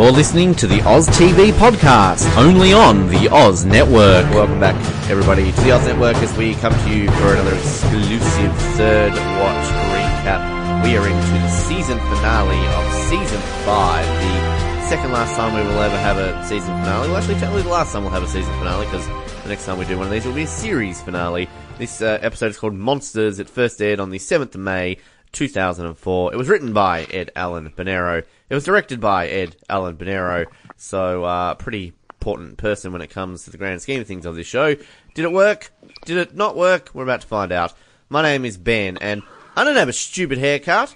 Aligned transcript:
You're 0.00 0.12
listening 0.12 0.54
to 0.54 0.66
the 0.66 0.80
Oz 0.88 1.06
TV 1.08 1.52
podcast, 1.52 2.34
only 2.38 2.72
on 2.72 3.06
the 3.08 3.28
Oz 3.30 3.66
Network. 3.66 4.24
Welcome 4.30 4.58
back, 4.58 4.74
everybody, 5.10 5.52
to 5.52 5.60
the 5.60 5.72
Oz 5.72 5.84
Network 5.84 6.16
as 6.16 6.34
we 6.38 6.54
come 6.54 6.72
to 6.72 6.88
you 6.88 7.06
for 7.10 7.34
another 7.34 7.54
exclusive 7.54 8.56
third 8.78 9.12
watch 9.12 9.66
recap. 9.92 10.82
We 10.84 10.96
are 10.96 11.06
into 11.06 11.32
the 11.32 11.48
season 11.50 11.98
finale 11.98 12.66
of 12.66 12.94
season 13.10 13.40
five, 13.66 14.06
the 14.06 14.88
second 14.88 15.12
last 15.12 15.36
time 15.36 15.54
we 15.54 15.60
will 15.70 15.82
ever 15.82 15.98
have 15.98 16.16
a 16.16 16.46
season 16.46 16.74
finale. 16.78 17.08
Well, 17.08 17.18
actually, 17.18 17.34
technically, 17.34 17.62
the 17.64 17.68
last 17.68 17.92
time 17.92 18.02
we'll 18.02 18.12
have 18.12 18.22
a 18.22 18.28
season 18.28 18.54
finale 18.54 18.86
because 18.86 19.06
the 19.42 19.50
next 19.50 19.66
time 19.66 19.76
we 19.76 19.84
do 19.84 19.98
one 19.98 20.06
of 20.06 20.12
these 20.12 20.24
will 20.24 20.32
be 20.32 20.44
a 20.44 20.46
series 20.46 21.02
finale. 21.02 21.46
This 21.76 22.00
uh, 22.00 22.18
episode 22.22 22.46
is 22.46 22.58
called 22.58 22.74
Monsters. 22.74 23.38
It 23.38 23.50
first 23.50 23.82
aired 23.82 24.00
on 24.00 24.08
the 24.08 24.18
7th 24.18 24.54
of 24.54 24.62
May, 24.62 24.96
2004. 25.32 26.32
It 26.32 26.36
was 26.36 26.48
written 26.48 26.72
by 26.72 27.04
Ed 27.04 27.30
Allen 27.36 27.72
Bernero. 27.76 28.24
It 28.48 28.54
was 28.54 28.64
directed 28.64 29.00
by 29.00 29.28
Ed 29.28 29.56
Allen 29.68 29.96
Bernero. 29.96 30.46
So, 30.76 31.24
uh, 31.24 31.54
pretty 31.54 31.92
important 32.20 32.58
person 32.58 32.92
when 32.92 33.00
it 33.00 33.10
comes 33.10 33.44
to 33.44 33.50
the 33.50 33.58
grand 33.58 33.80
scheme 33.80 34.00
of 34.00 34.06
things 34.06 34.26
of 34.26 34.36
this 34.36 34.46
show. 34.46 34.74
Did 35.14 35.24
it 35.24 35.32
work? 35.32 35.72
Did 36.04 36.18
it 36.18 36.36
not 36.36 36.56
work? 36.56 36.90
We're 36.92 37.04
about 37.04 37.22
to 37.22 37.26
find 37.26 37.52
out. 37.52 37.72
My 38.08 38.22
name 38.22 38.44
is 38.44 38.56
Ben, 38.56 38.98
and 38.98 39.22
I 39.56 39.64
don't 39.64 39.76
have 39.76 39.88
a 39.88 39.92
stupid 39.92 40.38
haircut. 40.38 40.94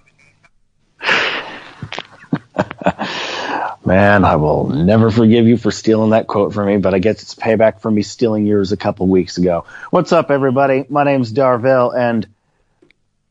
Man, 3.87 4.25
I 4.25 4.37
will 4.37 4.70
never 4.70 5.11
forgive 5.11 5.47
you 5.47 5.56
for 5.56 5.70
stealing 5.70 6.11
that 6.11 6.27
quote 6.27 6.55
from 6.55 6.66
me, 6.66 6.78
but 6.78 6.95
I 6.95 6.98
guess 6.98 7.23
it's 7.23 7.34
payback 7.34 7.80
for 7.80 7.91
me 7.91 8.03
stealing 8.03 8.47
yours 8.47 8.73
a 8.73 8.77
couple 8.77 9.06
weeks 9.06 9.37
ago. 9.37 9.64
What's 9.91 10.12
up, 10.12 10.30
everybody? 10.30 10.87
My 10.89 11.05
name's 11.05 11.33
Dorvell, 11.33 11.95
and 11.95 12.27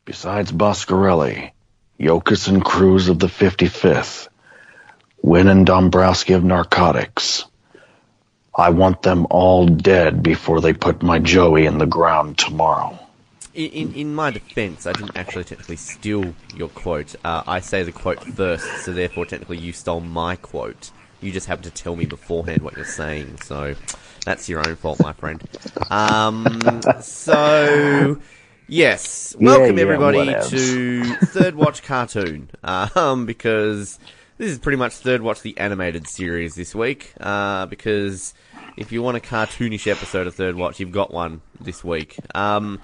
besides 0.06 0.52
Boscorelli, 0.52 1.52
Yokas 2.00 2.48
and 2.48 2.64
Cruz 2.64 3.10
of 3.10 3.20
the 3.20 3.28
55th, 3.28 4.28
Wynn 5.22 5.48
and 5.48 5.66
Dombrowski 5.66 6.34
of 6.34 6.44
Narcotics, 6.44 7.46
I 8.56 8.70
want 8.70 9.02
them 9.02 9.26
all 9.30 9.68
dead 9.68 10.22
before 10.22 10.62
they 10.62 10.74
put 10.74 11.02
my 11.02 11.20
Joey 11.20 11.66
in 11.66 11.78
the 11.78 11.86
ground 11.86 12.38
tomorrow. 12.38 13.00
In, 13.54 13.72
in, 13.72 13.94
in 13.94 14.16
my 14.16 14.32
defense, 14.32 14.86
I 14.86 14.94
didn't 14.94 15.16
actually 15.16 15.44
technically 15.44 15.76
steal 15.76 16.34
your 16.56 16.70
quote. 16.70 17.16
Uh, 17.24 17.44
I 17.48 17.60
say 17.60 17.84
the 17.84 17.92
quote 17.92 18.24
first, 18.24 18.66
so 18.84 18.92
therefore 18.94 19.26
technically 19.26 19.58
you 19.58 19.74
stole 19.74 20.02
my 20.02 20.36
quote. 20.36 20.92
You 21.22 21.32
just 21.32 21.48
happen 21.48 21.64
to 21.64 21.72
tell 21.72 21.96
me 21.96 22.06
beforehand 22.06 22.62
what 22.62 22.76
you're 22.76 22.86
saying, 22.86 23.38
so 23.44 23.76
that's 24.26 24.50
your 24.50 24.68
own 24.68 24.76
fault, 24.76 25.00
my 25.02 25.14
friend. 25.14 25.42
Um, 25.90 26.82
so 27.02 28.20
yes, 28.68 29.36
welcome 29.40 29.78
yeah, 29.78 29.84
everybody 29.84 30.20
whatevs. 30.20 30.50
to 30.50 31.04
Third 31.28 31.56
Watch 31.56 31.84
Cartoon, 31.84 32.50
um, 32.64 33.26
because 33.26 34.00
this 34.38 34.52
is 34.52 34.60
pretty 34.60 34.78
much 34.78 34.94
Third 34.94 35.22
Watch 35.22 35.42
the 35.42 35.58
animated 35.58 36.08
series 36.08 36.56
this 36.56 36.74
week. 36.74 37.14
Uh, 37.20 37.66
because 37.68 38.34
if 38.78 38.92
you 38.92 39.02
want 39.02 39.18
a 39.18 39.20
cartoonish 39.20 39.90
episode 39.90 40.28
of 40.28 40.36
Third 40.36 40.56
Watch, 40.56 40.80
you've 40.80 40.92
got 40.92 41.14
one 41.14 41.42
this 41.60 41.84
week. 41.84 42.18
Um, 42.36 42.82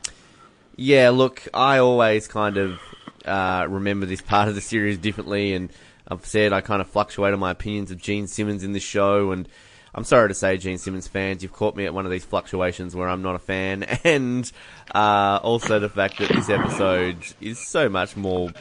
yeah, 0.75 1.09
look, 1.09 1.47
I 1.53 1.79
always 1.79 2.27
kind 2.27 2.57
of 2.57 2.79
uh, 3.25 3.65
remember 3.69 4.05
this 4.05 4.21
part 4.31 4.47
of 4.47 4.55
the 4.55 4.61
series 4.61 4.97
differently, 4.97 5.53
and 5.53 5.71
I've 6.07 6.25
said 6.25 6.53
I 6.53 6.61
kind 6.61 6.81
of 6.81 6.89
fluctuate 6.89 7.33
on 7.33 7.39
my 7.39 7.51
opinions 7.51 7.91
of 7.91 8.01
Gene 8.01 8.27
Simmons 8.27 8.63
in 8.63 8.73
this 8.73 8.83
show, 8.83 9.31
and 9.31 9.47
I'm 9.93 10.03
sorry 10.03 10.27
to 10.29 10.33
say, 10.33 10.57
Gene 10.57 10.77
Simmons 10.77 11.07
fans, 11.07 11.41
you've 11.41 11.53
caught 11.53 11.75
me 11.75 11.85
at 11.85 11.93
one 11.93 12.05
of 12.05 12.11
these 12.11 12.23
fluctuations 12.23 12.95
where 12.95 13.09
I'm 13.09 13.21
not 13.21 13.35
a 13.35 13.39
fan, 13.39 13.83
and 14.03 14.51
uh, 14.93 15.39
also 15.41 15.79
the 15.79 15.89
fact 15.89 16.19
that 16.19 16.29
this 16.29 16.49
episode 16.49 17.17
is 17.41 17.59
so 17.59 17.89
much 17.89 18.15
more 18.15 18.51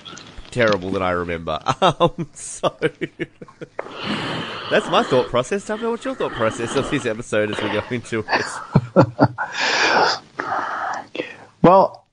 terrible 0.50 0.90
than 0.90 1.02
I 1.02 1.10
remember. 1.10 1.60
Um, 1.80 2.28
so 2.34 2.76
that's 4.70 4.88
my 4.90 5.02
thought 5.02 5.28
process. 5.28 5.67
Tell 5.67 5.78
me 5.78 5.86
what's 5.86 6.05
your 6.05 6.14
thought 6.14 6.33
process 6.33 6.77
of 6.77 6.90
this 6.90 7.06
episode 7.06 7.50
as 7.50 7.62
we 7.62 7.70
go 7.70 7.83
into 7.90 8.24
it. 8.28 8.44
Well, 11.62 12.06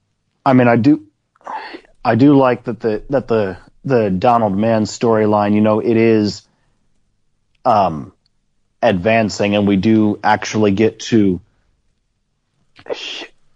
I 0.46 0.54
mean, 0.54 0.68
I 0.68 0.76
do, 0.76 1.08
I 2.04 2.16
do 2.16 2.38
like 2.38 2.66
that 2.66 2.80
the 2.80 3.04
that 3.10 3.28
the 3.28 3.58
the 3.84 4.10
Donald 4.10 4.58
Mann 4.58 4.84
storyline. 4.84 5.54
You 5.54 5.62
know, 5.62 5.80
it 5.80 5.98
is 5.98 6.48
um 7.64 8.14
advancing, 8.90 9.56
and 9.56 9.68
we 9.68 9.76
do 9.76 10.20
actually 10.24 10.72
get 10.72 11.00
to, 11.02 11.42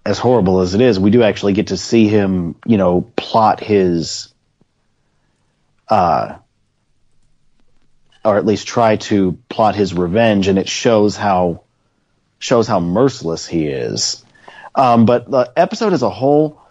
as 0.06 0.18
horrible 0.18 0.62
as 0.62 0.76
it 0.76 0.82
is, 0.82 1.00
we 1.00 1.12
do 1.12 1.24
actually 1.24 1.54
get 1.54 1.68
to 1.68 1.78
see 1.78 2.08
him. 2.08 2.56
You 2.66 2.78
know, 2.78 3.02
plot 3.16 3.60
his, 3.60 4.34
uh, 5.88 6.38
or 8.24 8.38
at 8.38 8.46
least 8.46 8.68
try 8.68 8.98
to 8.98 9.38
plot 9.50 9.76
his 9.76 9.94
revenge, 9.94 10.48
and 10.48 10.60
it 10.60 10.70
shows 10.70 11.16
how 11.16 11.64
shows 12.40 12.68
how 12.68 12.80
merciless 12.80 13.46
he 13.46 13.68
is. 13.68 14.24
Um, 14.76 15.06
but 15.06 15.30
the 15.30 15.52
episode 15.56 15.94
as 15.94 16.04
a 16.04 16.10
whole, 16.10 16.62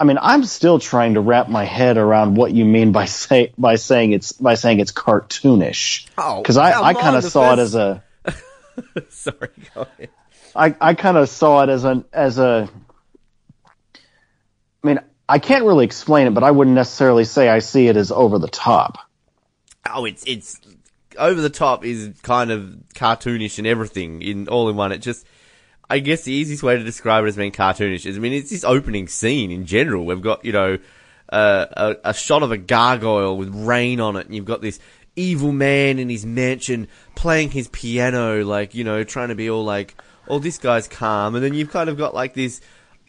I 0.00 0.04
mean, 0.04 0.18
I'm 0.20 0.44
still 0.44 0.78
trying 0.78 1.14
to 1.14 1.20
wrap 1.20 1.48
my 1.50 1.64
head 1.64 1.98
around 1.98 2.34
what 2.34 2.52
you 2.52 2.64
mean 2.64 2.90
by 2.90 3.04
say 3.04 3.52
by 3.58 3.76
saying 3.76 4.12
it's 4.12 4.32
by 4.32 4.54
saying 4.54 4.80
it's 4.80 4.92
cartoonish. 4.92 6.06
Oh, 6.16 6.40
because 6.40 6.56
I, 6.56 6.80
I 6.80 6.94
kind 6.94 7.16
of 7.16 7.24
saw 7.24 7.52
it 7.52 7.58
as 7.58 7.74
a 7.74 8.02
Sorry, 9.10 9.50
go 9.74 9.82
ahead. 9.82 10.08
I, 10.56 10.74
I 10.80 10.94
kind 10.94 11.16
of 11.16 11.28
saw 11.28 11.62
it 11.62 11.68
as 11.68 11.84
an 11.84 12.04
as 12.12 12.38
a. 12.38 12.68
I 14.82 14.86
mean, 14.86 15.00
I 15.28 15.38
can't 15.38 15.64
really 15.64 15.84
explain 15.84 16.26
it, 16.26 16.34
but 16.34 16.42
I 16.42 16.50
wouldn't 16.50 16.74
necessarily 16.74 17.24
say 17.24 17.48
I 17.48 17.58
see 17.58 17.86
it 17.86 17.96
as 17.96 18.10
over 18.10 18.38
the 18.38 18.48
top. 18.48 18.98
Oh, 19.88 20.06
it's 20.06 20.24
it's 20.26 20.60
over 21.18 21.40
the 21.40 21.50
top 21.50 21.84
is 21.84 22.10
kind 22.22 22.50
of 22.50 22.76
cartoonish 22.94 23.58
and 23.58 23.66
everything 23.66 24.22
in 24.22 24.48
all 24.48 24.68
in 24.68 24.76
one. 24.76 24.92
It 24.92 24.98
just, 24.98 25.26
I 25.90 25.98
guess 25.98 26.22
the 26.22 26.32
easiest 26.32 26.62
way 26.62 26.76
to 26.76 26.84
describe 26.84 27.24
it 27.24 27.28
as 27.28 27.36
being 27.36 27.50
cartoonish 27.50 28.06
is, 28.06 28.16
I 28.16 28.20
mean, 28.20 28.32
it's 28.32 28.50
this 28.50 28.62
opening 28.62 29.08
scene 29.08 29.50
in 29.50 29.66
general. 29.66 30.06
We've 30.06 30.22
got 30.22 30.44
you 30.44 30.52
know 30.52 30.78
uh, 31.28 31.66
a, 32.04 32.10
a 32.10 32.14
shot 32.14 32.44
of 32.44 32.52
a 32.52 32.56
gargoyle 32.56 33.36
with 33.36 33.52
rain 33.52 34.00
on 34.00 34.14
it, 34.14 34.26
and 34.26 34.34
you've 34.34 34.44
got 34.44 34.62
this 34.62 34.78
evil 35.16 35.50
man 35.50 35.98
in 35.98 36.08
his 36.08 36.24
mansion 36.24 36.86
playing 37.16 37.50
his 37.50 37.66
piano, 37.68 38.44
like 38.44 38.74
you 38.74 38.84
know, 38.84 39.02
trying 39.02 39.30
to 39.30 39.34
be 39.34 39.50
all 39.50 39.64
like, 39.64 39.96
oh, 40.28 40.38
this 40.38 40.58
guy's 40.58 40.86
calm, 40.86 41.34
and 41.34 41.44
then 41.44 41.54
you've 41.54 41.72
kind 41.72 41.90
of 41.90 41.98
got 41.98 42.14
like 42.14 42.34
this 42.34 42.60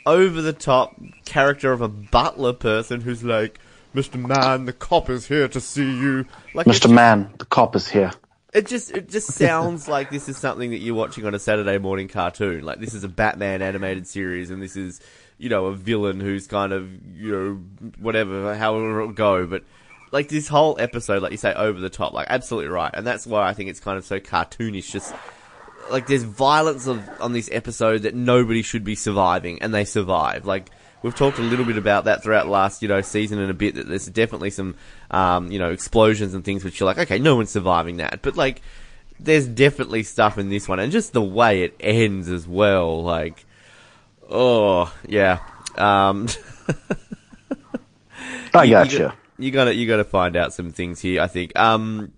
over 0.07 0.41
the 0.41 0.53
top 0.53 0.99
character 1.23 1.71
of 1.71 1.81
a 1.81 1.87
butler 1.87 2.53
person 2.53 3.01
who's 3.01 3.23
like. 3.23 3.59
Mr. 3.93 4.15
Mann, 4.15 4.63
the 4.63 4.71
cop 4.71 5.09
is 5.09 5.27
here 5.27 5.49
to 5.49 5.59
see 5.59 5.83
you. 5.83 6.25
Like 6.53 6.65
Mr. 6.65 6.89
Mann, 6.89 7.29
the 7.39 7.43
cop 7.43 7.75
is 7.75 7.89
here. 7.89 8.13
It 8.53 8.67
just 8.67 8.91
it 8.91 9.09
just 9.09 9.31
sounds 9.33 9.87
like 9.87 10.09
this 10.09 10.27
is 10.27 10.37
something 10.37 10.71
that 10.71 10.79
you're 10.79 10.95
watching 10.95 11.25
on 11.25 11.33
a 11.33 11.39
Saturday 11.39 11.77
morning 11.77 12.07
cartoon. 12.07 12.63
Like 12.63 12.79
this 12.79 12.93
is 12.93 13.03
a 13.03 13.09
Batman 13.09 13.61
animated 13.61 14.07
series, 14.07 14.49
and 14.49 14.61
this 14.61 14.75
is 14.75 14.99
you 15.37 15.49
know 15.49 15.67
a 15.67 15.75
villain 15.75 16.19
who's 16.19 16.47
kind 16.47 16.73
of 16.73 16.89
you 17.17 17.31
know 17.31 17.89
whatever 17.99 18.55
however 18.55 19.01
it'll 19.01 19.13
go. 19.13 19.45
But 19.45 19.63
like 20.11 20.27
this 20.27 20.49
whole 20.49 20.75
episode, 20.79 21.21
like 21.21 21.31
you 21.31 21.37
say, 21.37 21.53
over 21.53 21.79
the 21.79 21.89
top. 21.89 22.11
Like 22.13 22.27
absolutely 22.29 22.69
right, 22.69 22.91
and 22.93 23.07
that's 23.07 23.25
why 23.25 23.47
I 23.47 23.53
think 23.53 23.69
it's 23.69 23.79
kind 23.79 23.97
of 23.97 24.05
so 24.05 24.19
cartoonish. 24.19 24.91
Just 24.91 25.15
like 25.89 26.07
there's 26.07 26.23
violence 26.23 26.87
of, 26.87 27.07
on 27.21 27.31
this 27.31 27.49
episode 27.53 28.03
that 28.03 28.15
nobody 28.15 28.63
should 28.63 28.83
be 28.83 28.95
surviving, 28.95 29.61
and 29.61 29.73
they 29.73 29.85
survive. 29.85 30.45
Like 30.45 30.69
we've 31.03 31.15
talked 31.15 31.39
a 31.39 31.41
little 31.41 31.65
bit 31.65 31.77
about 31.77 32.05
that 32.05 32.23
throughout 32.23 32.47
last 32.47 32.81
you 32.81 32.87
know 32.87 33.01
season 33.01 33.39
and 33.39 33.49
a 33.49 33.53
bit. 33.53 33.75
That 33.75 33.87
there's 33.87 34.07
definitely 34.07 34.51
some 34.51 34.75
um, 35.09 35.51
you 35.51 35.59
know 35.59 35.71
explosions 35.71 36.33
and 36.33 36.43
things 36.43 36.63
which 36.63 36.79
you're 36.79 36.87
like, 36.87 36.97
okay, 36.99 37.19
no 37.19 37.35
one's 37.35 37.49
surviving 37.51 37.97
that, 37.97 38.21
but 38.21 38.35
like 38.35 38.61
there's 39.19 39.47
definitely 39.47 40.03
stuff 40.03 40.37
in 40.37 40.49
this 40.49 40.67
one, 40.67 40.79
and 40.79 40.91
just 40.91 41.13
the 41.13 41.21
way 41.21 41.63
it 41.63 41.75
ends 41.79 42.29
as 42.29 42.47
well. 42.47 43.03
Like, 43.03 43.45
oh 44.29 44.93
yeah. 45.07 45.39
Um, 45.77 46.27
I 48.53 48.67
gotcha. 48.67 48.93
You, 48.93 48.99
got- 48.99 49.15
you 49.37 49.51
gotta 49.51 49.75
you 49.75 49.87
gotta 49.87 50.03
find 50.03 50.35
out 50.35 50.53
some 50.53 50.71
things 50.71 50.99
here. 50.99 51.21
I 51.21 51.27
think. 51.27 51.57
Um, 51.57 52.11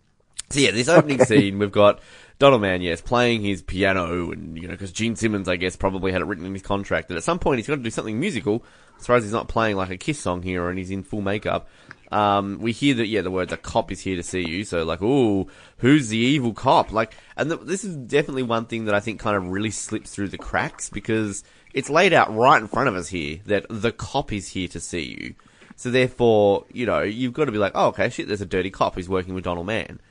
so 0.49 0.59
yeah, 0.59 0.71
this 0.71 0.89
opening 0.89 1.19
scene 1.25 1.59
we've 1.59 1.71
got 1.71 1.99
Donald 2.43 2.61
Mann, 2.61 2.81
yes, 2.81 2.99
playing 2.99 3.41
his 3.41 3.61
piano, 3.61 4.29
and 4.31 4.57
you 4.57 4.63
know, 4.67 4.73
because 4.73 4.91
Gene 4.91 5.15
Simmons, 5.15 5.47
I 5.47 5.55
guess, 5.55 5.77
probably 5.77 6.11
had 6.11 6.19
it 6.19 6.25
written 6.25 6.45
in 6.45 6.51
his 6.51 6.61
contract 6.61 7.07
that 7.07 7.15
at 7.15 7.23
some 7.23 7.39
point 7.39 7.59
he's 7.59 7.67
got 7.67 7.77
to 7.77 7.81
do 7.81 7.89
something 7.89 8.19
musical. 8.19 8.65
As 8.99 9.07
far 9.07 9.15
as 9.15 9.23
he's 9.23 9.31
not 9.31 9.47
playing 9.47 9.77
like 9.77 9.89
a 9.89 9.95
Kiss 9.95 10.19
song 10.19 10.41
here, 10.41 10.67
and 10.67 10.77
he's 10.77 10.91
in 10.91 11.03
full 11.03 11.21
makeup. 11.21 11.69
Um, 12.11 12.57
we 12.59 12.73
hear 12.73 12.95
that 12.95 13.07
yeah, 13.07 13.21
the 13.21 13.31
words 13.31 13.53
"a 13.53 13.55
cop 13.55 13.93
is 13.93 14.01
here 14.01 14.17
to 14.17 14.23
see 14.23 14.45
you." 14.45 14.65
So 14.65 14.83
like, 14.83 14.99
oh, 15.01 15.47
who's 15.77 16.09
the 16.09 16.17
evil 16.17 16.51
cop? 16.51 16.91
Like, 16.91 17.15
and 17.37 17.49
th- 17.49 17.61
this 17.63 17.85
is 17.85 17.95
definitely 17.95 18.43
one 18.43 18.65
thing 18.65 18.83
that 18.85 18.93
I 18.93 18.99
think 18.99 19.21
kind 19.21 19.37
of 19.37 19.47
really 19.47 19.71
slips 19.71 20.13
through 20.13 20.27
the 20.27 20.37
cracks 20.37 20.89
because 20.89 21.45
it's 21.73 21.89
laid 21.89 22.11
out 22.11 22.35
right 22.35 22.61
in 22.61 22.67
front 22.67 22.89
of 22.89 22.95
us 22.95 23.07
here 23.07 23.39
that 23.45 23.67
the 23.69 23.93
cop 23.93 24.33
is 24.33 24.49
here 24.49 24.67
to 24.67 24.81
see 24.81 25.17
you. 25.17 25.35
So 25.77 25.91
therefore, 25.91 26.65
you 26.73 26.87
know, 26.87 27.03
you've 27.03 27.31
got 27.31 27.45
to 27.45 27.53
be 27.53 27.57
like, 27.57 27.71
oh, 27.73 27.87
okay, 27.87 28.09
shit, 28.09 28.27
there's 28.27 28.41
a 28.41 28.45
dirty 28.45 28.69
cop 28.69 28.95
who's 28.95 29.07
working 29.07 29.33
with 29.33 29.45
Donald 29.45 29.65
Mann. 29.65 30.01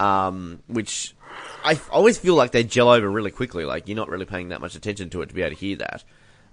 Um, 0.00 0.60
which 0.66 1.14
I 1.64 1.80
always 1.90 2.18
feel 2.18 2.34
like 2.34 2.50
they 2.52 2.62
gel 2.62 2.90
over 2.90 3.10
really 3.10 3.30
quickly. 3.30 3.64
Like, 3.64 3.88
you're 3.88 3.96
not 3.96 4.08
really 4.10 4.26
paying 4.26 4.50
that 4.50 4.60
much 4.60 4.74
attention 4.74 5.10
to 5.10 5.22
it 5.22 5.30
to 5.30 5.34
be 5.34 5.42
able 5.42 5.56
to 5.56 5.60
hear 5.60 5.76
that. 5.76 6.04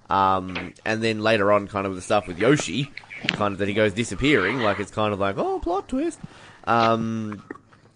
Um, 0.09 0.73
and 0.85 1.03
then 1.03 1.21
later 1.21 1.51
on, 1.51 1.67
kind 1.67 1.85
of 1.85 1.95
the 1.95 2.01
stuff 2.01 2.27
with 2.27 2.37
Yoshi, 2.37 2.91
kind 3.27 3.53
of 3.53 3.59
that 3.59 3.67
he 3.67 3.73
goes 3.73 3.93
disappearing, 3.93 4.59
like 4.59 4.79
it's 4.79 4.91
kind 4.91 5.13
of 5.13 5.19
like, 5.19 5.37
oh, 5.37 5.59
plot 5.59 5.87
twist. 5.87 6.19
Um, 6.65 7.43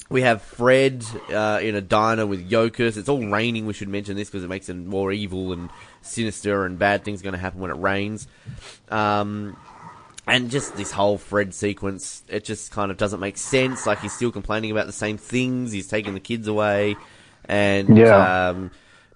we 0.09 0.21
have 0.21 0.41
Fred 0.41 1.03
uh, 1.29 1.59
in 1.61 1.75
a 1.75 1.81
diner 1.81 2.25
with 2.25 2.49
Yokas. 2.49 2.95
It's 2.95 3.09
all 3.09 3.25
raining. 3.27 3.65
We 3.65 3.73
should 3.73 3.89
mention 3.89 4.15
this 4.15 4.29
because 4.29 4.43
it 4.43 4.49
makes 4.49 4.69
it 4.69 4.75
more 4.75 5.11
evil 5.11 5.51
and 5.51 5.69
sinister, 6.01 6.65
and 6.65 6.77
bad 6.77 7.03
things 7.03 7.21
going 7.21 7.33
to 7.33 7.39
happen 7.39 7.59
when 7.59 7.71
it 7.71 7.77
rains. 7.77 8.27
Um, 8.89 9.57
and 10.27 10.49
just 10.49 10.75
this 10.75 10.91
whole 10.91 11.17
Fred 11.17 11.53
sequence, 11.53 12.23
it 12.27 12.43
just 12.43 12.71
kind 12.71 12.91
of 12.91 12.97
doesn't 12.97 13.19
make 13.19 13.37
sense. 13.37 13.85
Like 13.85 13.99
he's 13.99 14.13
still 14.13 14.31
complaining 14.31 14.71
about 14.71 14.87
the 14.87 14.93
same 14.93 15.17
things. 15.17 15.71
He's 15.71 15.87
taking 15.87 16.13
the 16.13 16.19
kids 16.19 16.47
away, 16.47 16.95
and 17.45 17.97
Yeah. 17.97 18.49
um, 18.49 18.71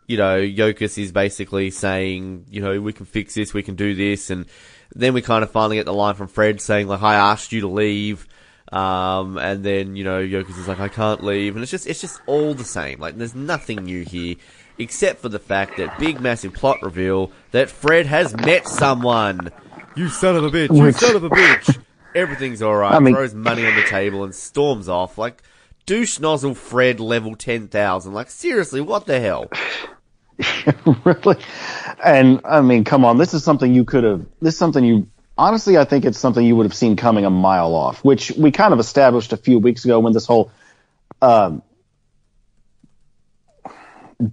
you 0.07 0.17
know, 0.17 0.39
Yokas 0.39 0.97
is 0.97 1.11
basically 1.11 1.69
saying, 1.71 2.45
you 2.49 2.61
know, 2.61 2.81
we 2.81 2.93
can 2.93 3.05
fix 3.05 3.35
this, 3.35 3.53
we 3.53 3.61
can 3.63 3.75
do 3.75 3.93
this, 3.93 4.29
and 4.31 4.45
then 4.95 5.13
we 5.13 5.21
kind 5.21 5.43
of 5.43 5.51
finally 5.51 5.77
get 5.77 5.85
the 5.85 5.93
line 5.93 6.15
from 6.15 6.27
Fred 6.27 6.59
saying, 6.61 6.87
like, 6.87 7.03
I 7.03 7.13
asked 7.13 7.51
you 7.51 7.61
to 7.61 7.67
leave, 7.67 8.27
um, 8.71 9.37
and 9.37 9.63
then 9.63 9.95
you 9.95 10.03
know, 10.03 10.19
Yokas 10.19 10.57
is 10.57 10.67
like, 10.67 10.79
I 10.79 10.87
can't 10.87 11.23
leave, 11.23 11.55
and 11.55 11.61
it's 11.61 11.71
just, 11.71 11.85
it's 11.87 12.01
just 12.01 12.21
all 12.25 12.53
the 12.55 12.63
same. 12.63 12.99
Like, 12.99 13.17
there's 13.17 13.35
nothing 13.35 13.83
new 13.83 14.03
here, 14.03 14.35
except 14.79 15.21
for 15.21 15.29
the 15.29 15.37
fact 15.39 15.77
that 15.77 15.99
big, 15.99 16.19
massive 16.21 16.53
plot 16.53 16.81
reveal 16.81 17.31
that 17.51 17.69
Fred 17.69 18.07
has 18.07 18.35
met 18.35 18.67
someone. 18.67 19.51
You 19.99 20.07
son 20.07 20.37
of 20.37 20.45
a 20.45 20.49
bitch! 20.49 20.73
You 20.73 20.83
Which- 20.83 20.95
son 20.95 21.17
of 21.17 21.25
a 21.25 21.29
bitch! 21.29 21.77
Everything's 22.15 22.61
alright. 22.61 22.93
I 22.93 22.99
mean- 22.99 23.13
throws 23.13 23.33
money 23.33 23.67
on 23.67 23.75
the 23.75 23.83
table 23.83 24.23
and 24.23 24.33
storms 24.33 24.87
off 24.87 25.17
like 25.17 25.43
douche 25.85 26.21
nozzle 26.21 26.55
Fred 26.55 27.01
level 27.01 27.35
ten 27.35 27.67
thousand. 27.67 28.13
Like 28.13 28.29
seriously, 28.29 28.79
what 28.79 29.07
the 29.07 29.19
hell? 29.19 29.51
really? 31.03 31.35
And 32.01 32.39
I 32.45 32.61
mean, 32.61 32.85
come 32.85 33.03
on, 33.03 33.17
this 33.17 33.33
is 33.33 33.43
something 33.43 33.73
you 33.73 33.83
could 33.83 34.05
have. 34.05 34.25
This 34.39 34.53
is 34.53 34.57
something 34.57 34.85
you. 34.85 35.09
Honestly, 35.37 35.77
I 35.77 35.83
think 35.83 36.05
it's 36.05 36.17
something 36.17 36.45
you 36.45 36.55
would 36.55 36.65
have 36.65 36.73
seen 36.73 36.95
coming 36.95 37.25
a 37.25 37.29
mile 37.29 37.75
off, 37.75 38.01
which 38.01 38.31
we 38.31 38.51
kind 38.51 38.71
of 38.73 38.79
established 38.79 39.33
a 39.33 39.37
few 39.37 39.59
weeks 39.59 39.83
ago 39.83 39.99
when 39.99 40.13
this 40.13 40.25
whole 40.25 40.49
um, 41.21 41.61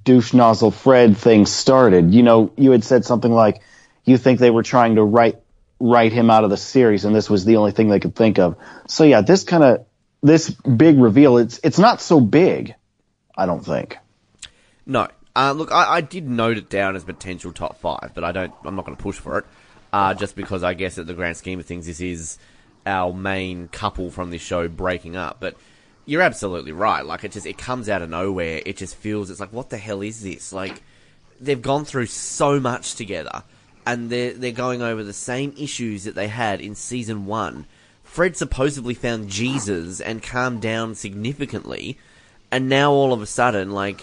douche 0.05 0.33
nozzle 0.33 0.71
Fred 0.71 1.17
thing 1.17 1.45
started. 1.45 2.15
You 2.15 2.23
know, 2.23 2.53
you 2.57 2.71
had 2.71 2.85
said 2.85 3.05
something 3.05 3.33
like, 3.33 3.63
"You 4.05 4.17
think 4.17 4.39
they 4.39 4.51
were 4.51 4.63
trying 4.63 4.95
to 4.95 5.03
write 5.03 5.41
write 5.79 6.13
him 6.13 6.31
out 6.31 6.45
of 6.45 6.51
the 6.51 6.57
series, 6.57 7.05
and 7.05 7.15
this 7.15 7.29
was 7.29 7.45
the 7.45 7.57
only 7.57 7.73
thing 7.73 7.89
they 7.89 8.01
could 8.01 8.15
think 8.15 8.39
of." 8.39 8.57
So 8.89 9.05
yeah, 9.05 9.21
this 9.21 9.45
kind 9.45 9.65
of 9.65 9.87
this 10.23 10.51
big 10.51 10.99
reveal. 10.99 11.39
It's 11.39 11.61
it's 11.63 11.79
not 11.79 12.01
so 12.01 12.21
big, 12.21 12.75
I 13.37 13.47
don't 13.47 13.65
think. 13.65 13.99
No. 14.85 15.09
Uh, 15.35 15.53
look, 15.53 15.71
I, 15.71 15.97
I 15.97 16.01
did 16.01 16.27
note 16.27 16.57
it 16.57 16.71
down 16.71 16.97
as 16.97 17.05
potential 17.05 17.53
top 17.53 17.79
five, 17.79 18.13
but 18.15 18.25
I 18.25 18.33
don't. 18.33 18.55
I'm 18.65 18.75
not 18.75 18.87
going 18.87 18.97
to 18.97 19.03
push 19.03 19.19
for 19.19 19.39
it, 19.39 19.45
uh, 19.93 20.15
just 20.15 20.35
because 20.35 20.65
I 20.65 20.73
guess 20.75 20.97
at 20.97 21.07
the 21.07 21.15
grand 21.15 21.37
scheme 21.37 21.61
of 21.61 21.67
things, 21.67 21.87
this 21.87 22.01
is 22.01 22.39
our 22.87 23.13
main 23.13 23.69
couple 23.69 24.11
from 24.11 24.31
this 24.31 24.41
show 24.41 24.67
breaking 24.69 25.15
up. 25.15 25.37
But 25.39 25.57
you're 26.07 26.23
absolutely 26.23 26.73
right. 26.73 27.05
Like 27.05 27.25
it 27.25 27.33
just 27.33 27.45
it 27.45 27.59
comes 27.59 27.89
out 27.89 28.01
of 28.01 28.09
nowhere. 28.09 28.63
It 28.65 28.79
just 28.79 28.95
feels 28.95 29.29
it's 29.29 29.41
like 29.41 29.53
what 29.53 29.69
the 29.69 29.77
hell 29.77 30.01
is 30.01 30.23
this? 30.23 30.53
Like 30.53 30.83
they've 31.39 31.61
gone 31.61 31.85
through 31.85 32.07
so 32.07 32.59
much 32.59 32.95
together, 32.95 33.43
and 33.87 34.11
they're 34.11 34.33
they're 34.33 34.53
going 34.53 34.83
over 34.83 35.03
the 35.03 35.13
same 35.13 35.55
issues 35.57 36.05
that 36.05 36.15
they 36.15 36.29
had 36.29 36.61
in 36.61 36.75
season 36.75 37.25
one. 37.25 37.67
Fred 38.03 38.37
supposedly 38.37 38.95
found 38.95 39.29
Jesus 39.29 40.01
and 40.01 40.23
calmed 40.23 40.61
down 40.61 40.95
significantly, 40.95 41.99
and 42.51 42.69
now 42.69 42.93
all 42.93 43.13
of 43.13 43.23
a 43.23 43.27
sudden, 43.27 43.71
like 43.71 44.03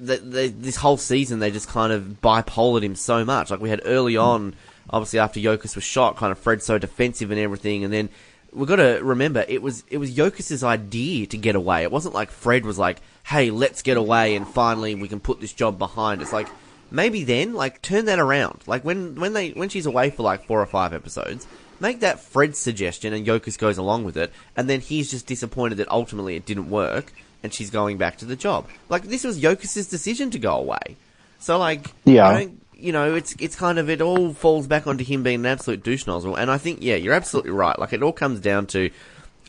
the, 0.00 0.16
the, 0.16 0.48
this 0.48 0.76
whole 0.76 0.96
season 0.96 1.38
they 1.38 1.50
just 1.50 1.68
kind 1.68 1.92
of 1.92 2.20
bipolared 2.22 2.82
him 2.82 2.96
so 2.96 3.24
much. 3.24 3.50
Like 3.50 3.60
we 3.60 3.70
had 3.70 3.82
early 3.84 4.14
hmm. 4.14 4.20
on, 4.20 4.54
obviously 4.90 5.20
after 5.20 5.40
Yokas 5.40 5.76
was 5.76 5.84
shot, 5.84 6.16
kind 6.16 6.32
of 6.32 6.38
Fred 6.38 6.62
so 6.62 6.78
defensive 6.78 7.30
and 7.30 7.40
everything, 7.40 7.84
and 7.84 7.92
then 7.92 8.08
we've 8.52 8.68
got 8.68 8.76
to 8.76 9.00
remember 9.02 9.44
it 9.46 9.62
was 9.62 9.84
it 9.90 9.98
was 9.98 10.16
Yokas's 10.16 10.64
idea 10.64 11.26
to 11.26 11.36
get 11.36 11.54
away. 11.54 11.82
It 11.82 11.92
wasn't 11.92 12.14
like 12.14 12.30
Fred 12.30 12.64
was 12.64 12.78
like, 12.78 13.00
"Hey, 13.24 13.50
let's 13.50 13.82
get 13.82 13.96
away 13.96 14.34
and 14.34 14.46
finally 14.46 14.94
we 14.94 15.08
can 15.08 15.20
put 15.20 15.40
this 15.40 15.52
job 15.52 15.78
behind." 15.78 16.22
It's 16.22 16.32
like 16.32 16.48
maybe 16.90 17.24
then 17.24 17.54
like 17.54 17.82
turn 17.82 18.06
that 18.06 18.18
around. 18.18 18.62
Like 18.66 18.84
when 18.84 19.14
when 19.16 19.32
they 19.32 19.50
when 19.50 19.68
she's 19.68 19.86
away 19.86 20.10
for 20.10 20.22
like 20.22 20.44
four 20.46 20.60
or 20.60 20.66
five 20.66 20.92
episodes. 20.92 21.46
Make 21.80 22.00
that 22.00 22.18
Fred's 22.18 22.58
suggestion 22.58 23.12
and 23.12 23.24
Yokas 23.24 23.56
goes 23.56 23.78
along 23.78 24.02
with 24.02 24.16
it, 24.16 24.32
and 24.56 24.68
then 24.68 24.80
he's 24.80 25.12
just 25.12 25.26
disappointed 25.26 25.76
that 25.76 25.88
ultimately 25.92 26.34
it 26.34 26.44
didn't 26.44 26.70
work, 26.70 27.12
and 27.40 27.54
she's 27.54 27.70
going 27.70 27.98
back 27.98 28.16
to 28.18 28.24
the 28.24 28.34
job. 28.34 28.66
Like 28.88 29.04
this 29.04 29.22
was 29.22 29.40
Yokas's 29.40 29.86
decision 29.86 30.30
to 30.30 30.40
go 30.40 30.56
away. 30.56 30.96
So 31.38 31.56
like, 31.56 31.94
Yeah. 32.04 32.26
I 32.26 32.44
don't, 32.44 32.62
you 32.74 32.90
know, 32.90 33.14
it's 33.14 33.36
it's 33.38 33.54
kind 33.54 33.78
of 33.78 33.88
it 33.88 34.00
all 34.00 34.32
falls 34.34 34.66
back 34.66 34.88
onto 34.88 35.04
him 35.04 35.22
being 35.22 35.40
an 35.40 35.46
absolute 35.46 35.84
douche 35.84 36.04
nozzle. 36.06 36.34
And 36.34 36.50
I 36.50 36.58
think, 36.58 36.78
yeah, 36.82 36.96
you're 36.96 37.14
absolutely 37.14 37.52
right. 37.52 37.78
Like 37.78 37.92
it 37.92 38.02
all 38.02 38.12
comes 38.12 38.40
down 38.40 38.66
to, 38.68 38.90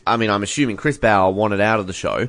I 0.06 0.16
mean, 0.16 0.30
I'm 0.30 0.44
assuming 0.44 0.76
Chris 0.76 0.98
Bauer 0.98 1.32
wanted 1.32 1.60
out 1.60 1.80
of 1.80 1.88
the 1.88 1.92
show. 1.92 2.28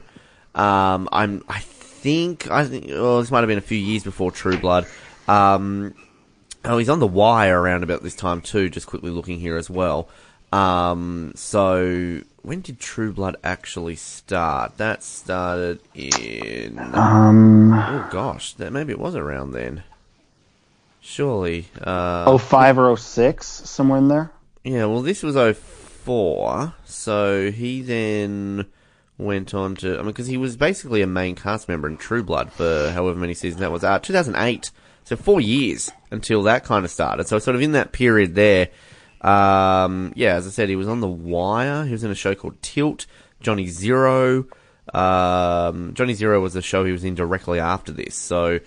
Um, 0.55 1.09
I'm, 1.11 1.43
I 1.47 1.59
think, 1.59 2.49
I 2.49 2.65
think, 2.65 2.87
oh, 2.89 3.21
this 3.21 3.29
might 3.29 3.39
have 3.39 3.47
been 3.47 3.57
a 3.59 3.61
few 3.61 3.77
years 3.77 4.03
before 4.03 4.31
True 4.31 4.57
Blood. 4.57 4.87
Um, 5.27 5.93
oh, 6.65 6.77
he's 6.77 6.89
on 6.89 6.99
the 6.99 7.07
wire 7.07 7.59
around 7.61 7.83
about 7.83 8.03
this 8.03 8.15
time 8.15 8.41
too. 8.41 8.69
Just 8.69 8.87
quickly 8.87 9.11
looking 9.11 9.39
here 9.39 9.57
as 9.57 9.69
well. 9.69 10.09
Um, 10.51 11.31
so 11.35 12.21
when 12.41 12.61
did 12.61 12.79
True 12.79 13.13
Blood 13.13 13.37
actually 13.43 13.95
start? 13.95 14.77
That 14.77 15.03
started 15.03 15.79
in. 15.93 16.77
Um, 16.93 17.73
Oh 17.73 18.09
gosh, 18.11 18.53
that 18.53 18.73
maybe 18.73 18.91
it 18.91 18.99
was 18.99 19.15
around 19.15 19.51
then. 19.51 19.83
Surely. 20.99 21.67
Uh, 21.79 22.25
oh 22.27 22.37
five 22.37 22.77
or 22.77 22.89
oh 22.89 22.95
six, 22.95 23.47
somewhere 23.47 23.97
in 23.99 24.07
there. 24.07 24.31
yeah. 24.63 24.85
Well, 24.85 25.01
this 25.01 25.23
was 25.23 25.35
04, 25.57 26.73
so 26.85 27.49
he 27.51 27.81
then 27.81 28.65
went 29.17 29.53
on 29.53 29.75
to. 29.77 29.93
I 29.95 29.97
mean, 29.97 30.07
because 30.07 30.27
he 30.27 30.37
was 30.37 30.55
basically 30.57 31.01
a 31.01 31.07
main 31.07 31.35
cast 31.35 31.67
member 31.69 31.87
in 31.87 31.97
True 31.97 32.23
Blood 32.23 32.51
for 32.51 32.91
however 32.91 33.17
many 33.19 33.33
seasons 33.33 33.61
that 33.61 33.71
was. 33.71 33.83
Uh, 33.83 33.99
2008. 33.99 34.69
So 35.03 35.15
four 35.15 35.41
years 35.41 35.91
until 36.11 36.43
that 36.43 36.63
kind 36.63 36.85
of 36.85 36.91
started. 36.91 37.27
So 37.27 37.39
sort 37.39 37.55
of 37.55 37.61
in 37.61 37.73
that 37.73 37.91
period 37.91 38.35
there. 38.35 38.69
Um, 39.21 40.13
yeah, 40.15 40.35
as 40.35 40.47
I 40.47 40.49
said, 40.49 40.69
he 40.69 40.75
was 40.75 40.87
on 40.87 40.99
The 40.99 41.07
Wire. 41.07 41.85
He 41.85 41.91
was 41.91 42.03
in 42.03 42.11
a 42.11 42.15
show 42.15 42.33
called 42.33 42.61
Tilt. 42.61 43.05
Johnny 43.41 43.67
Zero. 43.67 44.45
Um, 44.93 45.93
Johnny 45.93 46.13
Zero 46.13 46.39
was 46.39 46.53
the 46.53 46.61
show 46.61 46.85
he 46.85 46.91
was 46.91 47.03
in 47.03 47.15
directly 47.15 47.59
after 47.59 47.91
this. 47.91 48.15
So 48.15 48.59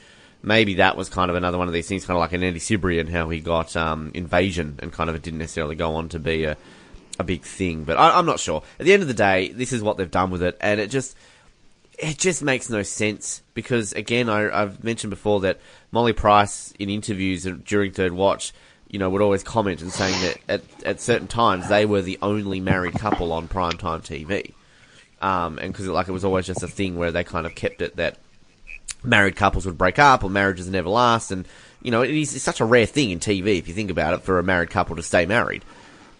maybe 0.43 0.75
that 0.75 0.97
was 0.97 1.09
kind 1.09 1.31
of 1.31 1.37
another 1.37 1.59
one 1.59 1.69
of 1.69 1.75
these 1.75 1.89
things, 1.89 2.05
kind 2.05 2.17
of 2.17 2.21
like 2.21 2.33
an 2.33 2.43
Eddie 2.43 2.61
Cibrian, 2.61 3.09
how 3.09 3.29
he 3.31 3.41
got 3.41 3.77
um, 3.77 4.11
Invasion 4.15 4.79
and 4.81 4.93
kind 4.93 5.09
of 5.09 5.17
it 5.17 5.23
didn't 5.23 5.39
necessarily 5.39 5.77
go 5.77 5.95
on 5.97 6.09
to 6.11 6.19
be 6.19 6.45
a, 6.45 6.57
a 7.19 7.25
big 7.25 7.43
thing. 7.43 7.85
But 7.85 7.97
I, 7.97 8.19
I'm 8.19 8.27
not 8.27 8.41
sure. 8.41 8.63
At 8.79 8.87
the 8.87 8.93
end 8.93 9.03
of 9.03 9.09
the 9.09 9.15
day, 9.15 9.49
this 9.49 9.73
is 9.73 9.83
what 9.83 9.97
they've 9.97 10.11
done 10.11 10.31
with 10.31 10.43
it, 10.43 10.57
and 10.61 10.81
it 10.81 10.91
just 10.91 11.17
it 11.97 12.19
just 12.19 12.43
makes 12.43 12.69
no 12.69 12.83
sense 12.83 13.43
because 13.55 13.93
again, 13.93 14.29
I, 14.29 14.63
I've 14.63 14.83
mentioned 14.83 15.11
before 15.11 15.41
that 15.41 15.61
Molly 15.95 16.13
Price 16.13 16.75
in 16.79 16.91
interviews 16.91 17.45
during 17.65 17.93
Third 17.93 18.13
Watch, 18.13 18.53
you 18.91 18.99
know, 18.99 19.09
would 19.09 19.23
always 19.23 19.45
comment 19.45 19.81
and 19.81 19.93
saying 19.93 20.21
that 20.23 20.39
at, 20.49 20.85
at 20.85 21.01
certain 21.01 21.29
times 21.29 21.69
they 21.69 21.87
were 21.87 22.03
the 22.03 22.19
only 22.21 22.59
married 22.61 22.95
couple 22.95 23.33
on 23.33 23.47
primetime 23.47 24.03
TV, 24.03 24.53
um, 25.25 25.59
and 25.59 25.73
because 25.73 25.87
like 25.87 26.09
it 26.09 26.13
was 26.13 26.25
always 26.25 26.47
just 26.47 26.65
a 26.65 26.69
thing 26.69 26.97
where 26.97 27.13
they 27.13 27.23
kind 27.23 27.47
of 27.47 27.55
kept 27.55 27.81
it 27.81 27.95
that 27.97 28.19
married 29.05 29.37
couples 29.37 29.67
would 29.67 29.79
break 29.79 30.01
up 30.01 30.25
or 30.25 30.31
marriages 30.31 30.69
never 30.69 30.89
last, 30.91 31.31
and 31.31 31.47
you 31.81 31.93
know, 31.93 32.03
it 32.03 32.11
is 32.11 32.35
it's 32.35 32.45
such 32.45 32.61
a 32.61 32.65
rare 32.65 32.87
thing 32.87 33.11
in 33.11 33.21
TV 33.21 33.59
if 33.59 33.69
you 33.69 33.75
think 33.75 33.91
about 33.91 34.15
it 34.15 34.23
for 34.23 34.41
a 34.41 34.43
married 34.43 34.71
couple 34.71 34.97
to 34.97 35.03
stay 35.03 35.27
married. 35.27 35.65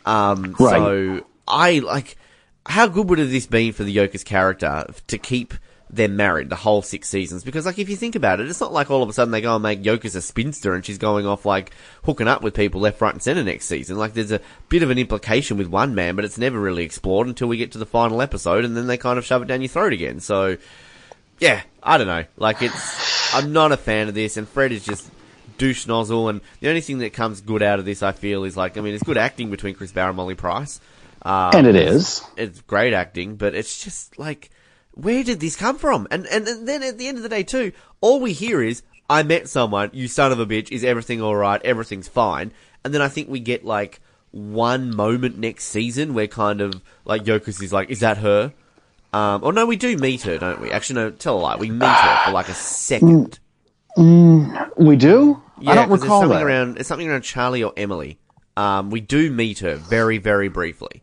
Um, 0.07 0.55
Right. 0.59 0.79
So 0.79 1.27
I 1.49 1.81
like 1.81 2.17
how 2.65 2.87
good 2.87 3.11
would 3.11 3.19
have 3.19 3.31
this 3.31 3.47
been 3.47 3.73
for 3.73 3.83
the 3.83 3.97
Yokas 3.97 4.25
character 4.25 4.87
to 5.09 5.19
keep 5.19 5.53
them 5.97 6.17
married 6.17 6.51
the 6.51 6.57
whole 6.57 6.83
six 6.83 7.09
seasons? 7.09 7.45
Because 7.45 7.67
like 7.67 7.79
if 7.79 7.89
you 7.89 7.97
think 7.97 8.15
about 8.15 8.41
it, 8.41 8.49
it's 8.49 8.61
not 8.61 8.73
like 8.73 8.91
all 8.91 9.03
of 9.03 9.09
a 9.09 9.13
sudden 9.13 9.33
they 9.33 9.41
go 9.41 9.55
and 9.55 9.63
make 9.63 9.83
Yokas 9.83 10.17
a 10.17 10.21
spinster 10.21 10.75
and 10.75 10.85
she's 10.85 10.99
going 10.99 11.27
off 11.27 11.45
like 11.45 11.73
hooking 12.05 12.29
up 12.29 12.43
with 12.43 12.55
people 12.55 12.81
left, 12.81 13.01
right, 13.01 13.13
and 13.13 13.23
center 13.23 13.45
next 13.45 13.67
season. 13.67 13.97
Like 13.97 14.15
there's 14.15 14.33
a 14.33 14.41
bit 14.69 14.83
of 14.83 14.91
an 14.91 14.99
implication 14.99 15.57
with 15.57 15.69
one 15.69 15.95
man, 15.95 16.17
but 16.17 16.25
it's 16.25 16.39
never 16.39 16.61
really 16.61 16.85
explored 16.85 17.27
until 17.27 17.49
we 17.49 17.57
get 17.57 17.73
to 17.73 17.79
the 17.79 17.87
final 17.87 18.23
episode, 18.23 18.65
and 18.65 18.77
then 18.77 18.87
they 18.87 18.97
kind 18.97 19.19
of 19.19 19.25
shove 19.25 19.43
it 19.43 19.49
down 19.49 19.61
your 19.61 19.69
throat 19.69 19.93
again. 19.93 20.21
So 20.21 20.57
yeah, 21.39 21.63
I 21.83 21.99
don't 21.99 22.07
know. 22.07 22.25
Like 22.37 22.63
it's, 22.63 23.35
I'm 23.35 23.53
not 23.53 23.73
a 23.73 23.77
fan 23.77 24.09
of 24.09 24.15
this, 24.15 24.37
and 24.37 24.49
Fred 24.49 24.73
is 24.73 24.85
just 24.85 25.11
douche 25.59 25.87
nozzle. 25.87 26.29
And 26.29 26.41
the 26.61 26.69
only 26.69 26.81
thing 26.81 26.99
that 26.99 27.13
comes 27.13 27.41
good 27.41 27.63
out 27.63 27.79
of 27.79 27.85
this, 27.85 28.03
I 28.03 28.13
feel, 28.13 28.45
is 28.45 28.57
like, 28.57 28.77
I 28.77 28.81
mean, 28.81 28.95
it's 28.95 29.03
good 29.03 29.19
acting 29.19 29.51
between 29.51 29.75
Chris 29.75 29.93
Bauer 29.93 30.09
and 30.09 30.17
Molly 30.17 30.35
Price. 30.35 30.81
Um, 31.23 31.51
And 31.55 31.67
it 31.67 31.77
is. 31.77 32.23
It's 32.37 32.61
great 32.63 32.93
acting, 32.93 33.37
but 33.37 33.55
it's 33.55 33.83
just 33.83 34.19
like, 34.19 34.51
where 34.95 35.25
did 35.25 35.41
this 35.41 35.57
come 35.57 35.79
from? 35.79 36.07
And, 36.11 36.27
and 36.27 36.47
and 36.47 36.69
then 36.69 36.83
at 36.83 36.99
the 36.99 37.09
end 37.09 37.17
of 37.17 37.23
the 37.23 37.29
day, 37.29 37.43
too, 37.43 37.73
all 38.01 38.21
we 38.21 38.33
hear 38.33 38.63
is, 38.63 38.83
"I 39.09 39.23
met 39.23 39.49
someone. 39.49 39.91
You 39.93 40.09
son 40.09 40.33
of 40.33 40.41
a 40.41 40.47
bitch. 40.47 40.71
Is 40.71 40.85
everything 40.85 41.21
all 41.21 41.37
right? 41.37 41.61
Everything's 41.65 42.09
fine." 42.09 42.53
And 42.85 42.95
then 42.95 43.03
I 43.03 43.09
think 43.09 43.29
we 43.29 43.41
get 43.41 43.65
like 43.65 44.01
one 44.31 44.95
moment 44.95 45.39
next 45.39 45.65
season 45.65 46.15
where 46.15 46.27
kind 46.27 46.61
of 46.61 46.83
like 47.05 47.25
Yokas 47.25 47.63
is 47.63 47.73
like, 47.73 47.91
"Is 47.91 48.01
that 48.01 48.19
her?" 48.19 48.53
Um, 49.13 49.45
or 49.45 49.53
no, 49.53 49.65
we 49.65 49.77
do 49.77 49.97
meet 49.97 50.23
her, 50.23 50.39
don't 50.39 50.61
we? 50.61 50.73
Actually, 50.73 50.97
no, 50.97 51.11
tell 51.11 51.39
a 51.39 51.41
lie. 51.41 51.57
We 51.57 51.71
meet 51.71 51.87
her 51.87 52.25
for 52.25 52.33
like 52.33 52.49
a 52.49 52.55
second. 52.55 53.39
We 53.97 54.97
do. 54.97 55.41
Yeah, 55.61 55.71
I 55.71 55.75
don't 55.77 55.91
recall 55.91 56.23
something 56.23 56.39
that. 56.39 56.45
around. 56.45 56.79
It's 56.79 56.89
something 56.89 57.09
around 57.09 57.23
Charlie 57.23 57.63
or 57.63 57.73
Emily. 57.77 58.19
Um, 58.57 58.91
we 58.91 59.01
do 59.01 59.31
meet 59.31 59.61
her 59.61 59.77
very, 59.77 60.19
very 60.19 60.49
briefly. 60.49 61.01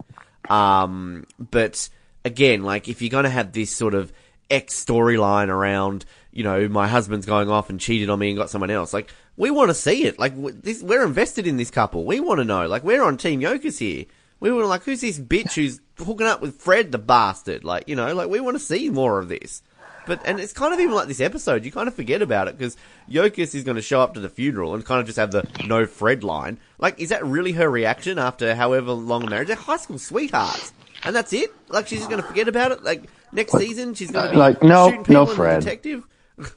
Um, 0.50 1.26
but 1.40 1.88
again, 2.26 2.64
like 2.64 2.88
if 2.88 3.02
you're 3.02 3.10
going 3.10 3.24
to 3.24 3.30
have 3.30 3.52
this 3.52 3.76
sort 3.76 3.94
of 3.94 4.12
X 4.50 4.84
storyline 4.84 5.50
around, 5.50 6.06
you 6.32 6.44
know, 6.44 6.68
my 6.68 6.88
husband's 6.88 7.26
going 7.26 7.50
off 7.50 7.70
and 7.70 7.80
cheated 7.80 8.10
on 8.10 8.20
me 8.20 8.30
and 8.30 8.38
got 8.38 8.50
someone 8.50 8.72
else, 8.72 8.94
like 8.94 9.12
we 9.38 9.50
want 9.50 9.70
to 9.70 9.74
see 9.74 10.06
it. 10.06 10.20
Like 10.20 10.36
this, 10.62 10.84
we're 10.84 11.06
invested 11.06 11.48
in 11.48 11.58
this 11.58 11.72
couple. 11.72 12.06
We 12.06 12.20
want 12.20 12.40
to 12.40 12.46
know. 12.46 12.68
Like 12.68 12.84
we're 12.84 13.04
on 13.04 13.18
Team 13.18 13.42
Yokas 13.42 13.80
here. 13.80 14.06
We 14.40 14.50
to 14.50 14.66
like, 14.66 14.84
who's 14.84 15.02
this 15.02 15.20
bitch 15.20 15.54
who's 15.54 15.80
hooking 16.00 16.26
up 16.26 16.42
with 16.42 16.56
Fred 16.56 16.92
the 16.92 16.98
bastard? 16.98 17.64
Like, 17.64 17.88
you 17.88 17.96
know, 17.96 18.14
like 18.16 18.28
we 18.28 18.40
want 18.40 18.56
to 18.56 18.64
see 18.64 18.90
more 18.90 19.20
of 19.20 19.30
this. 19.30 19.62
But 20.08 20.22
and 20.26 20.40
it's 20.40 20.52
kind 20.52 20.74
of 20.74 20.80
even 20.80 20.96
like 20.96 21.08
this 21.08 21.22
episode, 21.22 21.64
you 21.64 21.72
kind 21.72 21.88
of 21.88 21.94
forget 21.94 22.24
about 22.24 22.48
it 22.48 22.58
because 22.58 22.76
Yokas 23.10 23.54
is 23.54 23.64
going 23.64 23.76
to 23.76 23.84
show 23.84 24.02
up 24.02 24.16
to 24.16 24.20
the 24.20 24.30
funeral 24.30 24.74
and 24.74 24.84
kind 24.84 25.00
of 25.00 25.06
just 25.06 25.20
have 25.20 25.32
the 25.32 25.48
no 25.68 25.86
Fred 25.86 26.24
line. 26.24 26.60
Like, 26.80 27.00
is 27.00 27.10
that 27.10 27.24
really 27.24 27.52
her 27.52 27.70
reaction 27.70 28.18
after 28.18 28.56
however 28.56 28.94
long 28.94 29.24
a 29.24 29.30
marriage? 29.30 29.48
They're 29.48 29.56
high 29.56 29.78
school 29.78 30.00
sweethearts, 30.00 30.74
and 31.04 31.16
that's 31.16 31.34
it. 31.34 31.52
Like, 31.70 31.88
she's 31.88 32.00
just 32.00 32.10
going 32.10 32.22
to 32.22 32.28
forget 32.28 32.48
about 32.48 32.72
it. 32.72 32.84
Like 32.84 33.04
next 33.32 33.54
season, 33.58 33.94
she's 33.94 34.12
going 34.12 34.26
to 34.26 34.32
be 34.32 34.38
Like, 34.38 34.62
no- 34.64 34.88
shooting 34.90 35.04
people 35.04 35.14
no 35.14 35.22
in 35.24 35.28
the 35.30 35.36
Fred. 35.36 35.60
detective. 35.62 36.08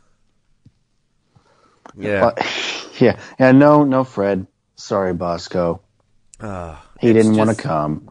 yeah, 1.96 2.26
Uh, 2.26 2.42
yeah, 2.98 3.18
yeah. 3.38 3.52
No, 3.52 3.84
no, 3.84 4.04
Fred. 4.04 4.46
Sorry, 4.76 5.14
Bosco. 5.14 5.80
Ah, 6.40 6.84
He 7.00 7.12
didn't 7.12 7.36
want 7.36 7.50
to 7.50 7.56
come. 7.56 8.10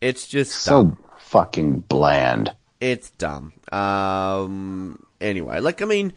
it's 0.00 0.26
just 0.26 0.66
dumb. 0.66 0.98
So 0.98 1.16
fucking 1.18 1.80
bland. 1.80 2.54
It's 2.80 3.10
dumb. 3.10 3.52
Um. 3.72 5.02
Anyway, 5.20 5.60
like 5.60 5.80
I 5.80 5.86
mean, 5.86 6.12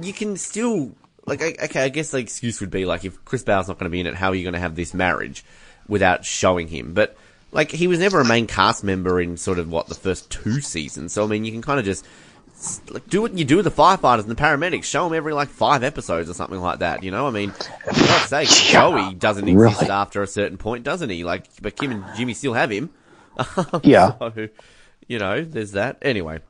you 0.00 0.12
can 0.12 0.36
still 0.36 0.92
like 1.26 1.42
I- 1.42 1.56
okay. 1.64 1.82
I 1.82 1.88
guess 1.88 2.12
the 2.12 2.18
excuse 2.18 2.60
would 2.60 2.70
be 2.70 2.84
like 2.84 3.04
if 3.04 3.24
Chris 3.24 3.42
Bale's 3.42 3.66
not 3.68 3.78
going 3.78 3.90
to 3.90 3.92
be 3.92 3.98
in 4.00 4.06
it, 4.06 4.14
how 4.14 4.28
are 4.28 4.34
you 4.34 4.44
going 4.44 4.54
to 4.54 4.60
have 4.60 4.76
this 4.76 4.94
marriage 4.94 5.44
without 5.88 6.24
showing 6.24 6.68
him? 6.68 6.94
But 6.94 7.16
like 7.56 7.70
he 7.70 7.86
was 7.86 7.98
never 7.98 8.20
a 8.20 8.24
main 8.24 8.46
cast 8.46 8.84
member 8.84 9.18
in 9.18 9.38
sort 9.38 9.58
of 9.58 9.70
what 9.70 9.86
the 9.88 9.94
first 9.94 10.30
two 10.30 10.60
seasons. 10.60 11.14
So 11.14 11.24
I 11.24 11.26
mean, 11.26 11.44
you 11.46 11.50
can 11.50 11.62
kind 11.62 11.80
of 11.80 11.86
just 11.86 12.06
like 12.90 13.08
do 13.08 13.22
what 13.22 13.36
you 13.36 13.46
do 13.46 13.56
with 13.56 13.64
the 13.64 13.70
firefighters 13.70 14.20
and 14.20 14.28
the 14.28 14.34
paramedics. 14.34 14.84
Show 14.84 15.04
them 15.04 15.14
every 15.14 15.32
like 15.32 15.48
five 15.48 15.82
episodes 15.82 16.28
or 16.28 16.34
something 16.34 16.60
like 16.60 16.80
that. 16.80 17.02
You 17.02 17.10
know, 17.10 17.26
I 17.26 17.30
mean, 17.30 17.52
for 17.52 17.94
God's 17.94 18.28
sake, 18.28 18.48
Joey 18.48 19.14
doesn't 19.14 19.48
exist 19.48 19.80
really. 19.80 19.90
after 19.90 20.22
a 20.22 20.26
certain 20.26 20.58
point, 20.58 20.84
doesn't 20.84 21.08
he? 21.08 21.24
Like, 21.24 21.46
but 21.62 21.76
Kim 21.76 21.92
and 21.92 22.04
Jimmy 22.14 22.34
still 22.34 22.52
have 22.52 22.70
him. 22.70 22.90
Yeah. 23.82 24.12
So, 24.18 24.48
you 25.08 25.18
know, 25.18 25.42
there's 25.42 25.72
that. 25.72 25.98
Anyway, 26.02 26.40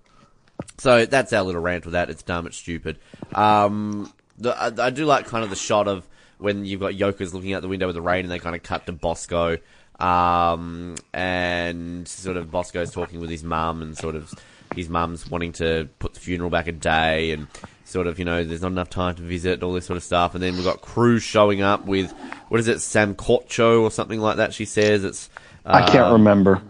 so 0.78 1.04
that's 1.06 1.32
our 1.32 1.42
little 1.42 1.60
rant 1.60 1.84
with 1.84 1.92
that. 1.92 2.10
It's 2.10 2.22
dumb. 2.22 2.46
It's 2.46 2.56
stupid. 2.56 2.98
Um, 3.32 4.12
the, 4.38 4.56
I, 4.56 4.86
I 4.86 4.90
do 4.90 5.04
like 5.04 5.26
kind 5.26 5.44
of 5.44 5.50
the 5.50 5.56
shot 5.56 5.88
of 5.88 6.06
when 6.38 6.64
you've 6.64 6.80
got 6.80 6.92
Yokas 6.92 7.32
looking 7.32 7.54
out 7.54 7.62
the 7.62 7.68
window 7.68 7.86
with 7.86 7.96
the 7.96 8.02
rain, 8.02 8.24
and 8.24 8.30
they 8.30 8.38
kind 8.38 8.54
of 8.54 8.62
cut 8.62 8.86
to 8.86 8.92
Bosco, 8.92 9.58
um, 9.98 10.96
and 11.12 12.06
sort 12.06 12.36
of 12.36 12.50
Bosco's 12.50 12.90
talking 12.90 13.20
with 13.20 13.30
his 13.30 13.44
mum, 13.44 13.82
and 13.82 13.96
sort 13.96 14.14
of 14.14 14.32
his 14.74 14.88
mum's 14.88 15.30
wanting 15.30 15.52
to 15.52 15.88
put 15.98 16.14
the 16.14 16.20
funeral 16.20 16.50
back 16.50 16.66
a 16.66 16.72
day, 16.72 17.32
and 17.32 17.46
sort 17.84 18.06
of 18.06 18.18
you 18.18 18.24
know 18.24 18.44
there's 18.44 18.62
not 18.62 18.72
enough 18.72 18.90
time 18.90 19.14
to 19.14 19.22
visit, 19.22 19.62
all 19.62 19.72
this 19.72 19.86
sort 19.86 19.96
of 19.96 20.02
stuff, 20.04 20.34
and 20.34 20.42
then 20.42 20.54
we've 20.54 20.64
got 20.64 20.80
Cruz 20.80 21.22
showing 21.22 21.62
up 21.62 21.86
with 21.86 22.12
what 22.48 22.60
is 22.60 22.68
it, 22.68 22.78
sancocho 22.78 23.82
or 23.82 23.90
something 23.90 24.20
like 24.20 24.36
that. 24.36 24.52
She 24.52 24.64
says 24.64 25.04
it's. 25.04 25.30
I 25.64 25.86
can't 25.86 26.06
um, 26.06 26.12
remember. 26.12 26.62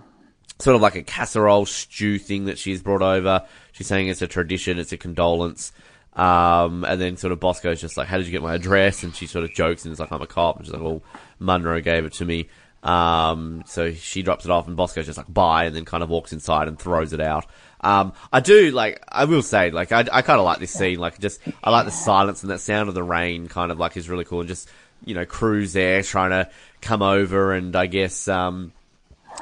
sort 0.59 0.77
of 0.77 0.83
like 0.83 0.97
a 0.97 1.03
casserole 1.03 1.67
stew 1.67 2.19
thing 2.19 2.47
that 2.47 2.59
she's 2.59 2.83
brought 2.83 3.03
over. 3.03 3.45
She's 3.73 3.87
saying 3.87 4.09
it's 4.09 4.23
a 4.23 4.27
tradition, 4.27 4.79
it's 4.79 4.93
a 4.93 4.97
condolence. 4.97 5.73
Um, 6.15 6.83
and 6.85 6.99
then 6.99 7.19
sort 7.19 7.35
of 7.35 7.41
Bosco's 7.41 7.79
just 7.79 7.99
like, 7.99 8.09
how 8.09 8.17
did 8.17 8.25
you 8.25 8.33
get 8.33 8.41
my 8.41 8.55
address? 8.55 9.03
And 9.03 9.15
she 9.15 9.27
sort 9.27 9.45
of 9.45 9.53
jokes 9.53 9.85
and 9.85 9.93
is 9.93 10.01
like, 10.01 10.11
I'm 10.11 10.23
a 10.23 10.27
cop. 10.27 10.57
And 10.57 10.65
she's 10.65 10.73
like, 10.73 10.83
well, 10.83 11.03
Monroe 11.39 11.83
gave 11.83 12.07
it 12.07 12.15
to 12.15 12.25
me. 12.25 12.49
Um, 12.87 13.65
so 13.67 13.93
she 13.93 14.23
drops 14.23 14.45
it 14.45 14.51
off 14.51 14.69
and 14.69 14.77
Bosco's 14.77 15.07
just 15.07 15.19
like, 15.19 15.33
bye, 15.33 15.65
and 15.65 15.75
then 15.75 15.85
kind 15.85 16.03
of 16.03 16.09
walks 16.09 16.33
inside 16.33 16.69
and 16.69 16.79
throws 16.79 17.13
it 17.13 17.21
out. 17.21 17.47
Um, 17.81 18.13
I 18.33 18.41
do 18.41 18.71
like, 18.71 19.03
I 19.09 19.25
will 19.25 19.43
say, 19.43 19.71
like, 19.71 19.93
I, 19.93 20.01
I 20.13 20.23
kind 20.23 20.39
of 20.39 20.45
like 20.45 20.59
this 20.61 20.71
scene. 20.73 20.99
Like, 20.99 21.19
just, 21.19 21.41
I 21.65 21.71
like 21.71 21.85
the 21.85 21.91
silence 21.91 22.43
and 22.43 22.51
that 22.51 22.61
sound 22.61 22.89
of 22.89 22.95
the 22.95 23.03
rain 23.03 23.49
kind 23.49 23.73
of 23.73 23.79
like 23.79 23.97
is 23.97 24.09
really 24.09 24.25
cool. 24.25 24.41
And 24.41 24.49
just, 24.49 24.69
you 25.05 25.15
know, 25.15 25.25
Cruz 25.27 25.73
there 25.73 26.03
trying 26.03 26.31
to 26.31 26.49
come 26.81 27.03
over 27.03 27.53
and 27.53 27.75
I 27.75 27.87
guess, 27.87 28.29
um, 28.29 28.73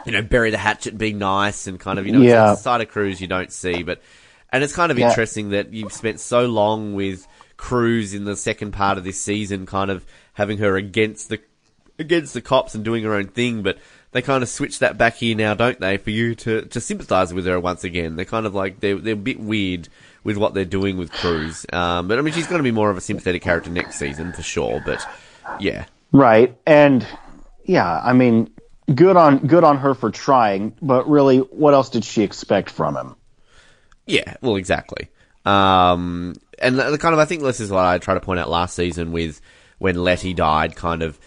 you 0.07 0.13
know, 0.13 0.23
bury 0.23 0.51
the 0.51 0.59
hatchet, 0.59 0.97
be 0.99 1.13
nice, 1.13 1.67
and 1.67 1.79
kind 1.79 1.99
of, 1.99 2.07
you 2.07 2.13
know, 2.13 2.21
Yeah. 2.21 2.53
it's 2.53 2.61
a 2.61 2.63
side 2.63 2.81
of 2.81 2.89
Cruz 2.89 3.21
you 3.21 3.29
don't 3.29 3.53
see. 3.53 3.83
But 3.83 4.01
and 4.51 4.65
it's 4.65 4.75
kind 4.75 4.91
of 4.91 4.99
Yeah. 4.99 5.09
interesting 5.09 5.51
that 5.51 5.73
you've 5.73 5.93
spent 5.93 6.19
so 6.19 6.47
long 6.47 6.95
with 6.95 7.27
Cruz 7.57 8.15
in 8.15 8.25
the 8.25 8.37
second 8.37 8.73
part 8.73 8.99
of 8.99 9.05
this 9.05 9.21
season, 9.21 9.67
kind 9.67 9.91
of 9.91 10.05
having 10.33 10.59
her 10.59 10.77
against 10.77 11.29
the 11.29 11.41
against 11.99 12.35
the 12.35 12.41
cops 12.41 12.75
and 12.75 12.85
doing 12.85 13.05
her 13.05 13.15
own 13.15 13.29
thing, 13.29 13.63
but 13.63 13.79
they 14.13 14.23
kind 14.23 14.43
of 14.43 14.49
switch 14.49 14.79
that 14.81 14.97
back 14.99 15.17
here 15.17 15.37
now, 15.37 15.55
don't 15.55 15.81
they? 15.81 15.97
For 15.97 16.11
you 16.11 16.35
to 16.37 16.63
to 16.63 16.81
sympathise 16.81 17.33
with 17.33 17.47
her 17.47 17.59
once 17.59 17.85
again, 17.85 18.17
they're 18.17 18.25
kind 18.25 18.47
of 18.47 18.55
like 18.55 18.81
they're 18.81 18.99
they're 18.99 19.15
a 19.15 19.17
bit 19.17 19.41
weird 19.41 19.89
with 20.23 20.37
what 20.37 20.55
they're 20.55 20.65
doing 20.65 20.97
with 20.97 21.13
Cruz. 21.13 21.67
Um, 21.73 22.09
but 22.09 22.19
I 22.19 22.23
mean, 22.23 22.33
she's 22.33 22.47
going 22.47 22.59
to 22.59 22.65
be 22.65 22.71
more 22.71 22.91
of 22.91 22.97
a 22.97 23.01
sympathetic 23.01 23.43
character 23.43 23.71
next 23.71 23.99
season 23.99 24.33
for 24.33 24.43
sure. 24.43 24.83
But 24.85 25.07
yeah, 25.61 25.85
Right. 26.15 26.57
And 26.65 27.05
yeah, 27.65 28.01
I 28.01 28.13
mean, 28.13 28.49
good 28.95 29.17
on 29.17 29.49
good 29.49 29.65
on 29.65 29.79
her 29.79 29.95
for 29.95 30.13
trying, 30.13 30.77
but 30.81 31.09
really 31.09 31.39
what 31.39 31.75
else 31.75 31.91
did 31.91 32.05
she 32.05 32.23
expect 32.23 32.71
from 32.71 32.97
him? 32.97 33.17
Yeah, 34.07 34.37
well, 34.41 34.55
exactly. 34.55 35.09
Um, 35.45 36.37
and 36.61 36.79
the, 36.79 36.93
the 36.93 36.99
kind 36.99 37.15
of, 37.15 37.19
I 37.19 37.25
think 37.25 37.43
this 37.43 37.59
is 37.59 37.69
what 37.69 37.85
I 37.85 37.99
tried 37.99 38.15
to 38.15 38.21
point 38.21 38.39
out 38.39 38.49
last 38.49 38.77
season 38.77 39.11
with 39.11 39.41
when 39.79 39.97
Letty 39.97 40.35
died. 40.35 40.77
Kind 40.77 41.03
of, 41.03 41.19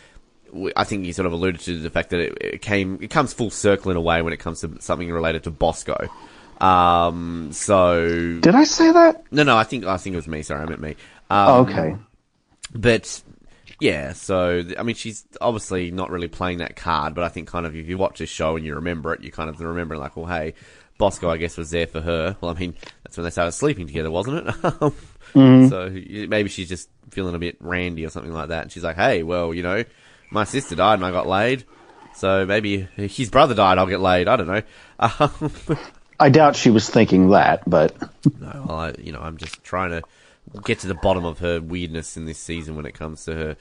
I 0.75 0.83
think 0.83 1.05
you 1.05 1.13
sort 1.13 1.25
of 1.25 1.33
alluded 1.33 1.61
to 1.61 1.79
the 1.79 1.89
fact 1.89 2.09
that 2.11 2.19
it, 2.19 2.37
it 2.41 2.61
came, 2.61 2.99
it 3.01 3.09
comes 3.09 3.33
full 3.33 3.49
circle 3.49 3.91
in 3.91 3.97
a 3.97 4.01
way 4.01 4.21
when 4.21 4.33
it 4.33 4.37
comes 4.37 4.61
to 4.61 4.81
something 4.81 5.11
related 5.11 5.43
to 5.43 5.51
Bosco. 5.51 6.07
Um, 6.59 7.49
so 7.51 8.39
Did 8.39 8.55
I 8.55 8.63
say 8.63 8.91
that? 8.91 9.23
no, 9.31 9.43
no, 9.43 9.57
I 9.57 9.63
think 9.63 9.85
I 9.85 9.97
think 9.97 10.13
it 10.13 10.17
was 10.17 10.27
me. 10.27 10.41
Sorry, 10.41 10.61
I 10.61 10.65
meant 10.65 10.81
me. 10.81 10.91
Um, 11.29 11.47
Oh, 11.49 11.61
okay. 11.61 11.95
but 12.73 13.21
yeah, 13.79 14.13
so 14.13 14.63
I 14.77 14.83
mean, 14.83 14.95
she's 14.95 15.25
obviously 15.39 15.91
not 15.91 16.09
really 16.09 16.27
playing 16.27 16.59
that 16.59 16.75
card, 16.75 17.13
but 17.13 17.23
I 17.23 17.27
think 17.29 17.47
kind 17.47 17.65
of 17.65 17.75
if 17.75 17.87
you 17.87 17.97
watch 17.97 18.19
this 18.19 18.29
show 18.29 18.55
and 18.55 18.65
you 18.65 18.75
remember 18.75 19.13
it, 19.13 19.21
you 19.21 19.31
kind 19.31 19.49
of 19.49 19.59
remember 19.59 19.97
like, 19.97 20.15
well, 20.17 20.25
hey, 20.25 20.55
Bosco, 20.97 21.29
I 21.29 21.37
guess 21.37 21.57
was 21.57 21.69
there 21.69 21.85
for 21.85 22.01
her. 22.01 22.35
Well, 22.41 22.49
I 22.49 22.59
mean, 22.59 22.73
that's 23.03 23.17
when 23.17 23.23
they 23.23 23.29
started 23.29 23.51
sleeping 23.51 23.85
together, 23.87 24.09
wasn't 24.11 24.47
it? 24.47 24.93
So 25.33 25.89
maybe 25.91 26.47
she's 26.49 26.69
just 26.69 26.89
feeling 27.11 27.35
a 27.35 27.39
bit 27.39 27.57
randy 27.59 28.05
or 28.05 28.09
something 28.09 28.31
like 28.33 28.47
that, 28.47 28.63
and 28.63 28.71
she's 28.71 28.83
like, 28.83 28.95
hey, 28.95 29.21
well, 29.23 29.53
you 29.53 29.61
know, 29.61 29.83
my 30.29 30.43
sister 30.43 30.75
died 30.75 30.95
and 30.95 31.05
I 31.05 31.11
got 31.11 31.27
laid. 31.27 31.63
So 32.15 32.45
maybe 32.45 32.87
his 32.95 33.29
brother 33.29 33.53
died, 33.53 33.77
I'll 33.77 33.85
get 33.85 33.99
laid. 33.99 34.27
I 34.27 34.35
don't 34.35 34.47
know. 34.47 34.61
Um, 34.99 35.51
I 36.19 36.29
doubt 36.29 36.55
she 36.55 36.71
was 36.71 36.89
thinking 36.89 37.29
that, 37.29 37.69
but 37.69 37.95
No, 38.39 38.65
well, 38.67 38.77
I, 38.79 38.93
you 38.97 39.11
know, 39.11 39.19
I'm 39.21 39.37
just 39.37 39.63
trying 39.63 39.91
to 39.91 40.01
get 40.63 40.79
to 40.79 40.87
the 40.87 40.95
bottom 40.95 41.25
of 41.25 41.39
her 41.39 41.61
weirdness 41.61 42.17
in 42.17 42.25
this 42.25 42.39
season 42.39 42.75
when 42.75 42.85
it 42.85 42.93
comes 42.93 43.25
to 43.25 43.35
her 43.35 43.57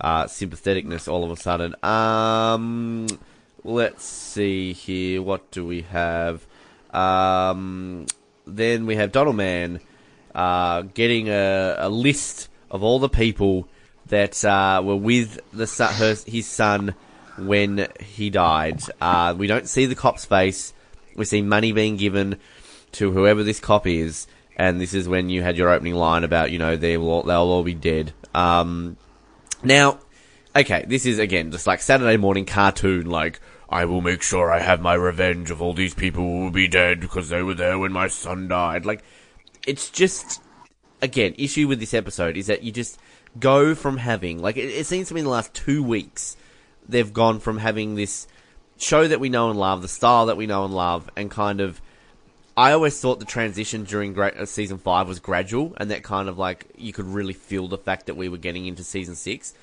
uh, 0.00 0.24
sympatheticness. 0.24 1.06
All 1.06 1.24
of 1.24 1.30
a 1.30 1.36
sudden, 1.36 1.74
um, 1.82 3.08
let's 3.62 4.04
see 4.04 4.72
here. 4.72 5.20
What 5.20 5.50
do 5.50 5.66
we 5.66 5.82
have? 5.82 6.46
Um, 6.92 8.06
then 8.46 8.86
we 8.86 8.96
have 8.96 9.12
Donald 9.12 9.36
Mann 9.36 9.80
uh, 10.34 10.82
getting 10.82 11.28
a, 11.28 11.76
a 11.78 11.88
list 11.90 12.48
of 12.70 12.82
all 12.82 12.98
the 12.98 13.08
people 13.10 13.68
that 14.08 14.44
uh, 14.44 14.82
were 14.84 14.96
with 14.96 15.40
the 15.52 15.66
son, 15.66 15.92
her, 15.94 16.16
his 16.26 16.46
son 16.46 16.94
when 17.38 17.88
he 18.00 18.30
died. 18.30 18.82
Uh, 19.00 19.34
we 19.36 19.46
don't 19.46 19.68
see 19.68 19.86
the 19.86 19.94
cop's 19.94 20.24
face. 20.24 20.72
We 21.16 21.24
see 21.24 21.42
money 21.42 21.72
being 21.72 21.96
given 21.96 22.38
to 22.92 23.12
whoever 23.12 23.42
this 23.42 23.60
cop 23.60 23.86
is, 23.86 24.26
and 24.56 24.80
this 24.80 24.94
is 24.94 25.08
when 25.08 25.28
you 25.28 25.42
had 25.42 25.56
your 25.56 25.68
opening 25.70 25.94
line 25.94 26.24
about 26.24 26.50
you 26.50 26.58
know 26.58 26.76
they 26.76 26.96
will 26.96 27.10
all, 27.10 27.22
they'll 27.22 27.38
all 27.38 27.64
be 27.64 27.74
dead. 27.74 28.12
Um, 28.34 28.96
now, 29.62 29.98
okay, 30.54 30.84
this 30.86 31.06
is 31.06 31.18
again 31.18 31.50
just 31.50 31.66
like 31.66 31.80
Saturday 31.80 32.16
morning 32.16 32.46
cartoon. 32.46 33.10
Like 33.10 33.40
I 33.68 33.84
will 33.84 34.00
make 34.00 34.22
sure 34.22 34.50
I 34.50 34.60
have 34.60 34.80
my 34.80 34.94
revenge 34.94 35.50
of 35.50 35.60
all 35.60 35.74
these 35.74 35.94
people 35.94 36.22
who 36.22 36.40
will 36.44 36.50
be 36.50 36.68
dead 36.68 37.00
because 37.00 37.28
they 37.28 37.42
were 37.42 37.54
there 37.54 37.78
when 37.78 37.92
my 37.92 38.08
son 38.08 38.48
died. 38.48 38.86
Like 38.86 39.02
it's 39.66 39.90
just 39.90 40.40
again 41.02 41.34
issue 41.38 41.68
with 41.68 41.78
this 41.80 41.94
episode 41.94 42.36
is 42.36 42.46
that 42.46 42.62
you 42.62 42.72
just 42.72 42.98
go 43.38 43.74
from 43.74 43.96
having 43.96 44.40
like 44.40 44.56
it, 44.56 44.68
it 44.68 44.86
seems 44.86 45.08
to 45.08 45.14
me 45.14 45.20
in 45.20 45.24
the 45.24 45.30
last 45.30 45.54
two 45.54 45.82
weeks 45.82 46.36
they've 46.88 47.12
gone 47.12 47.40
from 47.40 47.58
having 47.58 47.94
this 47.94 48.26
show 48.78 49.06
that 49.06 49.20
we 49.20 49.28
know 49.28 49.50
and 49.50 49.58
love, 49.58 49.82
the 49.82 49.88
style 49.88 50.26
that 50.26 50.36
we 50.36 50.46
know 50.46 50.64
and 50.64 50.74
love, 50.74 51.10
and 51.16 51.30
kind 51.30 51.60
of. 51.60 51.80
I 52.56 52.72
always 52.72 53.00
thought 53.00 53.20
the 53.20 53.24
transition 53.24 53.84
during 53.84 54.18
uh, 54.18 54.44
season 54.44 54.78
five 54.78 55.06
was 55.06 55.20
gradual, 55.20 55.74
and 55.76 55.92
that 55.92 56.02
kind 56.02 56.28
of 56.28 56.38
like 56.38 56.66
you 56.76 56.92
could 56.92 57.06
really 57.06 57.32
feel 57.32 57.68
the 57.68 57.78
fact 57.78 58.06
that 58.06 58.16
we 58.16 58.28
were 58.28 58.36
getting 58.36 58.66
into 58.66 58.82
season 58.82 59.14
six. 59.14 59.54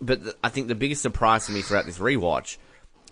But 0.00 0.22
th- 0.22 0.36
I 0.42 0.48
think 0.48 0.68
the 0.68 0.74
biggest 0.74 1.02
surprise 1.02 1.44
for 1.44 1.52
me 1.52 1.60
throughout 1.60 1.84
this 1.84 1.98
rewatch, 1.98 2.56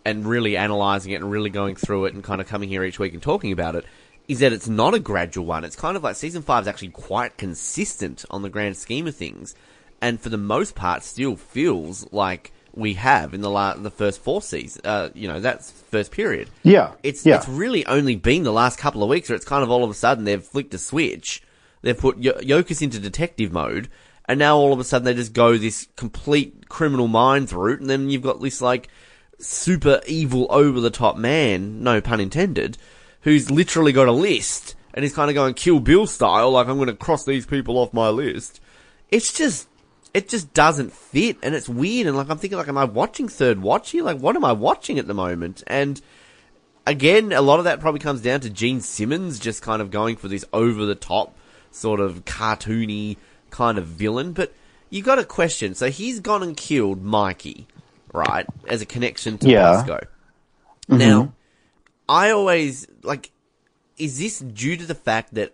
and 0.06 0.24
really 0.24 0.56
analyzing 0.56 1.12
it 1.12 1.16
and 1.16 1.30
really 1.30 1.50
going 1.50 1.76
through 1.76 2.06
it 2.06 2.14
and 2.14 2.24
kind 2.24 2.40
of 2.40 2.46
coming 2.46 2.70
here 2.70 2.82
each 2.82 2.98
week 2.98 3.12
and 3.12 3.22
talking 3.22 3.52
about 3.52 3.74
it, 3.74 3.84
is 4.26 4.38
that 4.38 4.54
it's 4.54 4.68
not 4.68 4.94
a 4.94 4.98
gradual 4.98 5.44
one. 5.44 5.64
It's 5.64 5.76
kind 5.76 5.98
of 5.98 6.02
like 6.02 6.16
season 6.16 6.40
five 6.40 6.62
is 6.62 6.68
actually 6.68 6.88
quite 6.88 7.36
consistent 7.36 8.24
on 8.30 8.40
the 8.40 8.48
grand 8.48 8.78
scheme 8.78 9.06
of 9.06 9.16
things, 9.16 9.54
and 10.06 10.20
for 10.20 10.28
the 10.28 10.38
most 10.38 10.76
part, 10.76 11.02
still 11.02 11.34
feels 11.34 12.06
like 12.12 12.52
we 12.72 12.94
have 12.94 13.34
in 13.34 13.40
the 13.40 13.50
la- 13.50 13.74
the 13.74 13.90
first 13.90 14.20
four 14.20 14.40
seasons. 14.40 14.84
Uh, 14.84 15.08
you 15.14 15.26
know, 15.26 15.40
that's 15.40 15.70
first 15.70 16.12
period. 16.12 16.48
Yeah, 16.62 16.92
It's 17.02 17.26
yeah. 17.26 17.36
it's 17.36 17.48
really 17.48 17.84
only 17.86 18.14
been 18.14 18.44
the 18.44 18.52
last 18.52 18.78
couple 18.78 19.02
of 19.02 19.08
weeks 19.08 19.28
where 19.28 19.34
it's 19.36 19.44
kind 19.44 19.64
of 19.64 19.70
all 19.70 19.82
of 19.82 19.90
a 19.90 19.94
sudden 19.94 20.24
they've 20.24 20.42
flicked 20.42 20.74
a 20.74 20.78
switch. 20.78 21.42
They've 21.82 21.98
put 21.98 22.20
Yokas 22.20 22.82
into 22.82 23.00
detective 23.00 23.52
mode, 23.52 23.88
and 24.28 24.38
now 24.38 24.56
all 24.56 24.72
of 24.72 24.78
a 24.78 24.84
sudden 24.84 25.04
they 25.06 25.14
just 25.14 25.32
go 25.32 25.56
this 25.58 25.88
complete 25.96 26.68
criminal 26.68 27.08
minds 27.08 27.52
route, 27.52 27.80
and 27.80 27.90
then 27.90 28.08
you've 28.08 28.22
got 28.22 28.40
this 28.40 28.60
like 28.60 28.88
super 29.40 30.00
evil, 30.06 30.46
over 30.50 30.80
the 30.80 30.90
top 30.90 31.16
man, 31.16 31.82
no 31.82 32.00
pun 32.00 32.20
intended, 32.20 32.78
who's 33.22 33.50
literally 33.50 33.92
got 33.92 34.06
a 34.08 34.12
list 34.12 34.76
and 34.94 35.02
he's 35.02 35.14
kind 35.14 35.28
of 35.30 35.34
going 35.34 35.52
Kill 35.52 35.78
Bill 35.78 36.06
style, 36.06 36.52
like 36.52 36.68
I'm 36.68 36.76
going 36.76 36.86
to 36.88 36.94
cross 36.94 37.24
these 37.24 37.44
people 37.44 37.76
off 37.76 37.92
my 37.92 38.08
list. 38.08 38.60
It's 39.10 39.32
just, 39.32 39.68
it 40.16 40.30
just 40.30 40.54
doesn't 40.54 40.94
fit, 40.94 41.36
and 41.42 41.54
it's 41.54 41.68
weird. 41.68 42.06
And 42.06 42.16
like 42.16 42.30
I'm 42.30 42.38
thinking, 42.38 42.56
like, 42.56 42.68
am 42.68 42.78
I 42.78 42.86
watching 42.86 43.28
Third 43.28 43.60
Watch 43.60 43.90
here? 43.90 44.02
Like, 44.02 44.16
what 44.16 44.34
am 44.34 44.46
I 44.46 44.52
watching 44.52 44.98
at 44.98 45.06
the 45.06 45.12
moment? 45.12 45.62
And 45.66 46.00
again, 46.86 47.32
a 47.32 47.42
lot 47.42 47.58
of 47.58 47.66
that 47.66 47.80
probably 47.80 48.00
comes 48.00 48.22
down 48.22 48.40
to 48.40 48.48
Gene 48.48 48.80
Simmons 48.80 49.38
just 49.38 49.60
kind 49.60 49.82
of 49.82 49.90
going 49.90 50.16
for 50.16 50.28
this 50.28 50.42
over 50.54 50.86
the 50.86 50.94
top, 50.94 51.36
sort 51.70 52.00
of 52.00 52.24
cartoony 52.24 53.18
kind 53.50 53.76
of 53.76 53.86
villain. 53.88 54.32
But 54.32 54.54
you 54.88 55.02
got 55.02 55.18
a 55.18 55.24
question. 55.24 55.74
So 55.74 55.90
he's 55.90 56.20
gone 56.20 56.42
and 56.42 56.56
killed 56.56 57.02
Mikey, 57.02 57.66
right, 58.14 58.46
as 58.66 58.80
a 58.80 58.86
connection 58.86 59.36
to 59.36 59.50
Yeah. 59.50 59.84
Bosco. 59.84 60.06
Mm-hmm. 60.88 60.96
Now, 60.96 61.32
I 62.08 62.30
always 62.30 62.86
like. 63.02 63.32
Is 63.98 64.18
this 64.18 64.38
due 64.38 64.78
to 64.78 64.86
the 64.86 64.94
fact 64.94 65.34
that 65.34 65.52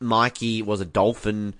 Mikey 0.00 0.60
was 0.60 0.82
a 0.82 0.86
dolphin, 0.86 1.54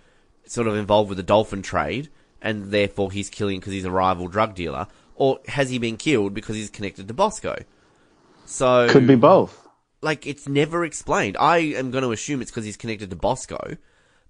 sort 0.44 0.66
of 0.66 0.76
involved 0.76 1.08
with 1.08 1.16
the 1.16 1.22
dolphin 1.22 1.62
trade, 1.62 2.10
and 2.42 2.70
therefore 2.70 3.10
he's 3.12 3.30
killing 3.30 3.60
because 3.60 3.72
he's 3.72 3.84
a 3.84 3.90
rival 3.90 4.28
drug 4.28 4.54
dealer, 4.54 4.86
or 5.14 5.40
has 5.48 5.70
he 5.70 5.78
been 5.78 5.96
killed 5.96 6.34
because 6.34 6.56
he's 6.56 6.70
connected 6.70 7.08
to 7.08 7.14
Bosco? 7.14 7.56
So 8.44 8.88
Could 8.90 9.06
be 9.06 9.14
both. 9.14 9.66
like 10.00 10.26
it's 10.26 10.48
never 10.48 10.84
explained. 10.84 11.36
I 11.38 11.58
am 11.58 11.90
going 11.90 12.02
to 12.04 12.12
assume 12.12 12.42
it's 12.42 12.50
because 12.50 12.64
he's 12.64 12.76
connected 12.76 13.10
to 13.10 13.16
Bosco, 13.16 13.76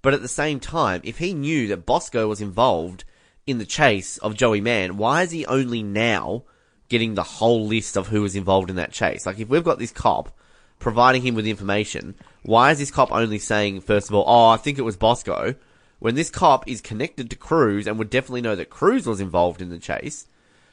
but 0.02 0.14
at 0.14 0.22
the 0.22 0.28
same 0.28 0.60
time, 0.60 1.00
if 1.04 1.18
he 1.18 1.32
knew 1.34 1.68
that 1.68 1.86
Bosco 1.86 2.28
was 2.28 2.40
involved 2.40 3.04
in 3.46 3.58
the 3.58 3.64
chase 3.66 4.18
of 4.18 4.36
Joey 4.36 4.60
Mann, 4.60 4.96
why 4.96 5.22
is 5.22 5.30
he 5.30 5.46
only 5.46 5.82
now 5.82 6.44
getting 6.88 7.14
the 7.14 7.22
whole 7.22 7.66
list 7.66 7.96
of 7.96 8.08
who 8.08 8.22
was 8.22 8.36
involved 8.36 8.70
in 8.70 8.76
that 8.76 8.92
chase? 8.92 9.24
Like 9.26 9.40
if 9.40 9.48
we've 9.48 9.64
got 9.64 9.78
this 9.78 9.90
cop 9.90 10.36
providing 10.78 11.22
him 11.22 11.34
with 11.34 11.46
information, 11.46 12.14
why 12.42 12.70
is 12.70 12.78
this 12.78 12.90
cop 12.90 13.10
only 13.12 13.38
saying 13.38 13.80
first 13.80 14.08
of 14.10 14.14
all, 14.14 14.24
"Oh, 14.26 14.48
I 14.50 14.56
think 14.58 14.78
it 14.78 14.82
was 14.82 14.96
Bosco," 14.96 15.54
when 16.02 16.16
this 16.16 16.30
cop 16.30 16.66
is 16.68 16.80
connected 16.80 17.30
to 17.30 17.36
Cruz 17.36 17.86
and 17.86 17.96
would 17.96 18.10
definitely 18.10 18.40
know 18.40 18.56
that 18.56 18.70
Cruz 18.70 19.06
was 19.06 19.20
involved 19.20 19.62
in 19.62 19.68
the 19.70 19.78
chase? 19.78 20.26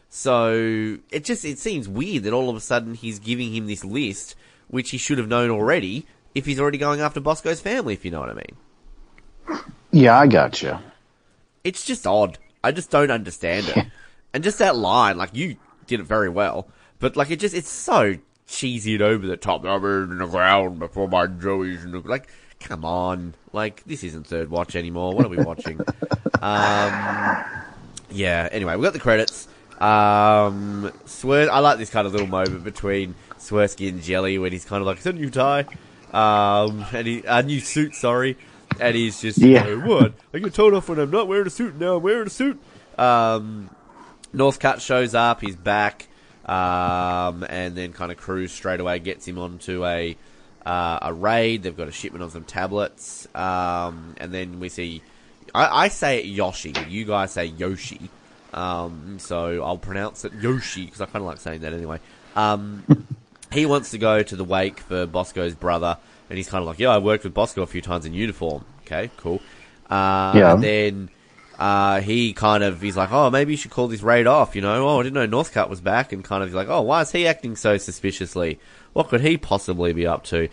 So 0.09 0.97
it 1.11 1.23
just 1.23 1.45
it 1.45 1.59
seems 1.59 1.87
weird 1.87 2.23
that 2.23 2.33
all 2.33 2.49
of 2.49 2.55
a 2.55 2.59
sudden 2.59 2.95
he's 2.95 3.19
giving 3.19 3.53
him 3.53 3.67
this 3.67 3.85
list, 3.85 4.35
which 4.67 4.89
he 4.89 4.97
should 4.97 5.19
have 5.19 5.27
known 5.27 5.51
already 5.51 6.07
if 6.33 6.47
he's 6.47 6.59
already 6.59 6.79
going 6.79 6.99
after 6.99 7.19
Bosco's 7.19 7.61
family. 7.61 7.93
If 7.93 8.03
you 8.03 8.09
know 8.11 8.19
what 8.19 8.29
I 8.29 8.33
mean, 8.33 9.61
Yeah, 9.91 10.17
I 10.17 10.25
got 10.25 10.61
you. 10.63 10.79
it's 11.63 11.85
just 11.85 12.07
odd. 12.07 12.39
I 12.63 12.71
just 12.71 12.89
don't 12.89 13.11
understand 13.11 13.67
it. 13.69 13.85
and 14.33 14.43
just 14.43 14.57
that 14.59 14.75
line, 14.75 15.17
like 15.17 15.35
you 15.35 15.57
did 15.85 15.99
it 15.99 16.07
very 16.07 16.29
well, 16.29 16.67
but 16.97 17.15
like 17.15 17.29
it 17.29 17.39
just 17.39 17.53
it's 17.53 17.69
so 17.69 18.15
cheesy 18.47 18.95
and 18.95 19.03
over 19.03 19.27
the 19.27 19.37
top. 19.37 19.63
I'm 19.63 19.85
in 19.85 20.17
the 20.17 20.25
ground 20.25 20.79
before 20.79 21.07
my 21.07 21.27
Joey's 21.27 21.83
in 21.85 21.91
the 21.91 21.99
like. 21.99 22.29
Come 22.59 22.83
on, 22.85 23.33
like 23.53 23.83
this 23.85 24.03
isn't 24.03 24.27
Third 24.27 24.49
Watch 24.49 24.75
anymore. 24.75 25.13
What 25.13 25.25
are 25.25 25.29
we 25.29 25.37
watching? 25.37 25.79
um, 26.41 27.45
yeah. 28.11 28.49
Anyway, 28.51 28.75
we 28.75 28.83
got 28.83 28.93
the 28.93 28.99
credits. 28.99 29.47
Um, 29.79 30.91
Swer- 31.05 31.49
I 31.49 31.59
like 31.59 31.77
this 31.77 31.89
kind 31.89 32.05
of 32.05 32.11
little 32.11 32.27
moment 32.27 32.63
between 32.65 33.15
Swersky 33.37 33.87
and 33.89 34.01
Jelly 34.03 34.37
when 34.37 34.51
he's 34.51 34.65
kind 34.65 34.81
of 34.81 34.87
like, 34.87 34.97
"Is 34.97 35.05
that 35.05 35.15
a 35.15 35.17
new 35.17 35.29
tie?" 35.29 35.65
Um, 36.11 36.85
and 36.91 37.07
he 37.07 37.23
a 37.25 37.41
new 37.43 37.59
suit, 37.61 37.95
sorry, 37.95 38.37
and 38.79 38.95
he's 38.95 39.21
just, 39.21 39.37
Yeah. 39.37 39.65
you 39.67 39.77
know, 39.77 39.87
what? 39.87 40.13
I 40.33 40.39
get 40.39 40.53
told 40.53 40.73
off 40.73 40.89
when 40.89 40.99
I'm 40.99 41.11
not 41.11 41.27
wearing 41.27 41.47
a 41.47 41.51
suit. 41.51 41.75
Now 41.79 41.95
I'm 41.97 42.03
wearing 42.03 42.27
a 42.27 42.31
suit. 42.31 42.59
Um, 42.97 43.69
Northcutt 44.35 44.81
shows 44.81 45.15
up. 45.15 45.39
He's 45.41 45.55
back, 45.55 46.07
um, 46.45 47.45
and 47.47 47.75
then 47.75 47.93
kind 47.93 48.11
of 48.11 48.17
Cruz 48.17 48.51
straight 48.51 48.79
away 48.81 48.99
gets 48.99 49.25
him 49.27 49.37
onto 49.39 49.85
a 49.85 50.17
uh, 50.69 50.99
a 51.01 51.13
raid. 51.13 51.63
They've 51.63 51.75
got 51.75 51.87
a 51.87 51.91
shipment 51.91 52.23
of 52.23 52.31
some 52.31 52.43
tablets, 52.43 53.27
um, 53.35 54.13
and 54.17 54.31
then 54.31 54.59
we 54.59 54.69
see. 54.69 55.01
I, 55.55 55.85
I 55.85 55.87
say 55.87 56.23
Yoshi. 56.23 56.75
You 56.87 57.05
guys 57.05 57.31
say 57.31 57.45
Yoshi. 57.45 58.09
Um, 58.53 59.17
so 59.19 59.63
I'll 59.63 59.77
pronounce 59.79 60.25
it 60.25 60.33
Yoshi 60.33 60.85
because 60.85 61.01
I 61.01 61.05
kind 61.05 61.17
of 61.17 61.23
like 61.23 61.39
saying 61.39 61.61
that 61.61 61.73
anyway. 61.73 61.99
Um, 62.35 62.83
he 63.51 63.65
wants 63.65 63.91
to 63.91 63.97
go 63.97 64.21
to 64.21 64.35
the 64.35 64.43
wake 64.43 64.79
for 64.79 65.07
Bosco's 65.07 65.55
brother, 65.55 65.97
and 66.29 66.37
he's 66.37 66.47
kind 66.49 66.61
of 66.61 66.67
like, 66.67 66.77
"Yeah, 66.77 66.89
I 66.89 66.99
worked 66.99 67.23
with 67.23 67.33
Bosco 67.33 67.63
a 67.63 67.67
few 67.67 67.81
times 67.81 68.05
in 68.05 68.13
uniform." 68.13 68.63
Okay, 68.85 69.09
cool. 69.17 69.41
Uh, 69.89 70.33
Yeah. 70.35 70.53
And 70.53 70.63
then 70.63 71.09
uh, 71.57 72.01
he 72.01 72.33
kind 72.33 72.63
of 72.63 72.79
he's 72.79 72.95
like, 72.95 73.11
"Oh, 73.11 73.31
maybe 73.31 73.53
you 73.53 73.57
should 73.57 73.71
call 73.71 73.87
this 73.87 74.03
raid 74.03 74.27
off." 74.27 74.55
You 74.55 74.61
know, 74.61 74.87
oh, 74.87 74.99
I 74.99 75.03
didn't 75.03 75.15
know 75.15 75.27
Northcutt 75.27 75.67
was 75.67 75.81
back, 75.81 76.13
and 76.13 76.23
kind 76.23 76.43
of 76.43 76.49
he's 76.49 76.55
like, 76.55 76.69
"Oh, 76.69 76.81
why 76.81 77.01
is 77.01 77.11
he 77.11 77.25
acting 77.25 77.55
so 77.55 77.77
suspiciously? 77.77 78.59
What 78.93 79.09
could 79.09 79.21
he 79.21 79.37
possibly 79.37 79.93
be 79.93 80.07
up 80.07 80.23
to?" 80.25 80.49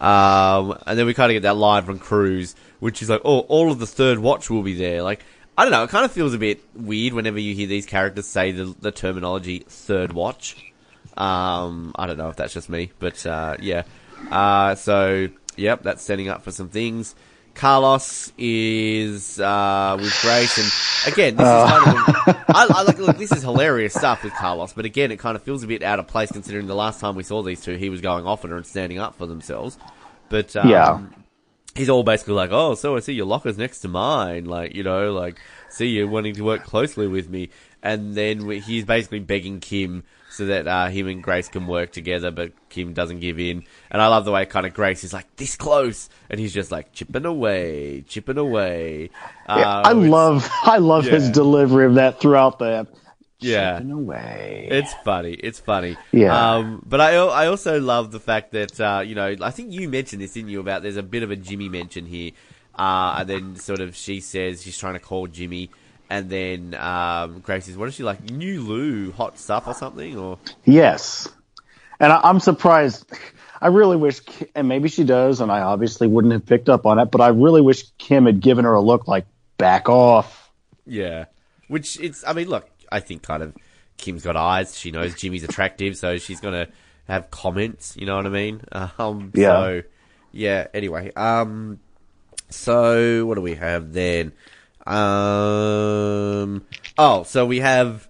Um, 0.00 0.78
and 0.86 0.98
then 0.98 1.06
we 1.06 1.14
kind 1.14 1.30
of 1.30 1.34
get 1.34 1.42
that 1.42 1.56
line 1.56 1.84
from 1.84 1.98
Cruz, 1.98 2.54
which 2.80 3.02
is 3.02 3.10
like, 3.10 3.22
"Oh, 3.24 3.40
all 3.40 3.70
of 3.70 3.78
the 3.78 3.86
third 3.86 4.18
watch 4.18 4.48
will 4.50 4.62
be 4.62 4.74
there." 4.74 5.02
Like, 5.02 5.24
I 5.56 5.64
don't 5.64 5.72
know, 5.72 5.82
it 5.82 5.90
kind 5.90 6.04
of 6.04 6.12
feels 6.12 6.34
a 6.34 6.38
bit 6.38 6.62
weird 6.74 7.14
whenever 7.14 7.40
you 7.40 7.54
hear 7.54 7.66
these 7.66 7.86
characters 7.86 8.26
say 8.26 8.52
the, 8.52 8.74
the 8.80 8.92
terminology 8.92 9.64
"third 9.68 10.12
watch." 10.12 10.72
Um, 11.16 11.92
I 11.96 12.06
don't 12.06 12.16
know 12.16 12.28
if 12.28 12.36
that's 12.36 12.54
just 12.54 12.68
me, 12.68 12.92
but 13.00 13.26
uh, 13.26 13.56
yeah. 13.60 13.82
Uh, 14.30 14.76
so 14.76 15.28
yep, 15.56 15.82
that's 15.82 16.02
setting 16.02 16.28
up 16.28 16.42
for 16.42 16.52
some 16.52 16.68
things. 16.68 17.14
Carlos 17.58 18.32
is 18.38 19.40
uh, 19.40 19.96
with 20.00 20.16
Grace, 20.22 20.56
and 20.58 21.12
again, 21.12 21.36
this 21.36 21.46
is 21.46 21.70
kind 21.70 21.98
of 21.98 22.36
I, 22.54 22.66
I 22.70 22.82
like. 22.82 22.98
Look, 22.98 23.18
this 23.18 23.32
is 23.32 23.42
hilarious 23.42 23.94
stuff 23.94 24.22
with 24.24 24.32
Carlos, 24.34 24.72
but 24.72 24.84
again, 24.84 25.10
it 25.10 25.18
kind 25.18 25.34
of 25.36 25.42
feels 25.42 25.62
a 25.64 25.66
bit 25.66 25.82
out 25.82 25.98
of 25.98 26.06
place 26.06 26.30
considering 26.30 26.66
the 26.68 26.74
last 26.76 27.00
time 27.00 27.16
we 27.16 27.22
saw 27.24 27.42
these 27.42 27.60
two, 27.60 27.74
he 27.76 27.90
was 27.90 28.00
going 28.00 28.26
off 28.26 28.44
on 28.44 28.50
her 28.52 28.56
and 28.56 28.64
standing 28.66 28.98
up 28.98 29.16
for 29.16 29.26
themselves. 29.26 29.76
But 30.28 30.54
um, 30.56 30.68
Yeah. 30.68 31.00
he's 31.74 31.88
all 31.90 32.04
basically 32.04 32.34
like, 32.34 32.50
"Oh, 32.52 32.74
so 32.76 32.96
I 32.96 33.00
see 33.00 33.12
your 33.14 33.26
locker's 33.26 33.58
next 33.58 33.80
to 33.80 33.88
mine," 33.88 34.44
like 34.44 34.74
you 34.74 34.84
know, 34.84 35.12
like 35.12 35.40
see 35.68 35.88
you 35.88 36.06
wanting 36.08 36.34
to 36.34 36.42
work 36.44 36.64
closely 36.64 37.08
with 37.08 37.28
me, 37.28 37.50
and 37.82 38.14
then 38.14 38.46
we, 38.46 38.60
he's 38.60 38.84
basically 38.84 39.20
begging 39.20 39.60
Kim 39.60 40.04
so 40.30 40.46
that 40.46 40.68
uh, 40.68 40.88
him 40.88 41.08
and 41.08 41.22
Grace 41.22 41.48
can 41.48 41.66
work 41.66 41.90
together, 41.90 42.30
but 42.30 42.52
Kim 42.68 42.92
doesn't 42.92 43.20
give 43.20 43.40
in. 43.40 43.64
And 43.90 44.00
I 44.02 44.08
love 44.08 44.24
the 44.24 44.30
way 44.32 44.44
kind 44.46 44.66
of 44.66 44.74
Grace 44.74 45.02
is 45.02 45.12
like 45.12 45.26
this 45.36 45.56
close, 45.56 46.08
and 46.30 46.38
he's 46.38 46.52
just 46.52 46.70
like 46.70 46.92
chipping 46.92 47.24
away, 47.24 48.04
chipping 48.06 48.38
away. 48.38 49.10
Uh, 49.48 49.82
I 49.84 49.92
love 49.92 50.48
I 50.62 50.78
love 50.78 51.06
his 51.06 51.30
delivery 51.30 51.86
of 51.86 51.94
that 51.94 52.20
throughout 52.20 52.58
the 52.58 52.86
Yeah. 53.40 53.78
chipping 53.78 53.90
away. 53.92 54.68
It's 54.70 54.92
funny. 55.04 55.32
It's 55.32 55.58
funny. 55.60 55.96
Yeah. 56.12 56.56
Um, 56.56 56.82
but 56.86 57.00
I 57.00 57.14
I 57.14 57.46
also 57.46 57.80
love 57.80 58.10
the 58.12 58.20
fact 58.20 58.52
that 58.52 58.78
uh, 58.80 59.02
you 59.04 59.14
know 59.14 59.34
I 59.40 59.50
think 59.50 59.72
you 59.72 59.88
mentioned 59.88 60.20
this 60.22 60.34
didn't 60.34 60.50
you 60.50 60.60
about 60.60 60.82
there's 60.82 60.96
a 60.98 61.02
bit 61.02 61.22
of 61.22 61.30
a 61.30 61.36
Jimmy 61.36 61.68
mention 61.68 62.04
here, 62.06 62.32
uh, 62.78 63.16
and 63.18 63.28
then 63.28 63.56
sort 63.56 63.80
of 63.80 63.96
she 63.96 64.20
says 64.20 64.62
she's 64.62 64.76
trying 64.78 64.94
to 64.94 65.00
call 65.00 65.26
Jimmy, 65.26 65.70
and 66.10 66.30
then 66.30 66.74
um, 66.74 67.40
Grace 67.40 67.66
says 67.66 67.76
what 67.76 67.88
is 67.88 67.94
she 67.94 68.02
like 68.02 68.30
new 68.30 68.62
Lou 68.62 69.12
hot 69.12 69.38
stuff 69.38 69.66
or 69.66 69.74
something 69.74 70.16
or 70.16 70.38
Yes, 70.64 71.28
and 72.00 72.12
I, 72.12 72.20
I'm 72.22 72.40
surprised. 72.40 73.10
I 73.60 73.66
really 73.68 73.96
wish, 73.96 74.20
and 74.54 74.68
maybe 74.68 74.88
she 74.88 75.02
does, 75.02 75.40
and 75.40 75.50
I 75.50 75.62
obviously 75.62 76.06
wouldn't 76.06 76.32
have 76.32 76.46
picked 76.46 76.68
up 76.68 76.86
on 76.86 76.98
it. 77.00 77.06
But 77.10 77.20
I 77.20 77.28
really 77.28 77.60
wish 77.60 77.84
Kim 77.98 78.26
had 78.26 78.40
given 78.40 78.64
her 78.64 78.74
a 78.74 78.80
look 78.80 79.08
like 79.08 79.26
back 79.56 79.88
off. 79.88 80.50
yeah, 80.86 81.24
which 81.66 81.98
it's 82.00 82.22
I 82.26 82.32
mean 82.34 82.48
look 82.48 82.68
I 82.92 83.00
think 83.00 83.22
kind 83.22 83.42
of 83.42 83.54
Kim's 83.96 84.22
got 84.24 84.36
eyes 84.36 84.78
she 84.78 84.92
knows 84.92 85.14
Jimmy's 85.16 85.42
attractive 85.42 85.96
so 85.96 86.18
she's 86.18 86.40
gonna 86.40 86.68
have 87.08 87.30
comments 87.32 87.96
you 87.98 88.06
know 88.06 88.14
what 88.16 88.26
I 88.26 88.28
mean 88.28 88.62
um 88.98 89.32
Yeah. 89.34 89.48
so 89.48 89.82
yeah 90.30 90.68
anyway 90.72 91.10
um 91.16 91.80
So 92.48 93.26
what 93.26 93.34
do 93.34 93.40
we 93.42 93.54
have 93.56 93.92
then? 93.92 94.32
Um. 94.88 96.66
Oh, 96.96 97.22
so 97.24 97.44
we 97.44 97.60
have 97.60 98.08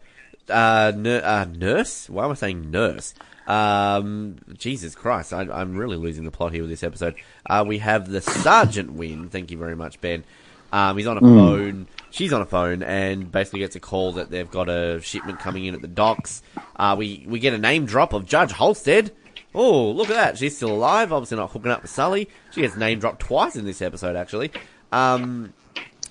uh, 0.48 0.92
uh 0.94 1.46
nurse. 1.50 2.08
Why 2.08 2.24
am 2.24 2.30
I 2.30 2.34
saying 2.34 2.70
nurse? 2.70 3.14
Um. 3.46 4.36
Jesus 4.56 4.94
Christ, 4.94 5.32
I, 5.32 5.40
I'm 5.40 5.76
really 5.76 5.96
losing 5.96 6.24
the 6.24 6.30
plot 6.30 6.52
here 6.52 6.62
with 6.62 6.70
this 6.70 6.84
episode. 6.84 7.16
Uh, 7.44 7.64
we 7.66 7.78
have 7.78 8.08
the 8.08 8.20
sergeant 8.20 8.92
Wynn. 8.92 9.28
Thank 9.28 9.50
you 9.50 9.58
very 9.58 9.76
much, 9.76 10.00
Ben. 10.00 10.24
Um, 10.72 10.96
he's 10.96 11.06
on 11.06 11.16
a 11.16 11.20
phone. 11.20 11.88
She's 12.10 12.32
on 12.32 12.42
a 12.42 12.46
phone 12.46 12.82
and 12.82 13.30
basically 13.30 13.60
gets 13.60 13.74
a 13.76 13.80
call 13.80 14.12
that 14.12 14.30
they've 14.30 14.50
got 14.50 14.68
a 14.68 15.00
shipment 15.00 15.40
coming 15.40 15.64
in 15.64 15.74
at 15.74 15.82
the 15.82 15.88
docks. 15.88 16.42
Uh, 16.76 16.94
we 16.98 17.24
we 17.26 17.38
get 17.38 17.54
a 17.54 17.58
name 17.58 17.86
drop 17.86 18.12
of 18.12 18.26
Judge 18.26 18.52
Holstead. 18.52 19.12
Oh, 19.54 19.90
look 19.90 20.10
at 20.10 20.14
that. 20.14 20.38
She's 20.38 20.56
still 20.56 20.70
alive. 20.70 21.12
Obviously 21.12 21.38
not 21.38 21.50
hooking 21.50 21.70
up 21.70 21.82
with 21.82 21.90
Sully. 21.90 22.28
She 22.52 22.60
gets 22.60 22.76
name 22.76 22.98
dropped 22.98 23.20
twice 23.20 23.56
in 23.56 23.64
this 23.64 23.80
episode, 23.80 24.14
actually. 24.14 24.52
Um, 24.92 25.52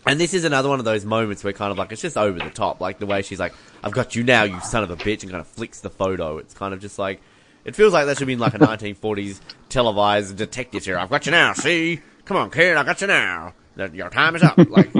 And 0.07 0.19
this 0.19 0.33
is 0.33 0.43
another 0.45 0.69
one 0.69 0.79
of 0.79 0.85
those 0.85 1.05
moments 1.05 1.43
where 1.43 1.53
kind 1.53 1.71
of 1.71 1.77
like 1.77 1.91
it's 1.91 2.01
just 2.01 2.17
over 2.17 2.39
the 2.39 2.49
top, 2.49 2.79
like 2.79 2.99
the 2.99 3.05
way 3.05 3.21
she's 3.21 3.39
like, 3.39 3.53
"I've 3.83 3.91
got 3.91 4.15
you 4.15 4.23
now, 4.23 4.43
you 4.43 4.59
son 4.61 4.83
of 4.83 4.89
a 4.89 4.95
bitch," 4.95 5.21
and 5.23 5.31
kind 5.31 5.41
of 5.41 5.47
flicks 5.47 5.81
the 5.81 5.89
photo. 5.89 6.37
It's 6.37 6.53
kind 6.53 6.73
of 6.73 6.79
just 6.79 6.97
like 6.97 7.21
it 7.65 7.75
feels 7.75 7.91
like 7.93 8.05
that 8.05 8.17
should 8.17 8.27
be 8.27 8.33
in 8.33 8.39
like 8.39 8.53
a 8.53 8.59
1940s 8.59 9.41
televised 9.69 10.37
detective 10.37 10.83
series. 10.83 11.01
I've 11.01 11.09
got 11.09 11.25
you 11.25 11.31
now. 11.33 11.53
See, 11.53 11.99
come 12.25 12.37
on, 12.37 12.49
kid, 12.49 12.77
I 12.77 12.83
got 12.83 13.01
you 13.01 13.07
now. 13.07 13.53
Your 13.93 14.09
time 14.09 14.35
is 14.35 14.43
up. 14.43 14.57
Like 14.57 14.91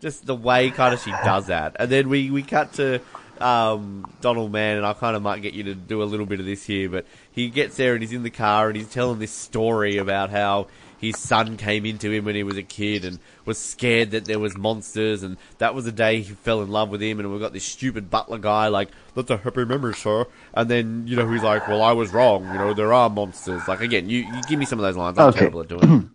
just 0.00 0.26
the 0.26 0.34
way 0.34 0.70
kind 0.70 0.94
of 0.94 1.00
she 1.00 1.10
does 1.10 1.46
that, 1.48 1.76
and 1.78 1.90
then 1.90 2.08
we 2.08 2.30
we 2.30 2.42
cut 2.42 2.72
to 2.74 3.00
um, 3.40 4.10
Donald 4.20 4.52
Mann, 4.52 4.76
and 4.78 4.86
I 4.86 4.92
kind 4.92 5.16
of 5.16 5.22
might 5.22 5.42
get 5.42 5.54
you 5.54 5.64
to 5.64 5.74
do 5.74 6.02
a 6.02 6.04
little 6.04 6.26
bit 6.26 6.40
of 6.40 6.46
this 6.46 6.64
here, 6.64 6.88
but 6.88 7.06
he 7.30 7.48
gets 7.48 7.76
there 7.76 7.94
and 7.94 8.02
he's 8.02 8.12
in 8.12 8.22
the 8.22 8.30
car 8.30 8.68
and 8.68 8.76
he's 8.76 8.90
telling 8.90 9.18
this 9.18 9.32
story 9.32 9.96
about 9.98 10.30
how 10.30 10.68
his 10.98 11.18
son 11.18 11.56
came 11.56 11.84
into 11.84 12.10
him 12.10 12.24
when 12.24 12.34
he 12.34 12.42
was 12.42 12.56
a 12.56 12.62
kid 12.62 13.04
and 13.04 13.18
was 13.44 13.58
scared 13.58 14.10
that 14.12 14.26
there 14.26 14.38
was 14.38 14.56
monsters 14.56 15.22
and 15.22 15.36
that 15.58 15.74
was 15.74 15.84
the 15.84 15.92
day 15.92 16.22
he 16.22 16.32
fell 16.34 16.62
in 16.62 16.70
love 16.70 16.88
with 16.88 17.02
him 17.02 17.20
and 17.20 17.30
we've 17.30 17.40
got 17.40 17.52
this 17.52 17.64
stupid 17.66 18.10
butler 18.10 18.38
guy 18.38 18.68
like 18.68 18.88
that's 19.14 19.30
a 19.30 19.36
happy 19.36 19.64
memory 19.66 19.94
sir 19.94 20.24
and 20.54 20.70
then 20.70 21.04
you 21.06 21.14
know 21.14 21.30
he's 21.30 21.42
like 21.42 21.66
well 21.66 21.82
i 21.82 21.92
was 21.92 22.10
wrong 22.12 22.50
you 22.50 22.58
know 22.58 22.72
there 22.72 22.94
are 22.94 23.10
monsters 23.10 23.68
like 23.68 23.80
again 23.82 24.08
you, 24.08 24.20
you 24.20 24.42
give 24.42 24.58
me 24.58 24.64
some 24.64 24.78
of 24.78 24.82
those 24.84 24.96
lines 24.96 25.18
i'm 25.18 25.28
Okay. 25.28 25.38
terrible 25.38 25.60
at 25.60 25.68
doing 25.68 25.92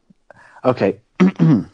Okay. 0.65 0.99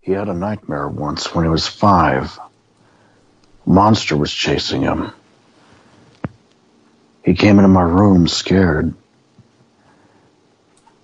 he 0.00 0.12
had 0.12 0.28
a 0.28 0.34
nightmare 0.34 0.88
once 0.88 1.34
when 1.34 1.44
he 1.44 1.48
was 1.50 1.66
five. 1.66 2.38
Monster 3.66 4.16
was 4.16 4.32
chasing 4.32 4.82
him. 4.82 5.10
He 7.24 7.34
came 7.34 7.58
into 7.58 7.68
my 7.68 7.82
room 7.82 8.28
scared. 8.28 8.94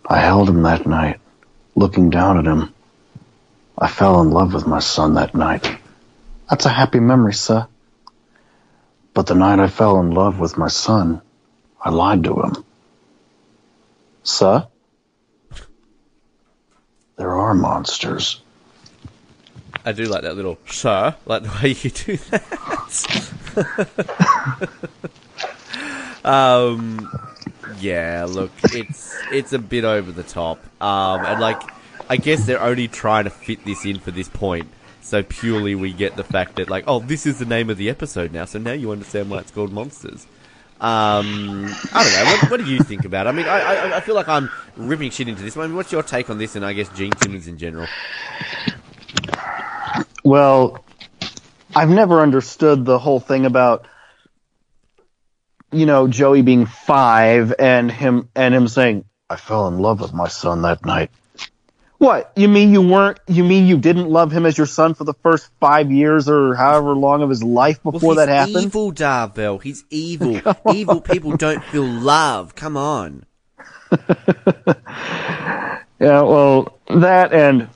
I 0.09 0.19
held 0.19 0.49
him 0.49 0.63
that 0.63 0.87
night, 0.87 1.19
looking 1.75 2.11
down 2.11 2.39
at 2.39 2.45
him. 2.45 2.73
I 3.77 3.89
fell 3.89 4.21
in 4.21 4.31
love 4.31 4.55
with 4.55 4.67
my 4.67 4.79
son 4.79 5.15
that 5.15 5.35
night. 5.35 5.77
That's 6.49 6.67
a 6.67 6.69
happy 6.69 7.01
memory, 7.01 7.35
sir. 7.35 7.67
But 9.15 9.27
the 9.27 9.35
night 9.35 9.59
I 9.59 9.67
fell 9.67 9.99
in 10.01 10.13
love 10.13 10.39
with 10.39 10.57
my 10.57 10.69
son, 10.69 11.21
I 11.81 11.91
lied 11.91 12.23
to 12.25 12.43
him. 12.43 12.65
Sir? 14.23 14.69
There 17.17 17.35
are 17.35 17.55
monsters. 17.55 18.42
I 19.85 19.93
do 19.93 20.05
like 20.05 20.23
that 20.23 20.37
little 20.37 20.59
sir 20.67 21.15
like 21.27 21.43
the 21.43 21.49
way 21.63 21.71
you 21.83 21.91
do 21.91 22.17
that 22.17 22.43
um 26.25 27.11
yeah 27.81 28.25
look 28.29 28.53
it's 28.65 29.15
it's 29.33 29.53
a 29.53 29.59
bit 29.59 29.85
over 29.85 30.13
the 30.13 30.23
top 30.23 30.59
um 30.83 31.25
and 31.25 31.41
like 31.41 31.61
i 32.09 32.17
guess 32.17 32.47
they're 32.47 32.63
only 32.63 32.89
trying 32.89 33.25
to 33.25 33.31
fit 33.31 33.65
this 33.65 33.85
in 33.85 33.99
for 33.99 34.11
this 34.11 34.29
point 34.29 34.69
so 35.01 35.23
purely 35.23 35.75
we 35.75 35.93
get 35.93 36.17
the 36.17 36.25
fact 36.25 36.57
that 36.57 36.71
like 36.71 36.85
oh 36.87 37.01
this 37.01 37.27
is 37.27 37.39
the 37.39 37.45
name 37.45 37.69
of 37.71 37.77
the 37.77 37.91
episode 37.91 38.33
now 38.33 38.45
so 38.45 38.59
now 38.59 38.73
you 38.73 38.93
understand 38.93 39.29
why 39.31 39.39
it's 39.39 39.51
called 39.51 39.73
monsters 39.73 40.27
um, 40.83 41.73
I 41.93 42.03
don't 42.03 42.13
know. 42.13 42.25
What, 42.25 42.51
what 42.51 42.57
do 42.59 42.67
you 42.67 42.81
think 42.81 43.05
about? 43.05 43.27
it? 43.27 43.29
I 43.29 43.33
mean, 43.33 43.47
I, 43.47 43.61
I 43.61 43.97
I 43.99 44.01
feel 44.01 44.17
like 44.17 44.27
I'm 44.27 44.51
ripping 44.77 45.13
shit 45.13 45.29
into 45.29 45.41
this. 45.41 45.57
I 45.57 45.65
mean, 45.69 45.77
what's 45.77 45.93
your 45.93 46.03
take 46.03 46.29
on 46.29 46.39
this, 46.39 46.57
and 46.57 46.67
I 46.67 46.73
guess 46.73 46.89
Gene 46.89 47.13
Simmons 47.19 47.47
in 47.47 47.57
general? 47.57 47.87
Well, 50.25 50.85
I've 51.75 51.91
never 51.91 52.21
understood 52.21 52.85
the 52.85 52.99
whole 52.99 53.21
thing 53.21 53.47
about 53.47 53.87
you 55.73 55.87
know 55.87 56.07
Joey 56.07 56.43
being 56.43 56.67
five 56.67 57.55
and 57.59 57.91
him 57.91 58.29
and 58.35 58.55
him 58.55 58.69
saying, 58.69 59.05
"I 59.29 59.37
fell 59.37 59.69
in 59.69 59.79
love 59.79 60.01
with 60.01 60.13
my 60.13 60.29
son 60.29 60.63
that 60.63 60.85
night." 60.85 61.11
What 61.99 62.33
you 62.35 62.49
mean 62.49 62.73
you 62.73 62.83
weren't? 62.83 63.21
You 63.29 63.45
mean 63.45 63.67
you 63.67 63.79
didn't 63.79 64.11
love 64.11 64.33
him 64.33 64.45
as 64.45 64.59
your 64.59 64.67
son 64.67 64.95
for 64.95 65.05
the 65.05 65.15
first 65.15 65.49
five 65.61 65.93
years 65.93 66.29
or 66.29 66.55
however 66.55 66.95
long 66.97 67.23
of 67.23 67.31
his 67.31 67.45
life 67.45 67.81
before 67.83 68.09
well, 68.09 68.17
that 68.17 68.29
happened? 68.29 68.65
evil, 68.65 68.93
Dorvell. 68.93 69.63
He's 69.63 69.85
evil. 69.91 70.41
evil 70.73 71.01
people 71.01 71.37
don't 71.37 71.63
feel 71.65 71.85
love. 71.85 72.57
Come 72.57 72.77
on. 72.77 73.25
Yeah, 76.03 76.23
well, 76.23 76.81
that 76.89 77.33
and 77.33 77.69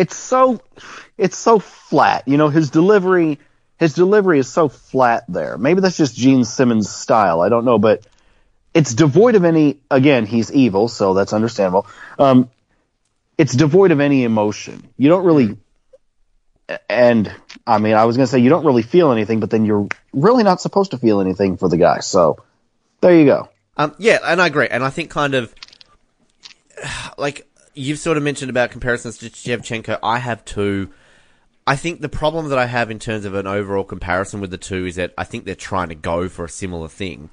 it's 0.00 0.16
so 0.16 0.62
it's 1.18 1.36
so 1.36 1.58
flat. 1.58 2.26
You 2.26 2.38
know, 2.38 2.48
his 2.48 2.70
delivery 2.70 3.38
his 3.78 3.92
delivery 3.92 4.38
is 4.38 4.48
so 4.48 4.68
flat 4.68 5.24
there. 5.28 5.58
Maybe 5.58 5.82
that's 5.82 5.96
just 5.96 6.16
Gene 6.16 6.44
Simmons' 6.44 6.90
style. 6.90 7.40
I 7.42 7.50
don't 7.50 7.66
know, 7.66 7.78
but 7.78 8.06
it's 8.72 8.94
devoid 8.94 9.34
of 9.34 9.44
any. 9.44 9.78
Again, 9.90 10.24
he's 10.24 10.50
evil, 10.52 10.88
so 10.88 11.12
that's 11.12 11.34
understandable. 11.34 11.86
Um, 12.18 12.50
it's 13.36 13.54
devoid 13.54 13.90
of 13.90 14.00
any 14.00 14.24
emotion. 14.24 14.88
You 14.96 15.10
don't 15.10 15.24
really. 15.24 15.58
And 16.88 17.30
I 17.66 17.78
mean, 17.78 17.94
I 17.94 18.06
was 18.06 18.16
gonna 18.16 18.26
say 18.26 18.38
you 18.38 18.48
don't 18.48 18.64
really 18.64 18.82
feel 18.82 19.12
anything, 19.12 19.40
but 19.40 19.50
then 19.50 19.66
you're 19.66 19.86
really 20.14 20.44
not 20.44 20.62
supposed 20.62 20.92
to 20.92 20.98
feel 20.98 21.20
anything 21.20 21.58
for 21.58 21.68
the 21.68 21.76
guy. 21.76 22.00
So 22.00 22.42
there 23.02 23.18
you 23.18 23.26
go. 23.26 23.50
Um, 23.76 23.94
yeah, 23.98 24.18
and 24.24 24.40
I 24.40 24.46
agree. 24.46 24.68
And 24.68 24.82
I 24.82 24.88
think 24.88 25.10
kind 25.10 25.34
of 25.34 25.54
like 27.18 27.49
you've 27.74 27.98
sort 27.98 28.16
of 28.16 28.22
mentioned 28.22 28.50
about 28.50 28.70
comparisons 28.70 29.18
to 29.18 29.30
Shevchenko. 29.30 29.98
I 30.02 30.18
have 30.18 30.44
too. 30.44 30.90
I 31.66 31.76
think 31.76 32.00
the 32.00 32.08
problem 32.08 32.48
that 32.48 32.58
I 32.58 32.66
have 32.66 32.90
in 32.90 32.98
terms 32.98 33.24
of 33.24 33.34
an 33.34 33.46
overall 33.46 33.84
comparison 33.84 34.40
with 34.40 34.50
the 34.50 34.58
two 34.58 34.86
is 34.86 34.96
that 34.96 35.12
I 35.16 35.24
think 35.24 35.44
they're 35.44 35.54
trying 35.54 35.88
to 35.90 35.94
go 35.94 36.28
for 36.28 36.44
a 36.44 36.48
similar 36.48 36.88
thing. 36.88 37.30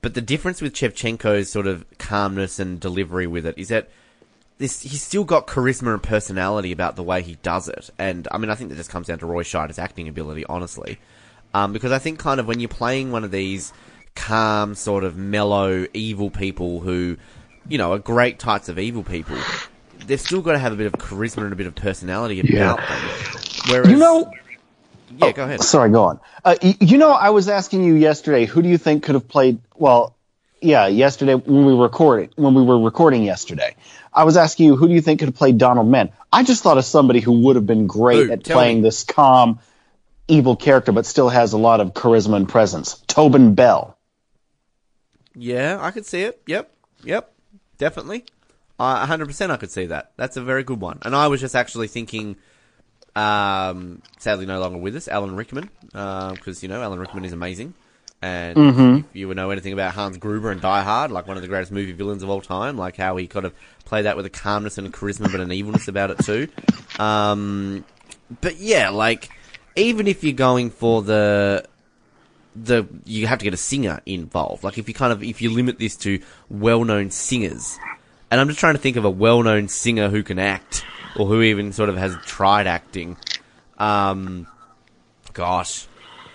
But 0.00 0.14
the 0.14 0.20
difference 0.20 0.62
with 0.62 0.74
Shevchenko's 0.74 1.50
sort 1.50 1.66
of 1.66 1.84
calmness 1.98 2.58
and 2.58 2.80
delivery 2.80 3.26
with 3.26 3.46
it 3.46 3.58
is 3.58 3.68
that 3.68 3.88
this 4.58 4.80
he's 4.80 5.02
still 5.02 5.24
got 5.24 5.46
charisma 5.46 5.92
and 5.92 6.02
personality 6.02 6.72
about 6.72 6.96
the 6.96 7.02
way 7.02 7.22
he 7.22 7.36
does 7.36 7.68
it. 7.68 7.90
And 7.98 8.26
I 8.30 8.38
mean, 8.38 8.50
I 8.50 8.54
think 8.54 8.70
that 8.70 8.76
just 8.76 8.90
comes 8.90 9.06
down 9.06 9.18
to 9.20 9.26
Roy 9.26 9.42
Scheider's 9.42 9.78
acting 9.78 10.08
ability, 10.08 10.44
honestly. 10.46 10.98
Um, 11.54 11.72
because 11.72 11.92
I 11.92 11.98
think 11.98 12.18
kind 12.18 12.40
of 12.40 12.46
when 12.46 12.60
you're 12.60 12.68
playing 12.68 13.10
one 13.10 13.24
of 13.24 13.30
these 13.30 13.72
calm, 14.14 14.74
sort 14.74 15.04
of 15.04 15.16
mellow, 15.16 15.86
evil 15.94 16.30
people 16.30 16.80
who, 16.80 17.16
you 17.68 17.78
know, 17.78 17.92
are 17.92 17.98
great 17.98 18.38
types 18.38 18.68
of 18.68 18.78
evil 18.78 19.02
people, 19.02 19.36
they've 20.06 20.20
still 20.20 20.40
got 20.42 20.52
to 20.52 20.58
have 20.58 20.72
a 20.72 20.76
bit 20.76 20.86
of 20.86 20.94
charisma 20.94 21.44
and 21.44 21.52
a 21.52 21.56
bit 21.56 21.66
of 21.66 21.74
personality 21.74 22.36
Yeah. 22.36 22.72
about 22.74 22.78
them. 22.78 22.98
Whereas, 23.70 23.90
You 23.90 23.98
know, 23.98 24.30
yeah, 25.16 25.32
go 25.32 25.44
ahead. 25.44 25.60
Sorry, 25.62 25.90
go 25.90 26.04
on. 26.04 26.20
Uh, 26.44 26.56
y- 26.62 26.76
you 26.80 26.98
know, 26.98 27.10
I 27.12 27.30
was 27.30 27.48
asking 27.48 27.84
you 27.84 27.94
yesterday, 27.94 28.46
who 28.46 28.62
do 28.62 28.68
you 28.68 28.78
think 28.78 29.02
could 29.02 29.14
have 29.14 29.28
played? 29.28 29.58
Well, 29.76 30.16
yeah, 30.60 30.86
yesterday 30.86 31.34
when 31.34 31.64
we 31.66 31.74
were 31.74 31.84
recording, 31.84 32.30
when 32.36 32.54
we 32.54 32.62
were 32.62 32.80
recording 32.80 33.22
yesterday, 33.22 33.74
I 34.12 34.24
was 34.24 34.36
asking 34.36 34.66
you, 34.66 34.76
who 34.76 34.88
do 34.88 34.94
you 34.94 35.00
think 35.00 35.20
could 35.20 35.28
have 35.28 35.36
played 35.36 35.58
Donald 35.58 35.88
Mann? 35.88 36.10
I 36.32 36.42
just 36.42 36.62
thought 36.62 36.78
of 36.78 36.84
somebody 36.84 37.20
who 37.20 37.40
would 37.42 37.56
have 37.56 37.66
been 37.66 37.86
great 37.86 38.26
Who? 38.26 38.32
at 38.32 38.44
playing 38.44 38.78
me. 38.78 38.82
this 38.82 39.04
calm, 39.04 39.60
evil 40.26 40.56
character, 40.56 40.92
but 40.92 41.06
still 41.06 41.28
has 41.28 41.52
a 41.52 41.58
lot 41.58 41.80
of 41.80 41.94
charisma 41.94 42.36
and 42.36 42.48
presence. 42.48 43.02
Tobin 43.06 43.54
Bell. 43.54 43.96
Yeah, 45.34 45.78
I 45.80 45.90
could 45.92 46.04
see 46.06 46.22
it. 46.22 46.42
Yep, 46.46 46.70
yep, 47.04 47.32
definitely. 47.78 48.24
Uh, 48.78 49.06
100% 49.06 49.50
I 49.50 49.56
could 49.56 49.70
see 49.70 49.86
that. 49.86 50.12
That's 50.16 50.36
a 50.36 50.42
very 50.42 50.62
good 50.62 50.80
one. 50.80 50.98
And 51.02 51.14
I 51.16 51.26
was 51.28 51.40
just 51.40 51.56
actually 51.56 51.88
thinking, 51.88 52.36
um, 53.16 54.02
sadly 54.18 54.46
no 54.46 54.60
longer 54.60 54.78
with 54.78 54.94
us, 54.94 55.08
Alan 55.08 55.34
Rickman, 55.34 55.70
because, 55.90 56.62
you 56.62 56.68
know, 56.68 56.80
Alan 56.82 56.98
Rickman 56.98 57.24
is 57.24 57.32
amazing. 57.32 57.74
And 58.20 58.56
if 58.98 59.16
you 59.16 59.28
would 59.28 59.36
know 59.36 59.50
anything 59.50 59.72
about 59.72 59.94
Hans 59.94 60.16
Gruber 60.16 60.50
and 60.50 60.60
Die 60.60 60.82
Hard, 60.82 61.12
like 61.12 61.28
one 61.28 61.36
of 61.36 61.42
the 61.42 61.48
greatest 61.48 61.70
movie 61.70 61.92
villains 61.92 62.22
of 62.22 62.28
all 62.28 62.40
time, 62.40 62.76
like 62.76 62.96
how 62.96 63.16
he 63.16 63.28
kind 63.28 63.46
of 63.46 63.54
played 63.84 64.06
that 64.06 64.16
with 64.16 64.26
a 64.26 64.30
calmness 64.30 64.76
and 64.76 64.86
a 64.86 64.90
charisma, 64.90 65.30
but 65.30 65.40
an 65.40 65.52
evilness 65.52 65.86
about 65.86 66.10
it 66.10 66.18
too. 66.24 66.48
Um, 67.00 67.84
but 68.40 68.56
yeah, 68.56 68.90
like, 68.90 69.30
even 69.76 70.08
if 70.08 70.24
you're 70.24 70.32
going 70.32 70.70
for 70.70 71.02
the 71.02 71.64
the 72.56 72.86
you 73.04 73.26
have 73.26 73.38
to 73.38 73.44
get 73.44 73.54
a 73.54 73.58
singer 73.58 74.00
involved. 74.06 74.64
Like 74.64 74.78
if 74.78 74.88
you 74.88 74.94
kind 74.94 75.12
of 75.12 75.22
if 75.22 75.40
you 75.42 75.50
limit 75.50 75.78
this 75.78 75.96
to 75.98 76.20
well-known 76.48 77.10
singers, 77.10 77.78
and 78.30 78.40
I'm 78.40 78.48
just 78.48 78.60
trying 78.60 78.74
to 78.74 78.80
think 78.80 78.96
of 78.96 79.04
a 79.04 79.10
well-known 79.10 79.68
singer 79.68 80.08
who 80.08 80.22
can 80.22 80.38
act 80.38 80.84
or 81.16 81.26
who 81.26 81.42
even 81.42 81.72
sort 81.72 81.88
of 81.88 81.96
has 81.96 82.16
tried 82.24 82.66
acting. 82.66 83.16
Um, 83.78 84.46
gosh, 85.32 85.86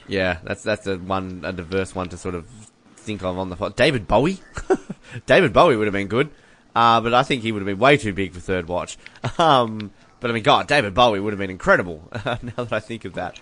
yeah, 0.08 0.40
that's 0.44 0.64
that's 0.64 0.88
a 0.88 0.98
one 0.98 1.42
a 1.44 1.52
diverse 1.54 1.94
one 1.94 2.10
to 2.10 2.18
sort 2.18 2.36
of 2.36 2.48
think 2.96 3.24
of 3.24 3.38
on 3.38 3.50
the 3.50 3.56
fly. 3.56 3.70
David 3.70 4.08
Bowie, 4.08 4.40
David 5.26 5.54
Bowie 5.54 5.76
would 5.76 5.88
have 5.88 5.94
been 5.94 6.08
good, 6.08 6.30
uh, 6.76 7.02
but 7.02 7.14
I 7.14 7.24
think 7.24 7.42
he 7.42 7.52
would 7.52 7.62
have 7.62 7.68
been 7.68 7.80
way 7.80 7.98
too 7.98 8.14
big 8.14 8.34
for 8.34 8.40
third 8.40 8.68
watch. 8.68 8.98
Um, 9.38 9.92
but 10.20 10.32
I 10.32 10.34
mean, 10.36 10.44
God, 10.44 10.68
David 10.68 10.94
Bowie 10.94 11.20
would 11.20 11.34
have 11.34 11.40
been 11.40 11.50
incredible. 11.50 12.08
now 12.26 12.40
that 12.56 12.72
I 12.72 12.80
think 12.80 13.04
of 13.04 13.16
that. 13.16 13.42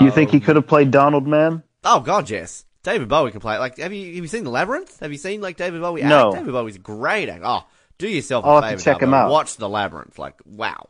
You 0.00 0.10
think 0.10 0.30
he 0.30 0.40
could 0.40 0.56
have 0.56 0.66
played 0.66 0.90
Donald 0.90 1.26
Mann? 1.26 1.62
Oh 1.84 2.00
God, 2.00 2.28
yes. 2.30 2.64
David 2.82 3.08
Bowie 3.08 3.30
can 3.30 3.40
play. 3.40 3.58
Like, 3.58 3.78
have 3.78 3.92
you 3.92 4.06
have 4.06 4.24
you 4.24 4.26
seen 4.28 4.44
the 4.44 4.50
Labyrinth? 4.50 5.00
Have 5.00 5.12
you 5.12 5.18
seen 5.18 5.40
like 5.40 5.56
David 5.56 5.80
Bowie? 5.80 6.02
act? 6.02 6.08
No. 6.08 6.32
David 6.32 6.52
Bowie's 6.52 6.78
great. 6.78 7.28
Act. 7.28 7.42
Oh, 7.44 7.64
do 7.98 8.08
yourself 8.08 8.44
a 8.44 8.48
I'll 8.48 8.62
to 8.62 8.68
favor. 8.68 8.80
check 8.80 9.02
him 9.02 9.12
out. 9.12 9.30
Watch 9.30 9.56
the 9.56 9.68
Labyrinth. 9.68 10.18
Like, 10.18 10.34
wow, 10.46 10.86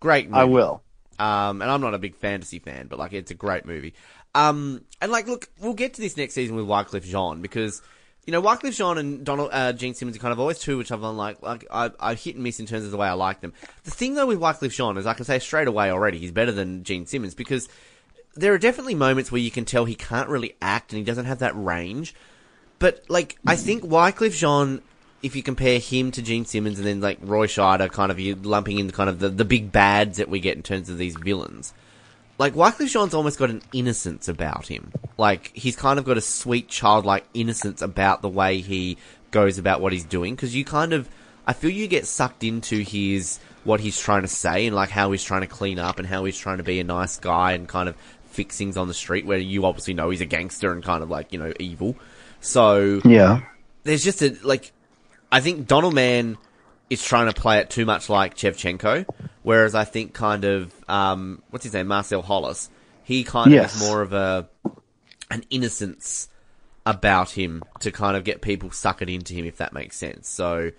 great. 0.00 0.28
Movie. 0.28 0.40
I 0.40 0.44
will. 0.44 0.82
Um, 1.18 1.62
and 1.62 1.70
I'm 1.70 1.80
not 1.80 1.94
a 1.94 1.98
big 1.98 2.16
fantasy 2.16 2.58
fan, 2.58 2.86
but 2.88 2.98
like, 2.98 3.12
it's 3.12 3.30
a 3.30 3.34
great 3.34 3.66
movie. 3.66 3.94
Um, 4.34 4.84
and 5.00 5.12
like, 5.12 5.28
look, 5.28 5.48
we'll 5.60 5.74
get 5.74 5.94
to 5.94 6.00
this 6.00 6.16
next 6.16 6.34
season 6.34 6.56
with 6.56 6.66
Wyclef 6.66 7.04
Jean 7.04 7.40
because 7.40 7.82
you 8.26 8.32
know, 8.32 8.40
Wyclef 8.42 8.74
Jean 8.74 8.98
and 8.98 9.24
Donald 9.24 9.50
uh, 9.52 9.72
Gene 9.72 9.94
Simmons 9.94 10.16
are 10.16 10.20
kind 10.20 10.32
of 10.32 10.40
always 10.40 10.58
two, 10.58 10.78
which 10.78 10.90
I've 10.90 11.00
like. 11.00 11.42
Like 11.42 11.66
I, 11.70 11.90
I 12.00 12.14
hit 12.14 12.34
and 12.36 12.44
miss 12.44 12.58
in 12.58 12.66
terms 12.66 12.84
of 12.84 12.90
the 12.90 12.96
way 12.96 13.06
I 13.08 13.12
like 13.12 13.40
them. 13.40 13.52
The 13.84 13.90
thing 13.90 14.14
though 14.14 14.26
with 14.26 14.40
Wyclef 14.40 14.72
Jean 14.72 14.96
is 14.96 15.06
I 15.06 15.14
can 15.14 15.24
say 15.24 15.38
straight 15.38 15.68
away 15.68 15.90
already 15.90 16.18
he's 16.18 16.32
better 16.32 16.52
than 16.52 16.84
Gene 16.84 17.06
Simmons 17.06 17.34
because 17.34 17.68
there 18.34 18.52
are 18.52 18.58
definitely 18.58 18.94
moments 18.94 19.30
where 19.30 19.40
you 19.40 19.50
can 19.50 19.64
tell 19.64 19.84
he 19.84 19.94
can't 19.94 20.28
really 20.28 20.56
act 20.60 20.92
and 20.92 20.98
he 20.98 21.04
doesn't 21.04 21.26
have 21.26 21.38
that 21.40 21.52
range. 21.54 22.14
But 22.78 23.04
like 23.08 23.38
I 23.46 23.56
think 23.56 23.82
Wyclef 23.82 24.36
Jean, 24.36 24.82
if 25.22 25.36
you 25.36 25.42
compare 25.42 25.78
him 25.78 26.10
to 26.12 26.22
Gene 26.22 26.44
Simmons 26.44 26.78
and 26.78 26.86
then 26.86 27.00
like 27.00 27.18
Roy 27.22 27.46
Scheider, 27.46 27.90
kind 27.90 28.10
of 28.10 28.18
you 28.18 28.34
lumping 28.34 28.78
in 28.78 28.86
the 28.86 28.92
kind 28.92 29.08
of 29.08 29.18
the, 29.20 29.28
the 29.28 29.44
big 29.44 29.72
bads 29.72 30.18
that 30.18 30.28
we 30.28 30.40
get 30.40 30.56
in 30.56 30.62
terms 30.62 30.88
of 30.90 30.98
these 30.98 31.16
villains 31.16 31.72
like 32.38 32.54
Wyclef 32.54 32.90
Jean's 32.90 33.14
almost 33.14 33.38
got 33.38 33.50
an 33.50 33.62
innocence 33.72 34.28
about 34.28 34.66
him. 34.66 34.92
Like 35.16 35.52
he's 35.54 35.76
kind 35.76 35.98
of 35.98 36.04
got 36.04 36.16
a 36.16 36.22
sweet 36.22 36.68
childlike 36.68 37.24
innocence 37.34 37.82
about 37.82 38.22
the 38.22 38.28
way 38.28 38.60
he 38.60 38.98
goes 39.30 39.58
about 39.58 39.80
what 39.80 39.92
he's 39.92 40.04
doing 40.04 40.34
because 40.34 40.54
you 40.54 40.64
kind 40.64 40.92
of 40.92 41.08
I 41.46 41.52
feel 41.52 41.70
you 41.70 41.88
get 41.88 42.06
sucked 42.06 42.44
into 42.44 42.80
his 42.80 43.38
what 43.64 43.80
he's 43.80 43.98
trying 43.98 44.22
to 44.22 44.28
say 44.28 44.66
and 44.66 44.74
like 44.74 44.90
how 44.90 45.10
he's 45.12 45.24
trying 45.24 45.42
to 45.42 45.46
clean 45.46 45.78
up 45.78 45.98
and 45.98 46.06
how 46.06 46.24
he's 46.24 46.38
trying 46.38 46.58
to 46.58 46.62
be 46.62 46.80
a 46.80 46.84
nice 46.84 47.18
guy 47.18 47.52
and 47.52 47.68
kind 47.68 47.88
of 47.88 47.96
fix 48.34 48.56
things 48.58 48.76
on 48.76 48.88
the 48.88 48.94
street 48.94 49.24
where 49.26 49.38
you 49.38 49.64
obviously 49.64 49.94
know 49.94 50.10
he's 50.10 50.20
a 50.20 50.26
gangster 50.26 50.72
and 50.72 50.82
kind 50.82 51.02
of 51.02 51.10
like, 51.10 51.32
you 51.32 51.38
know, 51.38 51.52
evil. 51.60 51.96
So 52.40 53.00
Yeah. 53.04 53.40
there's 53.84 54.04
just 54.04 54.22
a 54.22 54.36
like 54.42 54.72
I 55.32 55.40
think 55.40 55.66
Donald 55.66 55.94
Mann 55.94 56.36
is 56.90 57.02
trying 57.02 57.32
to 57.32 57.40
play 57.40 57.58
it 57.58 57.70
too 57.70 57.84
much 57.86 58.08
like 58.08 58.36
Chevchenko, 58.36 59.06
whereas 59.42 59.74
I 59.74 59.84
think 59.84 60.12
kind 60.14 60.44
of 60.44 60.72
um, 60.88 61.42
what's 61.50 61.64
his 61.64 61.72
name, 61.72 61.86
Marcel 61.88 62.22
Hollis, 62.22 62.68
he 63.02 63.24
kind 63.24 63.52
Yes. 63.52 63.74
of 63.74 63.76
is 63.76 63.88
more 63.88 64.02
of 64.02 64.12
a 64.12 64.48
an 65.30 65.44
innocence 65.50 66.28
about 66.86 67.30
him 67.30 67.62
to 67.80 67.90
kind 67.90 68.16
of 68.16 68.24
get 68.24 68.42
people 68.42 68.68
suckered 68.68 69.12
into 69.12 69.32
him, 69.34 69.46
if 69.46 69.56
that 69.56 69.72
makes 69.72 69.96
sense. 69.96 70.28
So, 70.28 70.70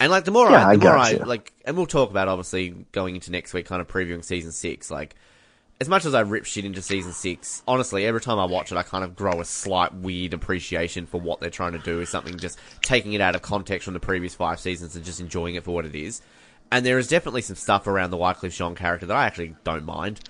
and 0.00 0.10
like 0.10 0.24
the 0.24 0.30
more 0.30 0.50
Yeah, 0.50 0.66
I, 0.66 0.70
I 0.70 0.76
the 0.76 0.78
more 0.78 0.96
I 0.96 1.12
like, 1.12 1.52
and 1.64 1.76
we'll 1.76 1.86
talk 1.86 2.10
about 2.10 2.26
obviously 2.28 2.70
going 2.92 3.14
into 3.14 3.30
next 3.30 3.52
week, 3.52 3.66
kind 3.66 3.80
of 3.82 3.88
previewing 3.88 4.24
season 4.24 4.52
six, 4.52 4.90
like. 4.90 5.14
As 5.78 5.90
much 5.90 6.06
as 6.06 6.14
I 6.14 6.20
rip 6.20 6.46
shit 6.46 6.64
into 6.64 6.80
season 6.80 7.12
six, 7.12 7.62
honestly, 7.68 8.06
every 8.06 8.22
time 8.22 8.38
I 8.38 8.46
watch 8.46 8.72
it, 8.72 8.78
I 8.78 8.82
kind 8.82 9.04
of 9.04 9.14
grow 9.14 9.40
a 9.40 9.44
slight 9.44 9.92
weird 9.92 10.32
appreciation 10.32 11.04
for 11.04 11.20
what 11.20 11.38
they're 11.40 11.50
trying 11.50 11.72
to 11.72 11.78
do. 11.78 12.00
Is 12.00 12.08
something 12.08 12.38
just 12.38 12.58
taking 12.80 13.12
it 13.12 13.20
out 13.20 13.34
of 13.34 13.42
context 13.42 13.84
from 13.84 13.92
the 13.92 14.00
previous 14.00 14.34
five 14.34 14.58
seasons 14.58 14.96
and 14.96 15.04
just 15.04 15.20
enjoying 15.20 15.54
it 15.54 15.64
for 15.64 15.72
what 15.72 15.84
it 15.84 15.94
is. 15.94 16.22
And 16.72 16.84
there 16.84 16.98
is 16.98 17.08
definitely 17.08 17.42
some 17.42 17.56
stuff 17.56 17.86
around 17.86 18.10
the 18.10 18.16
Wyclef 18.16 18.56
Jean 18.56 18.74
character 18.74 19.04
that 19.06 19.16
I 19.16 19.26
actually 19.26 19.54
don't 19.64 19.84
mind. 19.84 20.20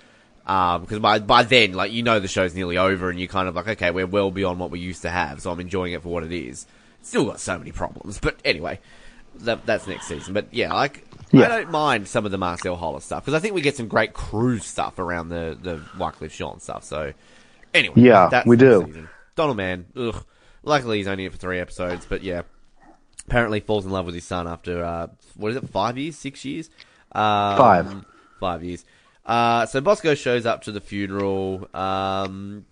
Um, 0.45 0.81
because 0.81 0.99
by 0.99 1.19
by 1.19 1.43
then, 1.43 1.73
like 1.73 1.91
you 1.93 2.03
know, 2.03 2.19
the 2.19 2.27
show's 2.27 2.53
nearly 2.53 2.77
over, 2.77 3.09
and 3.09 3.19
you're 3.19 3.27
kind 3.27 3.47
of 3.47 3.55
like, 3.55 3.67
okay, 3.67 3.91
we're 3.91 4.07
well 4.07 4.31
beyond 4.31 4.59
what 4.59 4.71
we 4.71 4.79
used 4.79 5.01
to 5.03 5.09
have, 5.09 5.41
so 5.41 5.51
I'm 5.51 5.59
enjoying 5.59 5.93
it 5.93 6.03
for 6.03 6.09
what 6.09 6.23
it 6.23 6.31
is. 6.31 6.65
Still 7.01 7.25
got 7.25 7.39
so 7.39 7.57
many 7.57 7.71
problems, 7.71 8.19
but 8.19 8.37
anyway, 8.43 8.79
that, 9.39 9.65
that's 9.65 9.87
next 9.87 10.07
season. 10.07 10.33
But 10.33 10.53
yeah, 10.53 10.73
like 10.73 11.05
I 11.33 11.47
don't 11.47 11.71
mind 11.71 12.07
some 12.07 12.25
of 12.25 12.31
the 12.31 12.37
Marcel 12.37 12.75
Hollis 12.75 13.05
stuff 13.05 13.23
because 13.25 13.33
I 13.33 13.39
think 13.39 13.53
we 13.53 13.61
get 13.61 13.75
some 13.75 13.87
great 13.87 14.13
Cruz 14.13 14.65
stuff 14.65 14.99
around 14.99 15.29
the 15.29 15.57
the 15.61 15.77
Wyclef 15.97 16.31
Jean 16.35 16.59
stuff. 16.59 16.83
So 16.83 17.13
anyway, 17.73 17.95
Yeah, 18.01 18.29
that's 18.29 18.47
we 18.47 18.57
do. 18.57 18.83
Season. 18.87 19.09
Donald 19.35 19.57
Mann, 19.57 19.85
ugh. 19.95 20.25
Luckily, 20.63 20.97
he's 20.97 21.07
only 21.07 21.25
in 21.25 21.31
for 21.31 21.37
three 21.37 21.59
episodes, 21.59 22.05
but 22.07 22.23
yeah, 22.23 22.41
apparently 23.27 23.59
falls 23.59 23.85
in 23.85 23.91
love 23.91 24.05
with 24.05 24.15
his 24.15 24.25
son 24.25 24.47
after 24.47 24.83
uh, 24.83 25.07
what 25.35 25.51
is 25.51 25.57
it, 25.57 25.69
five 25.69 25.97
years, 25.97 26.17
six 26.17 26.43
years, 26.43 26.69
um, 27.13 27.57
Five. 27.57 28.05
five 28.39 28.63
years. 28.63 28.83
Uh, 29.25 29.65
so 29.65 29.79
Bosco 29.81 30.15
shows 30.15 30.45
up 30.45 30.63
to 30.63 30.71
the 30.71 30.81
funeral. 30.81 31.67
Um, 31.73 32.65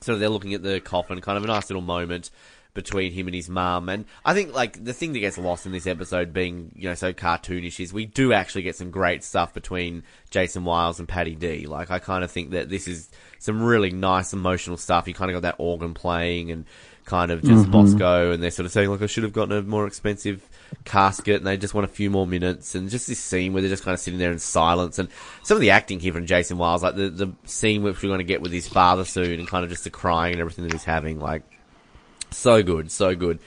so 0.00 0.16
they're 0.16 0.28
looking 0.28 0.54
at 0.54 0.62
the 0.62 0.80
coffin, 0.80 1.20
kind 1.20 1.38
of 1.38 1.44
a 1.44 1.46
nice 1.46 1.70
little 1.70 1.82
moment 1.82 2.30
between 2.74 3.12
him 3.12 3.26
and 3.26 3.34
his 3.34 3.48
mum. 3.48 3.88
And 3.88 4.04
I 4.24 4.34
think 4.34 4.54
like 4.54 4.82
the 4.82 4.92
thing 4.92 5.12
that 5.12 5.20
gets 5.20 5.38
lost 5.38 5.66
in 5.66 5.72
this 5.72 5.86
episode 5.86 6.32
being, 6.32 6.72
you 6.74 6.88
know, 6.88 6.94
so 6.94 7.12
cartoonish 7.12 7.80
is 7.80 7.92
we 7.92 8.06
do 8.06 8.32
actually 8.32 8.62
get 8.62 8.76
some 8.76 8.90
great 8.90 9.24
stuff 9.24 9.52
between 9.52 10.02
Jason 10.30 10.64
Wiles 10.64 10.98
and 10.98 11.08
Patty 11.08 11.34
D. 11.34 11.66
Like 11.66 11.90
I 11.90 11.98
kind 11.98 12.24
of 12.24 12.30
think 12.30 12.50
that 12.50 12.68
this 12.68 12.86
is 12.86 13.10
some 13.38 13.62
really 13.62 13.90
nice 13.90 14.32
emotional 14.32 14.76
stuff. 14.76 15.08
You 15.08 15.14
kind 15.14 15.30
of 15.30 15.36
got 15.36 15.42
that 15.42 15.56
organ 15.58 15.94
playing 15.94 16.50
and 16.50 16.64
kind 17.04 17.32
of 17.32 17.42
just 17.42 17.64
mm-hmm. 17.64 17.72
Bosco 17.72 18.30
and 18.30 18.40
they're 18.42 18.52
sort 18.52 18.66
of 18.66 18.72
saying 18.72 18.88
like 18.88 19.02
I 19.02 19.06
should 19.06 19.24
have 19.24 19.32
gotten 19.32 19.56
a 19.56 19.62
more 19.62 19.86
expensive 19.86 20.48
casket 20.84 21.38
and 21.38 21.46
they 21.46 21.56
just 21.56 21.74
want 21.74 21.84
a 21.84 21.88
few 21.88 22.08
more 22.08 22.26
minutes 22.26 22.76
and 22.76 22.88
just 22.88 23.08
this 23.08 23.18
scene 23.18 23.52
where 23.52 23.62
they're 23.62 23.70
just 23.70 23.82
kind 23.82 23.94
of 23.94 24.00
sitting 24.00 24.20
there 24.20 24.30
in 24.30 24.38
silence 24.38 24.98
and 24.98 25.08
some 25.42 25.56
of 25.56 25.60
the 25.60 25.70
acting 25.70 25.98
here 25.98 26.12
from 26.12 26.26
Jason 26.26 26.56
Wiles, 26.56 26.84
like 26.84 26.94
the, 26.94 27.10
the 27.10 27.32
scene 27.46 27.82
which 27.82 28.00
we're 28.00 28.10
going 28.10 28.18
to 28.18 28.24
get 28.24 28.42
with 28.42 28.52
his 28.52 28.68
father 28.68 29.04
soon 29.04 29.40
and 29.40 29.48
kind 29.48 29.64
of 29.64 29.70
just 29.70 29.82
the 29.82 29.90
crying 29.90 30.34
and 30.34 30.40
everything 30.40 30.64
that 30.64 30.72
he's 30.72 30.84
having, 30.84 31.18
like 31.18 31.42
so 32.32 32.62
good, 32.62 32.90
so 32.90 33.14
good. 33.14 33.38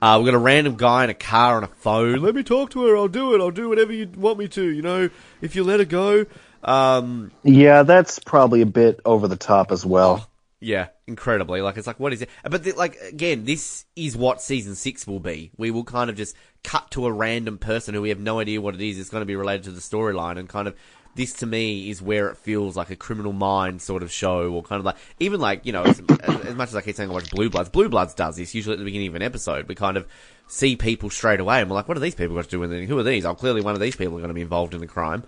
Uh, 0.00 0.18
we've 0.18 0.26
got 0.32 0.34
a 0.34 0.38
random 0.38 0.76
guy 0.76 1.04
in 1.04 1.10
a 1.10 1.14
car 1.14 1.56
on 1.56 1.64
a 1.64 1.68
phone. 1.68 2.18
Let 2.20 2.34
me 2.34 2.42
talk 2.42 2.70
to 2.70 2.86
her. 2.86 2.96
I'll 2.96 3.06
do 3.08 3.34
it. 3.34 3.40
I'll 3.40 3.52
do 3.52 3.68
whatever 3.68 3.92
you 3.92 4.08
want 4.16 4.38
me 4.38 4.48
to. 4.48 4.62
You 4.68 4.82
know, 4.82 5.10
if 5.40 5.54
you 5.54 5.62
let 5.62 5.78
her 5.78 5.86
go. 5.86 6.26
Um, 6.64 7.30
Yeah, 7.44 7.84
that's 7.84 8.18
probably 8.18 8.62
a 8.62 8.66
bit 8.66 9.00
over 9.04 9.28
the 9.28 9.36
top 9.36 9.70
as 9.70 9.86
well. 9.86 10.28
yeah, 10.60 10.88
incredibly. 11.06 11.60
Like 11.60 11.76
it's 11.76 11.86
like, 11.86 12.00
what 12.00 12.12
is 12.12 12.22
it? 12.22 12.30
But 12.42 12.64
the, 12.64 12.72
like 12.72 12.96
again, 12.96 13.44
this 13.44 13.84
is 13.94 14.16
what 14.16 14.42
season 14.42 14.74
six 14.74 15.06
will 15.06 15.20
be. 15.20 15.50
We 15.56 15.70
will 15.70 15.84
kind 15.84 16.10
of 16.10 16.16
just 16.16 16.36
cut 16.64 16.90
to 16.92 17.06
a 17.06 17.12
random 17.12 17.58
person 17.58 17.94
who 17.94 18.02
we 18.02 18.08
have 18.08 18.20
no 18.20 18.40
idea 18.40 18.60
what 18.60 18.74
it 18.74 18.80
is. 18.80 18.98
It's 18.98 19.10
going 19.10 19.22
to 19.22 19.26
be 19.26 19.36
related 19.36 19.64
to 19.64 19.70
the 19.72 19.80
storyline, 19.80 20.36
and 20.38 20.48
kind 20.48 20.66
of 20.68 20.76
this 21.14 21.34
to 21.34 21.46
me 21.46 21.90
is 21.90 22.00
where 22.00 22.28
it 22.28 22.36
feels 22.36 22.76
like 22.76 22.90
a 22.90 22.96
Criminal 22.96 23.32
mind 23.32 23.82
sort 23.82 24.02
of 24.02 24.10
show, 24.10 24.50
or 24.52 24.62
kind 24.62 24.78
of 24.78 24.86
like 24.86 24.96
even 25.20 25.40
like 25.40 25.66
you 25.66 25.72
know, 25.72 25.82
as, 25.82 26.00
as 26.44 26.54
much 26.54 26.70
as 26.70 26.76
I 26.76 26.80
keep 26.80 26.96
saying 26.96 27.10
I 27.10 27.12
watch 27.12 27.30
Blue 27.30 27.50
Bloods, 27.50 27.68
Blue 27.68 27.88
Bloods 27.88 28.14
does 28.14 28.36
this 28.36 28.54
usually 28.54 28.74
at 28.74 28.78
the 28.78 28.84
beginning 28.84 29.08
of 29.08 29.14
an 29.14 29.22
episode. 29.22 29.68
We 29.68 29.74
kind 29.74 29.96
of 29.96 30.06
see 30.46 30.76
people 30.76 31.10
straight 31.10 31.40
away, 31.40 31.60
and 31.60 31.70
we're 31.70 31.76
like, 31.76 31.88
what 31.88 31.96
are 31.96 32.00
these 32.00 32.14
people 32.14 32.36
got 32.36 32.44
to 32.44 32.50
do 32.50 32.60
with 32.60 32.72
it? 32.72 32.86
Who 32.86 32.98
are 32.98 33.02
these? 33.02 33.24
Oh, 33.24 33.34
clearly 33.34 33.60
one 33.60 33.74
of 33.74 33.80
these 33.80 33.96
people 33.96 34.14
are 34.14 34.20
going 34.20 34.28
to 34.28 34.34
be 34.34 34.42
involved 34.42 34.74
in 34.74 34.80
the 34.80 34.86
crime. 34.86 35.24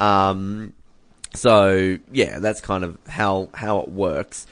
Um, 0.00 0.72
so 1.34 1.98
yeah, 2.12 2.38
that's 2.38 2.60
kind 2.60 2.84
of 2.84 2.98
how 3.06 3.50
how 3.52 3.80
it 3.80 3.88
works. 3.88 4.46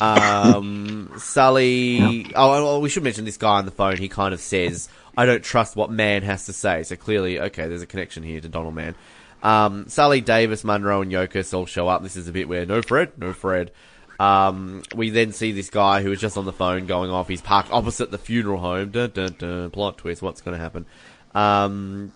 Um, 0.00 1.12
Sully. 1.18 2.30
Oh, 2.34 2.76
oh, 2.76 2.80
we 2.80 2.88
should 2.88 3.02
mention 3.02 3.24
this 3.24 3.36
guy 3.38 3.58
on 3.58 3.64
the 3.64 3.70
phone. 3.70 3.96
He 3.96 4.08
kind 4.08 4.34
of 4.34 4.40
says, 4.40 4.88
"I 5.16 5.24
don't 5.24 5.42
trust 5.42 5.76
what 5.76 5.90
man 5.90 6.22
has 6.22 6.46
to 6.46 6.52
say." 6.52 6.82
So 6.82 6.96
clearly, 6.96 7.40
okay, 7.40 7.68
there's 7.68 7.82
a 7.82 7.86
connection 7.86 8.22
here 8.22 8.40
to 8.40 8.48
Donald 8.48 8.74
Mann. 8.74 8.94
Um, 9.42 9.88
Sully, 9.88 10.20
Davis, 10.20 10.64
Monroe, 10.64 11.02
and 11.02 11.12
Yokas 11.12 11.54
all 11.54 11.66
show 11.66 11.88
up. 11.88 12.02
This 12.02 12.16
is 12.16 12.28
a 12.28 12.32
bit 12.32 12.48
where 12.48 12.66
no 12.66 12.82
Fred, 12.82 13.12
no 13.18 13.32
Fred. 13.32 13.70
Um, 14.18 14.82
we 14.94 15.10
then 15.10 15.32
see 15.32 15.52
this 15.52 15.70
guy 15.70 16.02
who 16.02 16.10
was 16.10 16.20
just 16.20 16.38
on 16.38 16.46
the 16.46 16.52
phone 16.52 16.86
going 16.86 17.10
off. 17.10 17.28
He's 17.28 17.42
parked 17.42 17.70
opposite 17.70 18.10
the 18.10 18.18
funeral 18.18 18.58
home. 18.58 18.90
Dun, 18.90 19.10
dun, 19.10 19.36
dun, 19.38 19.70
plot 19.70 19.98
twist. 19.98 20.22
What's 20.22 20.40
going 20.40 20.56
to 20.56 20.62
happen? 20.62 20.86
Um, 21.34 22.12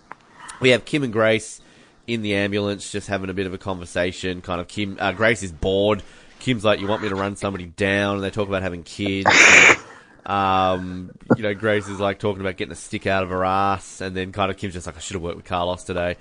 we 0.59 0.69
have 0.69 0.85
Kim 0.85 1.03
and 1.03 1.13
Grace 1.13 1.61
in 2.07 2.21
the 2.23 2.35
ambulance, 2.35 2.91
just 2.91 3.07
having 3.07 3.29
a 3.29 3.33
bit 3.33 3.45
of 3.45 3.53
a 3.53 3.57
conversation. 3.57 4.41
Kind 4.41 4.59
of 4.59 4.67
Kim, 4.67 4.97
uh, 4.99 5.11
Grace 5.11 5.43
is 5.43 5.51
bored. 5.51 6.01
Kim's 6.39 6.65
like, 6.65 6.79
"You 6.79 6.87
want 6.87 7.03
me 7.03 7.09
to 7.09 7.15
run 7.15 7.35
somebody 7.35 7.65
down?" 7.65 8.15
And 8.15 8.23
they 8.23 8.31
talk 8.31 8.47
about 8.47 8.63
having 8.63 8.83
kids. 8.83 9.29
um, 10.25 11.11
you 11.37 11.43
know, 11.43 11.53
Grace 11.53 11.87
is 11.87 11.99
like 11.99 12.17
talking 12.17 12.41
about 12.41 12.57
getting 12.57 12.71
a 12.71 12.75
stick 12.75 13.05
out 13.05 13.23
of 13.23 13.29
her 13.29 13.45
ass, 13.45 14.01
and 14.01 14.15
then 14.15 14.31
kind 14.31 14.49
of 14.49 14.57
Kim's 14.57 14.73
just 14.73 14.87
like, 14.87 14.97
"I 14.97 14.99
should 14.99 15.15
have 15.15 15.21
worked 15.21 15.37
with 15.37 15.45
Carlos 15.45 15.83
today." 15.83 16.17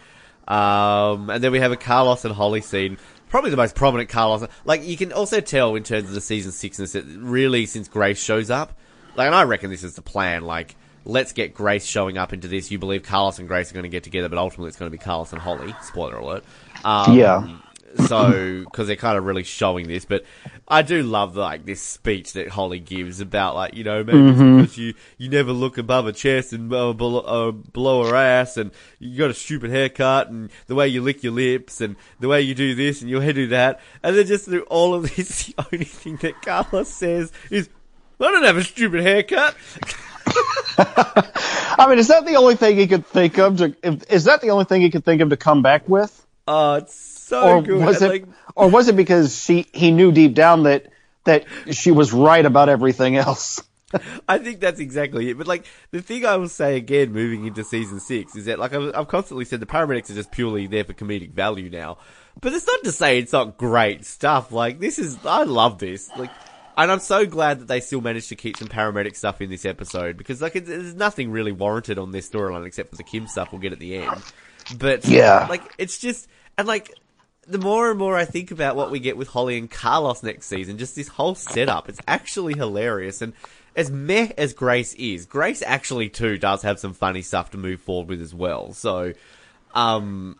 Um, 0.50 1.30
and 1.30 1.42
then 1.42 1.52
we 1.52 1.60
have 1.60 1.70
a 1.70 1.76
Carlos 1.76 2.24
and 2.24 2.34
Holly 2.34 2.60
scene. 2.60 2.98
Probably 3.28 3.50
the 3.50 3.56
most 3.56 3.76
prominent 3.76 4.08
Carlos. 4.08 4.48
Like, 4.64 4.84
you 4.84 4.96
can 4.96 5.12
also 5.12 5.40
tell 5.40 5.76
in 5.76 5.84
terms 5.84 6.08
of 6.08 6.14
the 6.14 6.20
season 6.20 6.50
sixness 6.50 6.92
that 6.92 7.04
really 7.04 7.66
since 7.66 7.86
Grace 7.86 8.20
shows 8.20 8.50
up, 8.50 8.76
like, 9.14 9.26
and 9.26 9.34
I 9.34 9.44
reckon 9.44 9.70
this 9.70 9.84
is 9.84 9.94
the 9.94 10.02
plan, 10.02 10.42
like, 10.42 10.74
let's 11.04 11.32
get 11.32 11.54
Grace 11.54 11.86
showing 11.86 12.18
up 12.18 12.32
into 12.32 12.48
this. 12.48 12.72
You 12.72 12.80
believe 12.80 13.04
Carlos 13.04 13.38
and 13.38 13.46
Grace 13.46 13.70
are 13.70 13.74
going 13.74 13.84
to 13.84 13.88
get 13.88 14.02
together, 14.02 14.28
but 14.28 14.38
ultimately 14.38 14.68
it's 14.68 14.76
going 14.76 14.90
to 14.90 14.96
be 14.96 15.02
Carlos 15.02 15.32
and 15.32 15.40
Holly. 15.40 15.72
Spoiler 15.82 16.16
alert. 16.16 16.44
Um, 16.84 17.16
Yeah. 17.16 17.58
So, 18.06 18.64
because 18.64 18.86
they're 18.86 18.96
kind 18.96 19.18
of 19.18 19.24
really 19.24 19.42
showing 19.42 19.88
this, 19.88 20.04
but 20.04 20.24
I 20.70 20.82
do 20.82 21.02
love 21.02 21.36
like 21.36 21.66
this 21.66 21.82
speech 21.82 22.34
that 22.34 22.48
Holly 22.48 22.78
gives 22.78 23.20
about 23.20 23.56
like 23.56 23.74
you 23.74 23.82
know 23.82 24.04
maybe 24.04 24.28
it's 24.28 24.38
because 24.38 24.78
you 24.78 24.94
you 25.18 25.28
never 25.28 25.52
look 25.52 25.78
above 25.78 26.04
her 26.04 26.12
chest 26.12 26.52
and 26.52 26.72
uh, 26.72 26.92
below, 26.92 27.20
uh, 27.20 27.50
below 27.50 28.06
her 28.06 28.14
ass, 28.14 28.56
and 28.56 28.70
you 29.00 29.18
got 29.18 29.30
a 29.30 29.34
stupid 29.34 29.70
haircut, 29.70 30.28
and 30.28 30.48
the 30.68 30.76
way 30.76 30.86
you 30.86 31.02
lick 31.02 31.24
your 31.24 31.32
lips, 31.32 31.80
and 31.80 31.96
the 32.20 32.28
way 32.28 32.40
you 32.40 32.54
do 32.54 32.76
this, 32.76 33.00
and 33.00 33.10
your 33.10 33.20
head 33.20 33.34
do 33.34 33.48
that, 33.48 33.80
and 34.04 34.16
then 34.16 34.24
just 34.26 34.44
through 34.44 34.62
all 34.62 34.94
of 34.94 35.14
this, 35.16 35.46
the 35.56 35.66
only 35.72 35.84
thing 35.84 36.16
that 36.18 36.40
Carlos 36.40 36.88
says 36.88 37.32
is, 37.50 37.68
"I 38.20 38.30
don't 38.30 38.44
have 38.44 38.56
a 38.56 38.62
stupid 38.62 39.02
haircut." 39.02 39.56
I 40.78 41.86
mean, 41.88 41.98
is 41.98 42.08
that 42.08 42.24
the 42.26 42.36
only 42.36 42.54
thing 42.54 42.76
he 42.76 42.86
could 42.86 43.04
think 43.06 43.38
of? 43.38 43.56
To, 43.58 43.74
if, 43.82 44.08
is 44.08 44.24
that 44.24 44.40
the 44.40 44.50
only 44.50 44.66
thing 44.66 44.82
he 44.82 44.90
could 44.90 45.04
think 45.04 45.20
of 45.20 45.30
to 45.30 45.36
come 45.36 45.62
back 45.62 45.88
with, 45.88 46.24
Oh, 46.52 46.74
it's 46.74 46.94
so 47.30 47.42
or 47.42 47.62
good. 47.62 47.80
was 47.84 48.02
it, 48.02 48.08
like, 48.08 48.24
or 48.54 48.68
was 48.68 48.88
it 48.88 48.96
because 48.96 49.40
she 49.40 49.66
he 49.72 49.90
knew 49.90 50.12
deep 50.12 50.34
down 50.34 50.64
that 50.64 50.92
that 51.24 51.46
she 51.70 51.90
was 51.90 52.12
right 52.12 52.44
about 52.44 52.68
everything 52.68 53.16
else? 53.16 53.62
I 54.28 54.38
think 54.38 54.60
that's 54.60 54.78
exactly 54.78 55.30
it. 55.30 55.38
But 55.38 55.46
like 55.46 55.66
the 55.90 56.02
thing 56.02 56.26
I 56.26 56.36
will 56.36 56.48
say 56.48 56.76
again, 56.76 57.12
moving 57.12 57.46
into 57.46 57.64
season 57.64 58.00
six, 58.00 58.36
is 58.36 58.44
that 58.44 58.58
like 58.58 58.72
I've, 58.72 58.94
I've 58.94 59.08
constantly 59.08 59.44
said 59.44 59.60
the 59.60 59.66
paramedics 59.66 60.10
are 60.10 60.14
just 60.14 60.30
purely 60.30 60.66
there 60.66 60.84
for 60.84 60.92
comedic 60.92 61.32
value 61.32 61.70
now. 61.70 61.98
But 62.40 62.52
it's 62.52 62.66
not 62.66 62.84
to 62.84 62.92
say 62.92 63.18
it's 63.18 63.32
not 63.32 63.56
great 63.58 64.04
stuff. 64.04 64.52
Like 64.52 64.78
this 64.78 64.98
is, 64.98 65.18
I 65.24 65.42
love 65.44 65.78
this. 65.78 66.10
Like 66.16 66.30
and 66.76 66.90
I'm 66.90 67.00
so 67.00 67.26
glad 67.26 67.60
that 67.60 67.68
they 67.68 67.80
still 67.80 68.00
managed 68.00 68.28
to 68.30 68.36
keep 68.36 68.56
some 68.56 68.68
paramedic 68.68 69.16
stuff 69.16 69.40
in 69.40 69.50
this 69.50 69.64
episode 69.66 70.16
because 70.16 70.40
like 70.40 70.56
it's, 70.56 70.68
there's 70.68 70.94
nothing 70.94 71.30
really 71.30 71.52
warranted 71.52 71.98
on 71.98 72.12
this 72.12 72.28
storyline 72.28 72.66
except 72.66 72.90
for 72.90 72.96
the 72.96 73.02
Kim 73.02 73.26
stuff 73.26 73.52
we'll 73.52 73.60
get 73.60 73.72
at 73.72 73.80
the 73.80 73.96
end. 73.96 74.22
But 74.78 75.06
Yeah. 75.06 75.46
like 75.50 75.62
it's 75.78 75.98
just 75.98 76.28
and 76.56 76.66
like 76.68 76.94
the 77.50 77.58
more 77.58 77.90
and 77.90 77.98
more 77.98 78.16
I 78.16 78.24
think 78.24 78.52
about 78.52 78.76
what 78.76 78.90
we 78.90 79.00
get 79.00 79.16
with 79.16 79.28
Holly 79.28 79.58
and 79.58 79.68
Carlos 79.68 80.22
next 80.22 80.46
season, 80.46 80.78
just 80.78 80.94
this 80.94 81.08
whole 81.08 81.34
setup, 81.34 81.88
it's 81.88 82.00
actually 82.06 82.54
hilarious. 82.54 83.20
And 83.20 83.32
as 83.74 83.90
meh 83.90 84.30
as 84.38 84.52
Grace 84.52 84.94
is, 84.94 85.26
Grace 85.26 85.62
actually 85.66 86.08
too 86.08 86.38
does 86.38 86.62
have 86.62 86.78
some 86.78 86.94
funny 86.94 87.22
stuff 87.22 87.50
to 87.50 87.58
move 87.58 87.80
forward 87.80 88.08
with 88.08 88.20
as 88.20 88.32
well. 88.32 88.72
So, 88.72 89.14
um, 89.74 90.38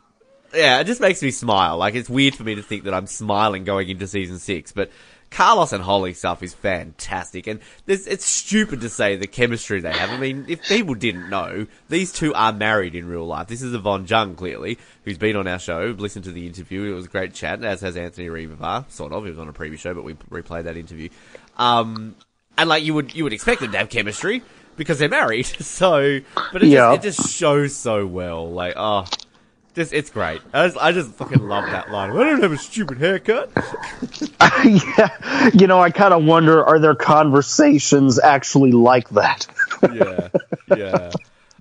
yeah, 0.54 0.80
it 0.80 0.84
just 0.84 1.00
makes 1.00 1.20
me 1.20 1.32
smile. 1.32 1.78
Like 1.78 1.96
it's 1.96 2.08
weird 2.08 2.36
for 2.36 2.44
me 2.44 2.54
to 2.54 2.62
think 2.62 2.84
that 2.84 2.94
I'm 2.94 3.08
smiling 3.08 3.64
going 3.64 3.88
into 3.88 4.06
season 4.06 4.38
six, 4.38 4.70
but 4.70 4.90
Carlos 5.30 5.72
and 5.72 5.82
Holly 5.82 6.12
stuff 6.12 6.42
is 6.42 6.54
fantastic, 6.54 7.46
and 7.46 7.60
it's 7.86 8.26
stupid 8.26 8.80
to 8.80 8.88
say 8.88 9.14
the 9.16 9.28
chemistry 9.28 9.80
they 9.80 9.92
have. 9.92 10.10
I 10.10 10.18
mean, 10.18 10.44
if 10.48 10.62
people 10.64 10.94
didn't 10.94 11.30
know, 11.30 11.66
these 11.88 12.12
two 12.12 12.34
are 12.34 12.52
married 12.52 12.94
in 12.96 13.06
real 13.06 13.26
life. 13.26 13.46
This 13.46 13.62
is 13.62 13.72
Yvonne 13.72 14.06
Jung, 14.06 14.34
clearly, 14.34 14.76
who's 15.04 15.18
been 15.18 15.36
on 15.36 15.46
our 15.46 15.58
show. 15.60 15.94
Listened 15.96 16.24
to 16.24 16.32
the 16.32 16.46
interview; 16.46 16.90
it 16.90 16.94
was 16.94 17.04
a 17.06 17.08
great 17.08 17.32
chat, 17.32 17.62
as 17.62 17.80
has 17.80 17.96
Anthony 17.96 18.28
Ruivivar, 18.28 18.90
sort 18.90 19.12
of. 19.12 19.24
He 19.24 19.30
was 19.30 19.38
on 19.38 19.48
a 19.48 19.52
previous 19.52 19.80
show, 19.80 19.94
but 19.94 20.02
we 20.04 20.14
replayed 20.14 20.64
that 20.64 20.76
interview. 20.76 21.08
Um, 21.58 22.16
and 22.58 22.68
like 22.68 22.82
you 22.82 22.94
would 22.94 23.14
you 23.14 23.22
would 23.24 23.32
expect 23.32 23.60
them 23.60 23.70
to 23.72 23.78
have 23.78 23.88
chemistry 23.88 24.42
because 24.76 24.98
they're 24.98 25.08
married. 25.08 25.46
So, 25.60 26.20
but 26.52 26.62
it, 26.62 26.68
Yeah. 26.68 26.96
just, 26.96 27.04
it 27.04 27.08
just 27.22 27.32
shows 27.36 27.76
so 27.76 28.04
well. 28.06 28.50
Like, 28.50 28.74
oh. 28.76 29.06
Just, 29.80 29.94
it's 29.94 30.10
great. 30.10 30.42
I 30.52 30.66
just, 30.66 30.76
I 30.76 30.92
just 30.92 31.10
fucking 31.12 31.38
love 31.38 31.64
that 31.64 31.90
line. 31.90 32.10
I 32.10 32.22
don't 32.22 32.42
have 32.42 32.52
a 32.52 32.58
stupid 32.58 32.98
haircut. 32.98 33.50
yeah, 34.62 35.48
you 35.54 35.66
know, 35.66 35.80
I 35.80 35.88
kind 35.88 36.12
of 36.12 36.22
wonder: 36.22 36.62
are 36.62 36.78
there 36.78 36.94
conversations 36.94 38.20
actually 38.20 38.72
like 38.72 39.08
that? 39.08 39.46
yeah, 39.82 40.28
yeah. 40.76 41.10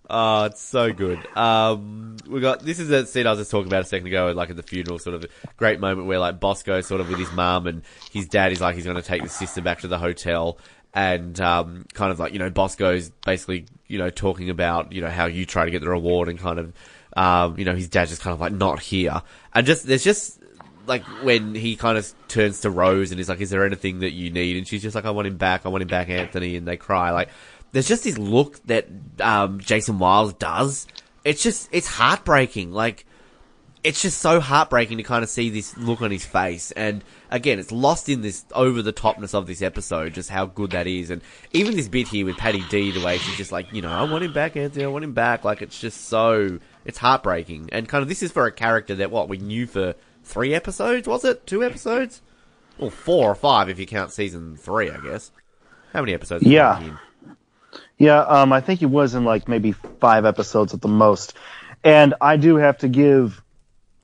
Oh, 0.10 0.44
it's 0.44 0.62
so 0.62 0.92
good. 0.92 1.26
Um, 1.38 2.18
we 2.28 2.42
got 2.42 2.60
this 2.60 2.80
is 2.80 2.90
a 2.90 3.06
scene 3.06 3.26
I 3.26 3.30
was 3.30 3.40
just 3.40 3.52
talking 3.52 3.68
about 3.68 3.84
a 3.84 3.86
second 3.86 4.08
ago, 4.08 4.34
like 4.36 4.50
at 4.50 4.58
the 4.58 4.64
funeral, 4.64 5.00
sort 5.00 5.16
of 5.16 5.24
a 5.24 5.28
great 5.56 5.80
moment 5.80 6.06
where 6.06 6.20
like 6.20 6.42
Bosco 6.42 6.82
sort 6.82 7.00
of 7.00 7.08
with 7.08 7.20
his 7.20 7.32
mum 7.32 7.68
and 7.68 7.84
his 8.12 8.28
dad 8.28 8.52
is 8.52 8.60
like 8.60 8.76
he's 8.76 8.84
going 8.84 8.98
to 8.98 9.02
take 9.02 9.24
the 9.24 9.30
sister 9.30 9.62
back 9.62 9.80
to 9.80 9.88
the 9.88 9.98
hotel, 9.98 10.58
and 10.94 11.40
um, 11.40 11.86
kind 11.94 12.12
of 12.12 12.20
like 12.20 12.34
you 12.34 12.40
know 12.40 12.50
Bosco's 12.50 13.12
basically 13.26 13.68
you 13.88 13.98
know 13.98 14.10
talking 14.10 14.50
about 14.50 14.92
you 14.92 15.00
know 15.00 15.10
how 15.10 15.28
you 15.28 15.46
try 15.46 15.64
to 15.64 15.72
get 15.72 15.80
the 15.80 15.90
reward 15.90 16.28
and 16.28 16.38
kind 16.38 16.60
of 16.60 16.74
um, 17.16 17.58
you 17.58 17.66
know 17.66 17.76
his 17.76 17.90
dad's 17.90 18.12
just 18.12 18.22
kind 18.22 18.34
of 18.34 18.42
like 18.42 18.54
not 18.54 18.80
here, 18.80 19.22
and 19.54 19.66
just 19.66 19.86
there's 19.86 20.04
just 20.04 20.40
like 20.90 21.04
when 21.24 21.56
he 21.56 21.76
kind 21.76 21.98
of 21.98 22.12
turns 22.28 22.62
to 22.62 22.70
Rose 22.70 23.12
and 23.12 23.20
is 23.20 23.30
like, 23.30 23.40
"Is 23.40 23.50
there 23.50 23.66
anything 23.66 24.00
that 24.00 24.12
you 24.12 24.32
need?" 24.32 24.58
and 24.58 24.68
she's 24.68 24.82
just 24.82 24.96
like, 24.96 25.06
"I 25.06 25.12
want 25.12 25.28
him 25.28 25.38
back. 25.38 25.66
I 25.66 25.70
want 25.70 25.82
him 25.82 25.88
back, 25.88 26.10
Anthony." 26.10 26.58
And 26.58 26.68
they 26.68 26.78
cry. 26.78 27.12
Like, 27.12 27.30
there's 27.72 27.88
just 27.88 28.04
this 28.04 28.18
look 28.18 28.62
that 28.66 28.88
um, 29.22 29.60
Jason 29.60 30.00
Wiles 30.00 30.34
does. 30.34 30.88
It's 31.24 31.44
just 31.44 31.70
it's 31.72 31.88
heartbreaking. 31.88 32.72
Like, 32.72 33.06
it's 33.84 34.02
just 34.02 34.20
so 34.20 34.40
heartbreaking 34.40 34.98
to 34.98 35.04
kind 35.04 35.24
of 35.24 35.30
see 35.30 35.50
this 35.50 35.78
look 35.78 36.02
on 36.02 36.12
his 36.12 36.26
face. 36.26 36.72
And 36.72 37.04
again, 37.30 37.60
it's 37.60 37.72
lost 37.72 38.10
in 38.10 38.22
this 38.22 38.44
over 38.54 38.82
the 38.82 38.94
topness 38.94 39.34
of 39.34 39.48
this 39.48 39.62
episode, 39.62 40.14
just 40.14 40.30
how 40.30 40.48
good 40.48 40.72
that 40.72 40.88
is. 40.88 41.10
And 41.10 41.22
even 41.54 41.76
this 41.76 41.88
bit 41.88 42.08
here 42.08 42.26
with 42.26 42.38
Patty 42.38 42.64
D, 42.70 42.92
the 42.92 43.06
way 43.06 43.18
she's 43.18 43.38
just 43.38 43.52
like, 43.52 43.72
you 43.72 43.82
know, 43.82 43.92
I 43.92 44.04
want 44.04 44.24
him 44.24 44.34
back, 44.34 44.58
Anthony. 44.58 44.84
I 44.84 44.88
want 44.88 45.04
him 45.04 45.14
back. 45.14 45.46
Like, 45.46 45.62
it's 45.62 45.80
just 45.80 46.08
so 46.08 46.60
it's 46.86 46.98
heartbreaking. 47.00 47.70
And 47.72 47.88
kind 47.88 48.02
of 48.02 48.10
this 48.10 48.24
is 48.24 48.32
for 48.32 48.46
a 48.46 48.52
character 48.52 48.96
that 48.96 49.12
what 49.12 49.30
we 49.30 49.38
knew 49.38 49.68
for 49.68 49.96
three 50.24 50.54
episodes, 50.54 51.08
was 51.08 51.26
it? 51.26 51.46
Two 51.46 51.64
episodes? 51.64 52.22
Or 52.78 52.90
four 52.92 53.30
or 53.30 53.36
five 53.36 53.70
if 53.70 53.80
you 53.80 53.86
count 53.86 54.12
season 54.12 54.56
three, 54.56 54.90
I 54.90 54.98
guess. 54.98 55.32
How 55.94 56.02
many 56.02 56.14
episodes? 56.14 56.44
is 56.44 56.52
Yeah. 56.52 56.80
in? 56.82 56.98
Yeah, 57.98 58.22
um, 58.22 58.54
I 58.54 58.62
think 58.62 58.80
he 58.80 58.86
was 58.86 59.14
in 59.14 59.26
like 59.26 59.48
maybe 59.48 59.74
five 59.74 60.26
episodes 60.26 60.74
at 60.74 60.82
the 60.82 60.88
most. 60.88 61.34
And 61.84 62.14
I 62.22 62.38
do 62.38 62.56
have 62.56 62.78
to 62.80 62.88
give, 62.88 63.44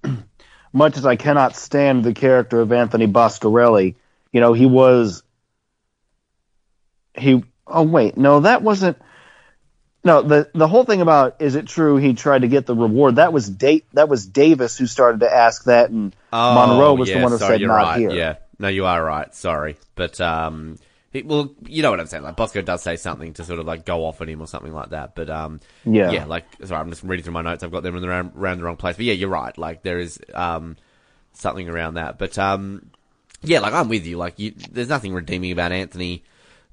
much 0.73 0.97
as 0.97 1.05
I 1.05 1.15
cannot 1.15 1.55
stand 1.55 2.03
the 2.03 2.13
character 2.13 2.59
of 2.59 2.71
Anthony 2.71 3.07
Boscorelli, 3.07 3.95
you 4.31 4.41
know, 4.41 4.53
he 4.53 4.65
was, 4.65 5.23
he, 7.17 7.43
oh 7.65 7.83
wait, 7.83 8.17
no, 8.17 8.41
that 8.41 8.61
wasn't, 8.61 8.97
no, 10.05 10.21
the, 10.21 10.49
the 10.53 10.67
whole 10.67 10.85
thing 10.85 11.01
about, 11.01 11.37
is 11.41 11.55
it 11.55 11.67
true 11.67 11.97
he 11.97 12.13
tried 12.13 12.43
to 12.43 12.47
get 12.47 12.65
the 12.67 12.75
reward? 12.75 13.15
That 13.17 13.33
was 13.33 13.49
date, 13.49 13.85
that 13.93 14.07
was 14.07 14.25
Davis 14.25 14.77
who 14.77 14.85
started 14.85 15.21
to 15.21 15.33
ask 15.33 15.65
that 15.65 15.89
and 15.89 16.15
Monroe 16.31 16.93
was 16.93 17.09
Oh, 17.09 17.11
yeah, 17.11 17.17
the 17.17 17.23
one 17.23 17.31
who 17.31 17.37
sorry, 17.39 17.59
said 17.59 17.67
not 17.67 17.75
right. 17.75 17.99
here. 17.99 18.11
Yeah, 18.11 18.35
no, 18.59 18.67
you 18.67 18.85
are 18.85 19.03
right. 19.03 19.33
Sorry, 19.33 19.77
but 19.95 20.21
um, 20.21 20.77
he, 21.11 21.23
well, 21.23 21.53
you 21.65 21.81
know 21.81 21.89
what 21.89 21.99
I'm 21.99 22.05
saying. 22.07 22.23
Like 22.23 22.35
Bosco 22.35 22.61
does 22.61 22.83
say 22.83 22.95
something 22.97 23.33
to 23.33 23.43
sort 23.43 23.59
of 23.59 23.65
like 23.65 23.83
go 23.83 24.05
off 24.05 24.21
at 24.21 24.29
him 24.29 24.41
or 24.41 24.47
something 24.47 24.73
like 24.73 24.89
that. 24.91 25.15
But 25.15 25.29
um, 25.29 25.59
Yeah. 25.85 26.11
yeah, 26.11 26.25
like 26.25 26.45
sorry, 26.63 26.81
I'm 26.81 26.89
just 26.89 27.03
reading 27.03 27.23
through 27.23 27.33
my 27.33 27.41
notes. 27.41 27.63
I've 27.63 27.71
got 27.71 27.83
them 27.83 27.95
in 27.95 28.01
the 28.01 28.07
round, 28.09 28.33
around 28.37 28.59
the 28.59 28.63
wrong 28.65 28.77
place. 28.77 28.95
But 28.97 29.05
yeah, 29.05 29.13
you're 29.13 29.29
right. 29.29 29.57
Like 29.57 29.81
there 29.81 29.97
is 29.99 30.19
um 30.33 30.77
something 31.33 31.67
around 31.67 31.95
that. 31.95 32.17
But 32.19 32.37
um, 32.37 32.91
yeah, 33.41 33.59
like 33.59 33.73
I'm 33.73 33.89
with 33.89 34.05
you. 34.05 34.17
Like 34.17 34.37
you, 34.39 34.53
there's 34.71 34.89
nothing 34.89 35.13
redeeming 35.13 35.51
about 35.51 35.71
Anthony 35.71 36.23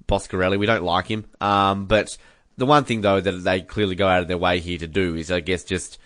Boscorelli. 0.09 0.59
We 0.59 0.67
don't 0.67 0.83
like 0.85 1.07
him. 1.07 1.25
Um, 1.41 1.87
but 1.87 2.17
the 2.63 2.67
one 2.67 2.85
thing 2.85 3.01
though 3.01 3.21
that 3.21 3.33
they 3.33 3.61
clearly 3.61 3.97
go 3.97 4.07
out 4.07 4.23
of 4.23 4.29
their 4.29 4.39
way 4.39 4.61
here 4.61 4.79
to 4.79 4.87
do 4.87 5.17
is, 5.17 5.33
I 5.33 5.41
guess, 5.41 5.65
just 5.65 5.99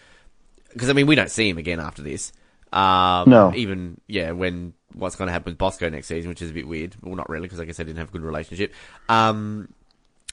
because 0.72 0.88
I 0.88 0.94
mean 0.94 1.06
we 1.06 1.14
don't 1.14 1.30
see 1.30 1.50
him 1.50 1.58
again 1.58 1.80
after 1.80 2.00
this. 2.00 2.32
Um, 2.72 3.28
No. 3.28 3.52
Even 3.54 4.00
yeah, 4.06 4.30
when 4.30 4.72
what's 4.94 5.16
going 5.16 5.26
to 5.26 5.32
happen 5.34 5.50
with 5.50 5.58
Bosco 5.58 5.90
next 5.90 6.06
season, 6.06 6.30
which 6.30 6.40
is 6.40 6.50
a 6.50 6.54
bit 6.54 6.66
weird. 6.66 6.96
Well, 7.02 7.14
not 7.14 7.28
really, 7.28 7.42
because 7.42 7.60
I 7.60 7.66
guess 7.66 7.76
they 7.76 7.84
didn't 7.84 7.98
have 7.98 8.08
a 8.08 8.12
good 8.12 8.22
relationship. 8.22 8.72
Um, 9.06 9.68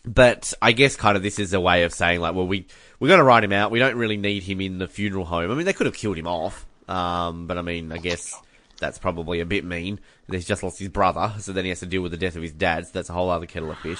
but 0.05 0.53
I 0.61 0.71
guess 0.71 0.95
kind 0.95 1.17
of 1.17 1.23
this 1.23 1.39
is 1.39 1.51
a 1.51 1.59
way 1.59 1.83
of 1.83 1.93
saying 1.93 2.21
like, 2.21 2.33
well, 2.35 2.47
we 2.47 2.67
we're 3.01 3.09
going 3.09 3.17
to 3.17 3.25
write 3.25 3.43
him 3.43 3.51
out. 3.51 3.69
We 3.69 3.79
don't 3.79 3.97
really 3.97 4.15
need 4.15 4.43
him 4.43 4.61
in 4.61 4.77
the 4.77 4.87
funeral 4.87 5.25
home. 5.25 5.51
I 5.51 5.55
mean, 5.55 5.65
they 5.65 5.73
could 5.73 5.87
have 5.87 5.95
killed 5.95 6.17
him 6.17 6.27
off. 6.27 6.65
Um, 6.87 7.47
but 7.47 7.57
I 7.57 7.63
mean, 7.63 7.91
I 7.91 7.97
guess 7.97 8.33
that's 8.79 8.97
probably 8.97 9.41
a 9.41 9.45
bit 9.45 9.65
mean. 9.65 9.99
He's 10.31 10.45
just 10.45 10.63
lost 10.63 10.79
his 10.79 10.87
brother, 10.87 11.33
so 11.39 11.51
then 11.51 11.65
he 11.65 11.69
has 11.69 11.81
to 11.81 11.85
deal 11.85 12.01
with 12.01 12.11
the 12.11 12.17
death 12.17 12.37
of 12.37 12.41
his 12.41 12.53
dad. 12.53 12.85
So 12.85 12.91
that's 12.93 13.09
a 13.09 13.13
whole 13.13 13.29
other 13.29 13.45
kettle 13.45 13.71
of 13.71 13.77
fish. 13.79 13.99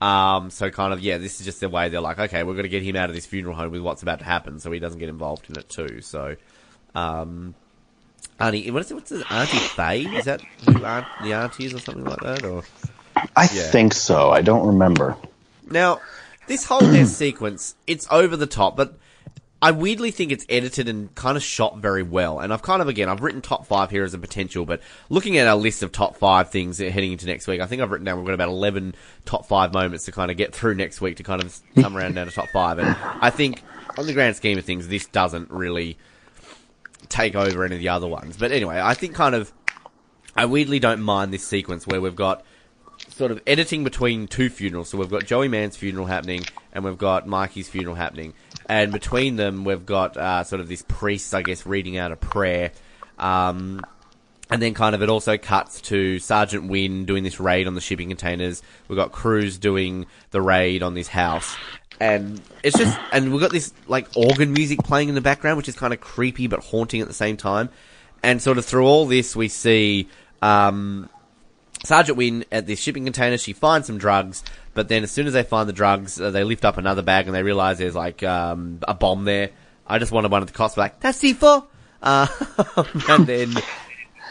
Um, 0.00 0.50
so 0.50 0.70
kind 0.70 0.92
of 0.92 1.00
yeah, 1.00 1.18
this 1.18 1.40
is 1.40 1.46
just 1.46 1.60
the 1.60 1.68
way 1.68 1.88
they're 1.90 2.00
like, 2.00 2.18
okay, 2.18 2.42
we're 2.42 2.54
going 2.54 2.64
to 2.64 2.68
get 2.70 2.82
him 2.82 2.96
out 2.96 3.10
of 3.10 3.14
this 3.14 3.26
funeral 3.26 3.54
home 3.56 3.72
with 3.72 3.82
what's 3.82 4.02
about 4.02 4.20
to 4.20 4.24
happen, 4.24 4.58
so 4.60 4.70
he 4.72 4.80
doesn't 4.80 4.98
get 4.98 5.08
involved 5.10 5.50
in 5.50 5.56
it 5.56 5.68
too. 5.68 6.00
So, 6.00 6.36
um, 6.94 7.54
Auntie, 8.40 8.70
what 8.70 8.82
is 8.82 8.90
it? 8.90 8.94
What's 8.94 9.12
it? 9.12 9.26
Auntie 9.30 9.60
Faye? 9.60 10.04
Is 10.04 10.24
that 10.26 10.46
who 10.64 10.84
aunt, 10.84 11.08
the 11.20 11.34
auntie 11.34 11.64
is 11.66 11.74
or 11.74 11.80
something 11.80 12.06
like 12.06 12.20
that? 12.20 12.44
Or 12.44 12.64
I 13.36 13.46
Yeah. 13.48 13.72
think 13.72 13.94
so. 13.94 14.30
I 14.30 14.42
don't 14.42 14.66
remember. 14.66 15.16
now, 15.64 16.02
this 16.46 16.64
whole 16.64 16.88
death 16.88 17.08
sequence, 17.08 17.76
it's 17.86 18.06
over 18.10 18.36
the 18.36 18.46
top, 18.46 18.76
but 18.76 18.98
I 19.62 19.72
weirdly 19.72 20.10
think 20.10 20.32
it's 20.32 20.46
edited 20.48 20.88
and 20.88 21.14
kind 21.14 21.36
of 21.36 21.42
shot 21.42 21.78
very 21.78 22.02
well. 22.02 22.38
And 22.40 22.52
I've 22.52 22.62
kind 22.62 22.80
of, 22.80 22.88
again, 22.88 23.10
I've 23.10 23.20
written 23.20 23.42
top 23.42 23.66
five 23.66 23.90
here 23.90 24.04
as 24.04 24.14
a 24.14 24.18
potential, 24.18 24.64
but 24.64 24.80
looking 25.10 25.36
at 25.36 25.46
our 25.46 25.56
list 25.56 25.82
of 25.82 25.92
top 25.92 26.16
five 26.16 26.50
things 26.50 26.78
heading 26.78 27.12
into 27.12 27.26
next 27.26 27.46
week, 27.46 27.60
I 27.60 27.66
think 27.66 27.82
I've 27.82 27.90
written 27.90 28.06
down 28.06 28.16
we've 28.16 28.26
got 28.26 28.32
about 28.32 28.48
11 28.48 28.94
top 29.26 29.44
five 29.46 29.74
moments 29.74 30.06
to 30.06 30.12
kind 30.12 30.30
of 30.30 30.38
get 30.38 30.54
through 30.54 30.76
next 30.76 31.02
week 31.02 31.16
to 31.16 31.22
kind 31.22 31.42
of 31.44 31.58
come 31.74 31.94
around 31.94 32.14
down 32.14 32.26
to 32.26 32.32
top 32.32 32.48
five. 32.48 32.78
And 32.78 32.96
I 33.20 33.28
think, 33.28 33.62
on 33.98 34.06
the 34.06 34.14
grand 34.14 34.36
scheme 34.36 34.56
of 34.56 34.64
things, 34.64 34.88
this 34.88 35.06
doesn't 35.06 35.50
really 35.50 35.98
take 37.10 37.34
over 37.34 37.62
any 37.64 37.74
of 37.74 37.80
the 37.80 37.90
other 37.90 38.06
ones. 38.06 38.38
But 38.38 38.52
anyway, 38.52 38.80
I 38.82 38.94
think 38.94 39.14
kind 39.14 39.34
of, 39.34 39.52
I 40.34 40.46
weirdly 40.46 40.78
don't 40.78 41.02
mind 41.02 41.34
this 41.34 41.46
sequence 41.46 41.86
where 41.86 42.00
we've 42.00 42.16
got 42.16 42.44
sort 43.20 43.30
of 43.30 43.42
editing 43.46 43.84
between 43.84 44.26
two 44.26 44.48
funerals. 44.48 44.88
So 44.88 44.96
we've 44.96 45.10
got 45.10 45.26
Joey 45.26 45.48
Mann's 45.48 45.76
funeral 45.76 46.06
happening, 46.06 46.42
and 46.72 46.82
we've 46.86 46.96
got 46.96 47.26
Mikey's 47.26 47.68
funeral 47.68 47.94
happening, 47.94 48.32
and 48.64 48.90
between 48.90 49.36
them 49.36 49.66
we've 49.66 49.84
got 49.84 50.16
uh, 50.16 50.42
sort 50.42 50.60
of 50.60 50.68
this 50.68 50.82
priest, 50.88 51.34
I 51.34 51.42
guess, 51.42 51.66
reading 51.66 51.98
out 51.98 52.12
a 52.12 52.16
prayer. 52.16 52.72
Um, 53.18 53.84
and 54.48 54.62
then 54.62 54.72
kind 54.72 54.94
of 54.94 55.02
it 55.02 55.10
also 55.10 55.36
cuts 55.36 55.82
to 55.82 56.18
Sergeant 56.18 56.70
Wynn 56.70 57.04
doing 57.04 57.22
this 57.22 57.38
raid 57.38 57.66
on 57.66 57.74
the 57.74 57.82
shipping 57.82 58.08
containers. 58.08 58.62
We've 58.88 58.96
got 58.96 59.12
Cruz 59.12 59.58
doing 59.58 60.06
the 60.30 60.40
raid 60.40 60.82
on 60.82 60.94
this 60.94 61.06
house. 61.06 61.54
And 62.00 62.40
it's 62.62 62.78
just, 62.78 62.98
and 63.12 63.30
we've 63.30 63.40
got 63.42 63.52
this 63.52 63.74
like 63.86 64.08
organ 64.16 64.54
music 64.54 64.78
playing 64.78 65.10
in 65.10 65.14
the 65.14 65.20
background, 65.20 65.58
which 65.58 65.68
is 65.68 65.76
kind 65.76 65.92
of 65.92 66.00
creepy 66.00 66.46
but 66.46 66.64
haunting 66.64 67.02
at 67.02 67.06
the 67.06 67.14
same 67.14 67.36
time. 67.36 67.68
And 68.22 68.40
sort 68.40 68.56
of 68.56 68.64
through 68.64 68.86
all 68.86 69.04
this, 69.04 69.36
we 69.36 69.48
see, 69.48 70.08
um, 70.40 71.10
Sergeant 71.84 72.18
Wynn 72.18 72.44
at 72.52 72.66
this 72.66 72.78
shipping 72.78 73.04
container, 73.04 73.38
she 73.38 73.52
finds 73.52 73.86
some 73.86 73.98
drugs, 73.98 74.44
but 74.74 74.88
then 74.88 75.02
as 75.02 75.10
soon 75.10 75.26
as 75.26 75.32
they 75.32 75.42
find 75.42 75.68
the 75.68 75.72
drugs, 75.72 76.20
uh, 76.20 76.30
they 76.30 76.44
lift 76.44 76.64
up 76.64 76.76
another 76.76 77.02
bag 77.02 77.26
and 77.26 77.34
they 77.34 77.42
realize 77.42 77.78
there's 77.78 77.94
like 77.94 78.22
um, 78.22 78.80
a 78.86 78.94
bomb 78.94 79.24
there. 79.24 79.50
I 79.86 79.98
just 79.98 80.12
wanted 80.12 80.30
one 80.30 80.42
of 80.42 80.48
the 80.48 80.54
cops 80.54 80.76
like, 80.76 81.00
that's 81.00 81.22
C4! 81.22 81.66
Uh, 82.02 82.26
and 83.08 83.26
then 83.26 83.54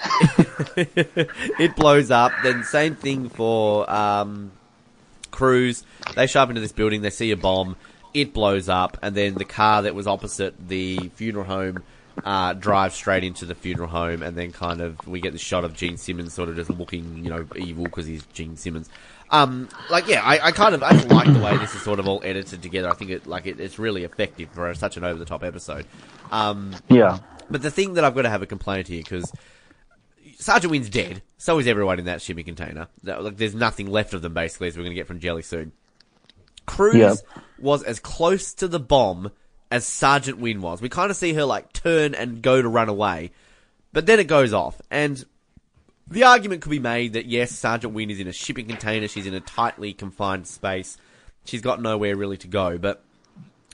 it 0.78 1.76
blows 1.76 2.12
up. 2.12 2.32
Then 2.44 2.64
same 2.64 2.96
thing 2.96 3.30
for 3.30 3.90
um, 3.90 4.52
Cruz. 5.32 5.84
They 6.16 6.28
show 6.28 6.42
up 6.42 6.50
into 6.50 6.62
this 6.62 6.72
building, 6.72 7.02
they 7.02 7.10
see 7.10 7.32
a 7.32 7.38
bomb, 7.38 7.76
it 8.14 8.34
blows 8.34 8.70
up, 8.70 8.98
and 9.02 9.16
then 9.16 9.34
the 9.34 9.46
car 9.46 9.82
that 9.84 9.96
was 9.96 10.08
opposite 10.08 10.56
the 10.68 11.10
funeral 11.16 11.46
home 11.46 11.84
uh, 12.24 12.54
drives 12.54 12.96
straight 12.96 13.24
into 13.24 13.46
the 13.46 13.56
funeral 13.56 13.90
home, 13.90 14.22
and 14.24 14.38
then 14.38 14.52
kind 14.52 14.82
of 14.82 15.06
we 15.08 15.20
get 15.22 15.34
the 15.34 15.40
shot 15.40 15.64
of 15.64 15.74
Gene 15.76 15.98
Simmons 15.98 16.34
sort 16.34 16.50
of 16.50 16.56
just 16.56 16.70
looking, 16.70 17.24
you 17.24 17.30
know, 17.30 17.46
evil 17.56 17.84
because 17.86 18.06
he's 18.06 18.24
Gene 18.34 18.58
Simmons. 18.58 18.90
Um, 19.32 19.70
like 19.92 20.08
yeah, 20.08 20.22
I, 20.24 20.48
I 20.48 20.52
kind 20.52 20.74
of 20.74 20.82
I 20.82 20.92
like 20.92 21.32
the 21.32 21.40
way 21.40 21.56
this 21.58 21.76
is 21.76 21.82
sort 21.84 22.00
of 22.00 22.08
all 22.08 22.22
edited 22.24 22.62
together. 22.64 22.90
I 22.90 22.94
think 22.94 23.12
it 23.12 23.28
like 23.28 23.46
it, 23.46 23.60
it's 23.60 23.78
really 23.78 24.04
effective 24.04 24.50
for 24.52 24.74
such 24.74 24.98
an 24.98 25.04
over 25.04 25.20
the 25.20 25.26
top 25.26 25.44
episode. 25.44 25.86
Um, 26.32 26.76
Yeah. 26.90 27.20
but 27.50 27.62
the 27.62 27.70
thing 27.72 27.94
that 27.96 28.04
I've 28.04 28.16
got 28.16 28.24
to 28.24 28.30
have 28.30 28.42
a 28.42 28.48
complaint 28.48 28.88
here 28.88 29.02
because 29.04 29.32
Sergeant 30.40 30.72
Wynn's 30.72 30.90
dead. 30.90 31.22
So 31.38 31.60
is 31.60 31.68
everyone 31.68 32.00
in 32.00 32.06
that 32.06 32.22
shipping 32.22 32.46
container. 32.46 32.88
Like, 33.04 33.38
there's 33.38 33.56
nothing 33.56 33.88
left 33.88 34.14
of 34.14 34.22
them 34.22 34.34
basically, 34.34 34.68
as 34.70 34.76
we're 34.78 34.84
going 34.84 34.92
to 34.96 35.00
get 35.00 35.08
from 35.08 35.20
Jelly 35.20 35.42
soon. 35.42 35.72
Cruz 36.66 36.96
Yep. 36.96 37.18
was 37.60 37.84
as 37.84 38.00
close 38.00 38.54
to 38.56 38.68
the 38.68 38.80
bomb 38.80 39.32
as 39.72 39.86
Sergeant 39.86 40.40
Wynn 40.40 40.62
was. 40.62 40.82
We 40.82 40.90
kind 40.90 41.12
of 41.12 41.18
see 41.18 41.34
her 41.34 41.46
like 41.46 41.74
turn 41.74 42.16
and 42.16 42.42
go 42.42 42.62
to 42.62 42.68
run 42.68 42.90
away, 42.90 43.32
but 43.94 44.06
then 44.06 44.20
it 44.20 44.28
goes 44.28 44.54
off. 44.54 44.82
And 44.90 45.24
the 46.08 46.24
argument 46.24 46.62
could 46.62 46.72
be 46.72 46.80
made 46.80 47.14
that 47.14 47.26
yes, 47.26 47.52
Sergeant 47.52 47.94
Wynn 47.94 48.10
is 48.10 48.20
in 48.20 48.28
a 48.28 48.34
shipping 48.34 48.68
container. 48.68 49.08
She's 49.08 49.28
in 49.28 49.34
a 49.34 49.40
tightly 49.40 49.94
confined 49.94 50.48
space. 50.48 50.98
She's 51.46 51.62
got 51.62 51.82
nowhere 51.82 52.16
really 52.16 52.38
to 52.38 52.48
go. 52.48 52.78
But 52.78 53.04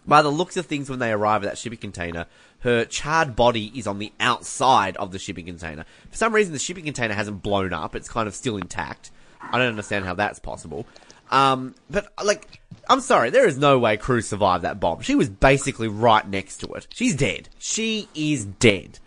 by 0.06 0.22
the 0.22 0.30
looks 0.30 0.58
of 0.58 0.66
things, 0.66 0.89
when 0.89 1.00
they 1.00 1.12
arrive 1.12 1.43
at 1.43 1.50
that 1.50 1.58
shipping 1.58 1.80
container, 1.80 2.28
her 2.60 2.86
charred 2.86 3.36
body 3.36 3.72
is 3.76 3.88
on 3.88 4.00
the 4.00 4.12
outside 4.20 4.98
of 4.98 5.12
the 5.12 5.20
shipping 5.20 5.46
container. 5.46 5.86
For 6.10 6.18
some 6.18 6.34
reason, 6.34 6.54
the 6.54 6.60
shipping 6.60 6.86
container 6.86 7.14
hasn't 7.14 7.41
blown 7.41 7.74
up. 7.74 7.96
It's 7.96 8.10
kind 8.10 8.28
of 8.28 8.36
still 8.36 8.58
intact. 8.58 9.12
I 9.41 9.58
don't 9.58 9.68
understand 9.68 10.06
how 10.06 10.16
that's 10.16 10.39
possible. 10.39 10.86
Um, 11.32 11.76
but 11.89 12.11
like, 12.23 12.61
I'm 12.89 13.01
sorry, 13.01 13.30
there 13.30 13.47
is 13.47 13.57
no 13.57 13.80
way 13.80 13.97
Cruz 13.97 14.28
survived 14.28 14.63
that 14.63 14.80
bomb. 14.80 15.01
She 15.01 15.15
was 15.15 15.30
basically 15.30 15.88
right 15.88 16.28
next 16.28 16.57
to 16.57 16.67
it. 16.73 16.88
She's 16.93 17.15
dead. 17.15 17.49
She 17.57 18.07
is 18.15 18.45
dead. 18.45 18.99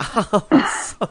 So, 0.84 1.08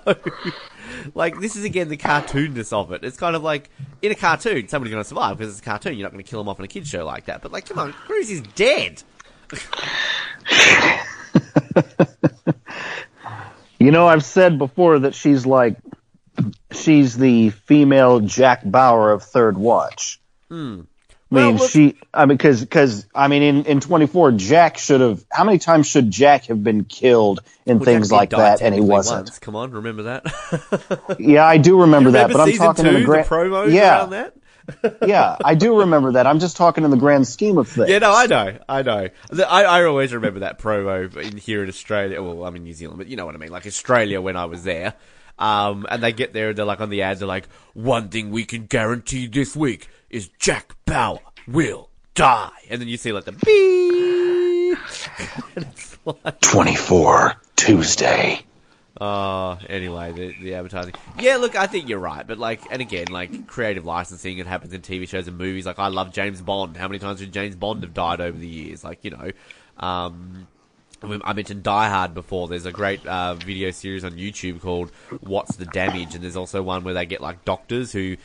like, 1.16 1.40
this 1.40 1.56
is 1.56 1.64
again 1.64 1.90
the 1.90 1.98
cartoonness 1.98 2.72
of 2.72 2.92
it. 2.92 3.04
It's 3.04 3.18
kind 3.18 3.36
of 3.36 3.44
like 3.44 3.70
in 4.02 4.12
a 4.12 4.16
cartoon, 4.16 4.68
somebody's 4.68 4.94
going 4.94 5.04
to 5.04 5.08
survive 5.08 5.38
because 5.38 5.52
it's 5.52 5.62
a 5.62 5.64
cartoon. 5.64 5.98
You're 5.98 6.06
not 6.06 6.12
going 6.12 6.24
to 6.24 6.30
kill 6.30 6.40
them 6.40 6.48
off 6.48 6.60
in 6.60 6.66
a 6.66 6.68
kids 6.68 6.90
show 6.90 7.06
like 7.06 7.26
that. 7.26 7.42
But 7.42 7.52
like, 7.52 7.68
come 7.68 7.80
on, 7.80 7.92
Cruz 7.94 8.30
is 8.30 8.42
dead. 8.56 9.02
You 13.84 13.92
know, 13.92 14.08
I've 14.08 14.24
said 14.24 14.58
before 14.58 15.00
that 15.00 15.14
she's 15.14 15.46
like, 15.46 15.76
she's 16.72 17.18
the 17.18 17.50
female 17.50 18.22
Jack 18.22 18.62
Bauer 18.64 19.12
of 19.12 19.24
Third 19.24 19.58
Watch. 19.58 20.22
I 20.54 21.36
mean, 21.36 21.56
Well, 21.56 21.68
she. 21.68 21.98
I 22.14 22.26
mean, 22.26 22.38
because 22.38 22.62
because 22.62 23.08
I 23.14 23.28
mean, 23.28 23.42
in 23.42 23.66
in 23.66 23.80
twenty 23.80 24.08
four, 24.08 24.32
Jack 24.32 24.78
should 24.78 25.02
have. 25.02 25.26
How 25.32 25.44
many 25.44 25.58
times 25.58 25.88
should 25.88 26.12
Jack 26.12 26.46
have 26.46 26.64
been 26.64 26.86
killed 26.86 27.42
in 27.66 27.80
Well, 27.80 27.86
things 27.86 28.12
like 28.12 28.32
that, 28.32 28.62
and 28.62 28.74
he 28.74 28.82
wasn't? 28.82 29.26
Once. 29.26 29.40
Come 29.40 29.56
on, 29.56 29.72
remember 29.72 30.04
that? 30.04 30.26
Yeah, 31.20 31.46
I 31.46 31.58
do 31.58 31.82
remember, 31.82 32.12
that, 32.12 32.32
but 32.32 32.42
I'm 32.42 32.54
talking 32.54 32.86
two, 32.86 32.90
in 32.90 33.00
the 33.02 33.06
grand. 33.06 33.28
promos 33.28 33.72
yeah, 33.72 34.00
around 34.00 34.10
that. 34.12 34.36
yeah, 35.08 35.38
I 35.44 35.56
do 35.56 35.80
remember 35.80 36.14
that. 36.14 36.28
I'm 36.28 36.40
just 36.40 36.58
talking 36.58 36.84
in 36.84 36.92
the 36.92 36.98
grand 36.98 37.28
scheme 37.28 37.58
of 37.58 37.68
things. 37.68 37.90
Yeah, 37.90 38.00
no, 38.00 38.14
I 38.14 38.26
know, 38.28 38.58
I 38.68 38.82
know. 38.82 39.10
I, 39.48 39.64
I 39.64 39.84
always 39.86 40.14
remember 40.14 40.42
that 40.42 40.60
promo 40.60 41.16
in 41.18 41.38
here 41.38 41.64
in 41.64 41.70
Australia. 41.70 42.22
Well, 42.22 42.46
I'm 42.46 42.56
in 42.56 42.64
New 42.64 42.74
Zealand, 42.74 42.98
but 42.98 43.08
you 43.08 43.16
know 43.16 43.26
what 43.26 43.36
I 43.36 43.38
mean. 43.38 43.52
Like 43.52 43.66
Australia 43.66 44.22
when 44.22 44.36
I 44.36 44.46
was 44.46 44.64
there. 44.64 44.94
Um, 45.40 45.88
and 45.90 46.04
they 46.04 46.14
get 46.14 46.32
there 46.32 46.50
and 46.50 46.58
they're 46.58 46.66
like 46.66 46.80
on 46.80 46.90
the 46.90 47.02
ads, 47.02 47.20
they're 47.20 47.28
like, 47.28 47.48
one 47.74 48.10
thing 48.10 48.30
we 48.30 48.46
can 48.46 48.68
guarantee 48.68 49.26
this 49.26 49.56
week 49.56 49.90
is 50.14 50.30
Jack 50.38 50.76
Bauer 50.86 51.20
will 51.48 51.90
die. 52.14 52.52
And 52.70 52.80
then 52.80 52.88
you 52.88 52.98
say, 52.98 53.12
let 53.12 53.26
the 53.26 53.32
beep. 53.32 54.78
and 55.56 55.66
it's 55.66 55.98
like, 56.06 56.40
Twenty 56.40 56.76
four 56.76 57.34
Tuesday. 57.56 58.46
Uh, 59.02 59.56
anyway, 59.68 60.12
the, 60.12 60.36
the 60.40 60.54
advertising. 60.54 60.94
Yeah, 61.20 61.38
look, 61.38 61.56
I 61.56 61.66
think 61.66 61.90
you're 61.90 62.00
right, 62.00 62.26
but 62.26 62.38
like, 62.38 62.62
and 62.72 62.80
again, 62.80 63.08
like 63.10 63.48
creative 63.48 63.86
licensing, 63.86 64.38
it 64.38 64.46
happens 64.46 64.72
in 64.72 64.82
TV 64.82 65.08
shows 65.08 65.28
and 65.28 65.36
movies. 65.38 65.66
Like, 65.66 65.80
I 65.80 65.88
love 65.88 66.14
James 66.14 66.42
Bond. 66.42 66.78
How 66.78 66.88
many 66.88 67.00
times 67.00 67.20
did 67.20 67.34
James 67.34 67.56
Bond 67.56 67.82
have 67.82 67.96
died 67.96 68.22
over 68.22 68.38
the 68.38 68.48
years? 68.48 68.84
Like, 68.84 69.04
you 69.04 69.10
know, 69.10 69.32
um, 69.78 70.48
I 71.02 71.34
mentioned 71.34 71.64
Die 71.64 71.90
Hard 71.90 72.14
before. 72.14 72.48
There's 72.48 72.68
a 72.68 72.72
great 72.72 73.06
uh, 73.08 73.34
video 73.34 73.72
series 73.72 74.06
on 74.06 74.12
YouTube 74.12 74.62
called 74.62 74.92
"What's 75.22 75.56
the 75.56 75.66
Damage," 75.66 76.14
and 76.14 76.24
there's 76.24 76.38
also 76.38 76.62
one 76.62 76.84
where 76.84 76.94
they 76.94 77.06
get 77.06 77.20
like 77.20 77.44
doctors 77.44 77.92
who 77.92 78.16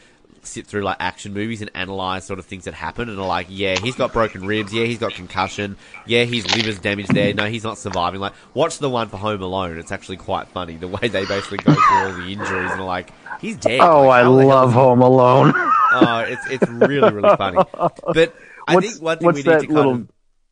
sit 0.46 0.66
through 0.66 0.82
like 0.82 0.96
action 1.00 1.32
movies 1.34 1.60
and 1.60 1.70
analyze 1.74 2.24
sort 2.24 2.38
of 2.38 2.46
things 2.46 2.64
that 2.64 2.74
happen 2.74 3.08
and 3.08 3.18
are 3.18 3.26
like, 3.26 3.46
yeah, 3.50 3.76
he's 3.78 3.94
got 3.96 4.12
broken 4.12 4.46
ribs, 4.46 4.72
yeah, 4.72 4.84
he's 4.84 4.98
got 4.98 5.12
concussion, 5.14 5.76
yeah, 6.06 6.24
his 6.24 6.46
liver's 6.56 6.78
damaged 6.78 7.14
there, 7.14 7.34
no, 7.34 7.46
he's 7.46 7.64
not 7.64 7.78
surviving. 7.78 8.20
Like, 8.20 8.32
watch 8.54 8.78
the 8.78 8.90
one 8.90 9.08
for 9.08 9.16
Home 9.16 9.42
Alone. 9.42 9.78
It's 9.78 9.92
actually 9.92 10.16
quite 10.18 10.48
funny 10.48 10.76
the 10.76 10.88
way 10.88 11.08
they 11.08 11.24
basically 11.24 11.58
go 11.58 11.74
through 11.74 11.96
all 11.96 12.12
the 12.14 12.26
injuries 12.32 12.70
and 12.70 12.80
are 12.80 12.84
like, 12.84 13.10
he's 13.40 13.56
dead. 13.56 13.80
Oh, 13.80 14.06
Like, 14.06 14.20
I 14.20 14.22
how 14.24 14.34
the 14.36 14.40
hell 14.40 14.48
love 14.48 14.72
Home 14.72 15.02
Alone. 15.02 15.52
Oh, 15.90 16.18
it's 16.28 16.46
it's 16.50 16.68
really 16.70 17.10
really 17.12 17.36
funny. 17.36 17.58
But 18.12 18.34
I 18.66 18.74
what's 18.74 18.90
think 18.90 19.02
one 19.02 19.18
thing 19.18 19.24
what's 19.26 19.36
we 19.36 19.42
need 19.42 19.60
to 19.60 19.66
kind 19.66 19.70
little? 19.72 19.92
of 19.94 20.08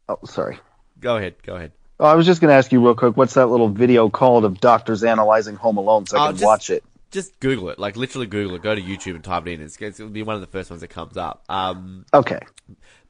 Oh, 0.09 0.19
sorry. 0.27 0.59
go 1.01 1.17
ahead, 1.17 1.35
go 1.43 1.57
ahead. 1.57 1.73
Oh, 1.99 2.05
I 2.07 2.15
was 2.15 2.27
just 2.27 2.41
going 2.41 2.51
to 2.51 2.55
ask 2.55 2.71
you 2.73 2.85
real 2.85 2.95
quick. 2.95 3.17
What's 3.17 3.35
that 3.35 3.47
little 3.47 3.69
video 3.69 4.09
called 4.11 4.45
of 4.45 4.61
doctors 4.61 5.03
analyzing 5.03 5.57
Home 5.57 5.79
Alone 5.79 6.07
so 6.07 6.19
I 6.19 6.25
Oh, 6.25 6.27
can 6.29 6.35
just- 6.37 6.45
watch 6.45 6.71
it? 6.71 6.85
Just 7.11 7.39
Google 7.41 7.71
it, 7.71 7.79
like 7.79 7.97
literally 7.97 8.27
Google 8.27 8.57
it. 8.57 8.63
Go 8.63 8.75
to 8.75 8.83
YouTube 8.83 9.15
and 9.15 9.25
type 9.25 9.47
it 9.47 9.53
in. 9.53 9.61
It's, 9.61 9.81
it'll 9.81 10.09
be 10.09 10.23
one 10.23 10.35
of 10.35 10.41
the 10.41 10.47
first 10.49 10.71
ones 10.71 10.81
that 10.81 10.89
comes 10.89 11.17
up. 11.17 11.45
Um, 11.49 12.05
Okay. 12.13 12.41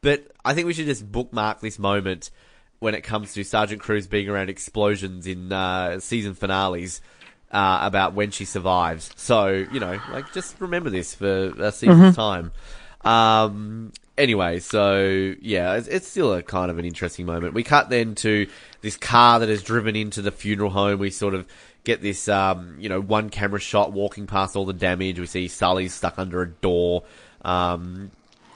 But 0.02 0.30
I 0.44 0.54
think 0.54 0.66
we 0.66 0.74
should 0.74 0.86
just 0.86 1.10
bookmark 1.10 1.60
this 1.60 1.78
moment 1.78 2.30
when 2.78 2.94
it 2.94 3.00
comes 3.00 3.32
to 3.34 3.42
Sergeant 3.42 3.80
Cruz 3.80 4.06
being 4.06 4.28
around 4.28 4.50
explosions 4.50 5.26
in 5.26 5.50
uh, 5.50 5.98
season 5.98 6.34
finales 6.34 7.00
uh, 7.50 7.78
about 7.82 8.12
when 8.14 8.30
she 8.30 8.44
survives. 8.44 9.10
So 9.16 9.48
you 9.48 9.80
know, 9.80 9.98
like 10.12 10.32
just 10.32 10.60
remember 10.60 10.90
this 10.90 11.14
for 11.14 11.52
a 11.58 11.72
season's 11.72 12.14
time. 12.16 12.52
Um, 13.02 13.92
anyway, 14.18 14.58
so 14.58 15.34
yeah, 15.40 15.74
it's, 15.74 15.88
it's 15.88 16.08
still 16.08 16.34
a 16.34 16.42
kind 16.42 16.70
of 16.70 16.78
an 16.78 16.84
interesting 16.84 17.24
moment. 17.26 17.54
We 17.54 17.62
cut 17.62 17.88
then 17.88 18.14
to 18.16 18.46
this 18.82 18.96
car 18.96 19.40
that 19.40 19.48
is 19.48 19.62
driven 19.62 19.96
into 19.96 20.22
the 20.22 20.30
funeral 20.32 20.70
home. 20.70 20.98
We 20.98 21.10
sort 21.10 21.34
of 21.34 21.46
get 21.86 22.02
this, 22.02 22.28
um, 22.28 22.76
you 22.78 22.90
know, 22.90 23.00
one 23.00 23.30
camera 23.30 23.60
shot 23.60 23.92
walking 23.92 24.26
past 24.26 24.56
all 24.56 24.66
the 24.66 24.74
damage. 24.74 25.18
We 25.18 25.26
see 25.26 25.48
Sully 25.48 25.88
stuck 25.88 26.18
under 26.18 26.42
a 26.42 26.48
door. 26.48 27.04
Um, 27.42 28.10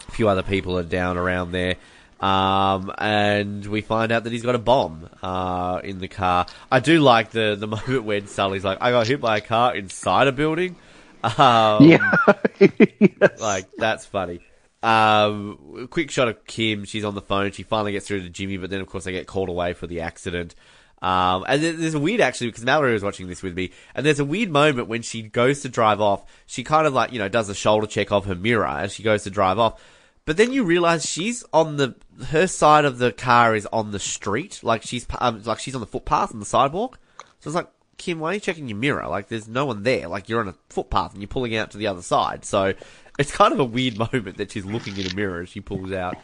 a 0.07 0.11
few 0.11 0.29
other 0.29 0.43
people 0.43 0.77
are 0.77 0.83
down 0.83 1.17
around 1.17 1.53
there. 1.53 1.77
Um, 2.21 2.93
and 2.99 3.65
we 3.65 3.81
find 3.81 4.13
out 4.13 4.25
that 4.25 4.33
he's 4.33 4.43
got 4.43 4.55
a 4.57 4.59
bomb, 4.59 5.09
uh, 5.23 5.81
in 5.83 6.01
the 6.01 6.09
car. 6.09 6.45
I 6.71 6.81
do 6.81 7.01
like 7.01 7.31
the, 7.31 7.57
the 7.59 7.67
moment 7.69 8.05
when 8.05 8.27
Sully's 8.27 8.65
like, 8.65 8.79
I 8.83 8.91
got 8.91 9.07
hit 9.07 9.21
by 9.23 9.39
a 9.39 9.41
car 9.41 9.75
inside 9.75 10.27
a 10.27 10.33
building. 10.33 10.77
Um, 11.23 11.85
Yeah. 11.85 12.13
Yes. 12.59 13.41
like 13.41 13.67
that's 13.77 14.07
funny. 14.07 14.41
Um, 14.83 15.87
quick 15.91 16.11
shot 16.11 16.29
of 16.29 16.47
Kim. 16.47 16.87
She's 16.87 17.05
on 17.05 17.15
the 17.15 17.21
phone. 17.21 17.53
She 17.53 17.63
finally 17.63 17.93
gets 17.93 18.09
through 18.09 18.23
to 18.23 18.31
Jimmy, 18.31 18.57
but 18.57 18.71
then 18.71 18.81
of 18.81 18.87
course 18.87 19.05
they 19.05 19.13
get 19.13 19.27
called 19.27 19.51
away 19.51 19.75
for 19.75 19.87
the 19.87 20.01
accident. 20.01 20.55
Um, 21.03 21.45
and 21.49 21.63
there's 21.63 21.95
a 21.95 22.01
weird 22.01 22.21
actually 22.21 22.49
because 22.49 22.65
Mallory 22.65 22.93
was 22.93 23.03
watching 23.03 23.27
this 23.27 23.43
with 23.43 23.55
me, 23.55 23.73
and 23.95 24.05
there's 24.05 24.21
a 24.21 24.25
weird 24.25 24.51
moment 24.51 24.89
when 24.89 25.03
she 25.03 25.23
goes 25.23 25.61
to 25.61 25.69
drive 25.69 26.01
off. 26.01 26.25
She 26.47 26.63
kind 26.63 26.87
of 26.87 26.93
like 26.93 27.13
you 27.13 27.19
know 27.19 27.29
does 27.29 27.49
a 27.49 27.55
shoulder 27.55 27.87
check 27.87 28.13
of 28.13 28.27
her 28.27 28.35
mirror 28.35 28.67
as 28.67 28.93
she 28.93 29.03
goes 29.03 29.25
to 29.25 29.31
drive 29.31 29.59
off. 29.59 29.83
But 30.27 30.37
then 30.37 30.53
you 30.53 30.65
realize 30.65 31.07
she's 31.07 31.43
on 31.53 31.77
the 31.77 31.95
her 32.27 32.47
side 32.47 32.85
of 32.85 32.99
the 32.99 33.13
car 33.13 33.57
is 33.57 33.67
on 33.73 33.93
the 33.93 33.99
street, 33.99 34.61
like 34.63 34.83
she's 34.83 35.07
um, 35.19 35.43
like 35.45 35.59
she's 35.59 35.75
on 35.75 35.81
the 35.81 35.87
footpath 35.87 36.33
on 36.33 36.41
the 36.41 36.47
sidewalk. 36.47 36.99
So 37.41 37.49
it's 37.49 37.55
like 37.55 37.69
Kim, 37.97 38.19
why 38.19 38.31
are 38.31 38.35
you 38.35 38.41
checking 38.41 38.69
your 38.69 38.79
mirror? 38.79 39.07
Like 39.09 39.29
there's 39.29 39.49
no 39.49 39.67
one 39.67 39.83
there. 39.83 40.09
Like 40.09 40.29
you're 40.29 40.41
on 40.41 40.49
a 40.49 40.55
footpath 40.69 41.13
and 41.13 41.23
you're 41.23 41.29
pulling 41.29 41.57
out 41.57 41.71
to 41.73 41.79
the 41.79 41.87
other 41.87 42.03
side. 42.03 42.45
So 42.45 42.75
it's 43.19 43.31
kind 43.31 43.53
of 43.53 43.61
a 43.61 43.65
weird 43.65 43.99
moment 44.13 44.37
that 44.37 44.53
she's 44.53 44.65
looking 44.65 44.97
in 44.99 45.11
a 45.11 45.15
mirror 45.15 45.43
as 45.43 45.49
she 45.49 45.61
pulls 45.61 45.93
out. 45.93 46.17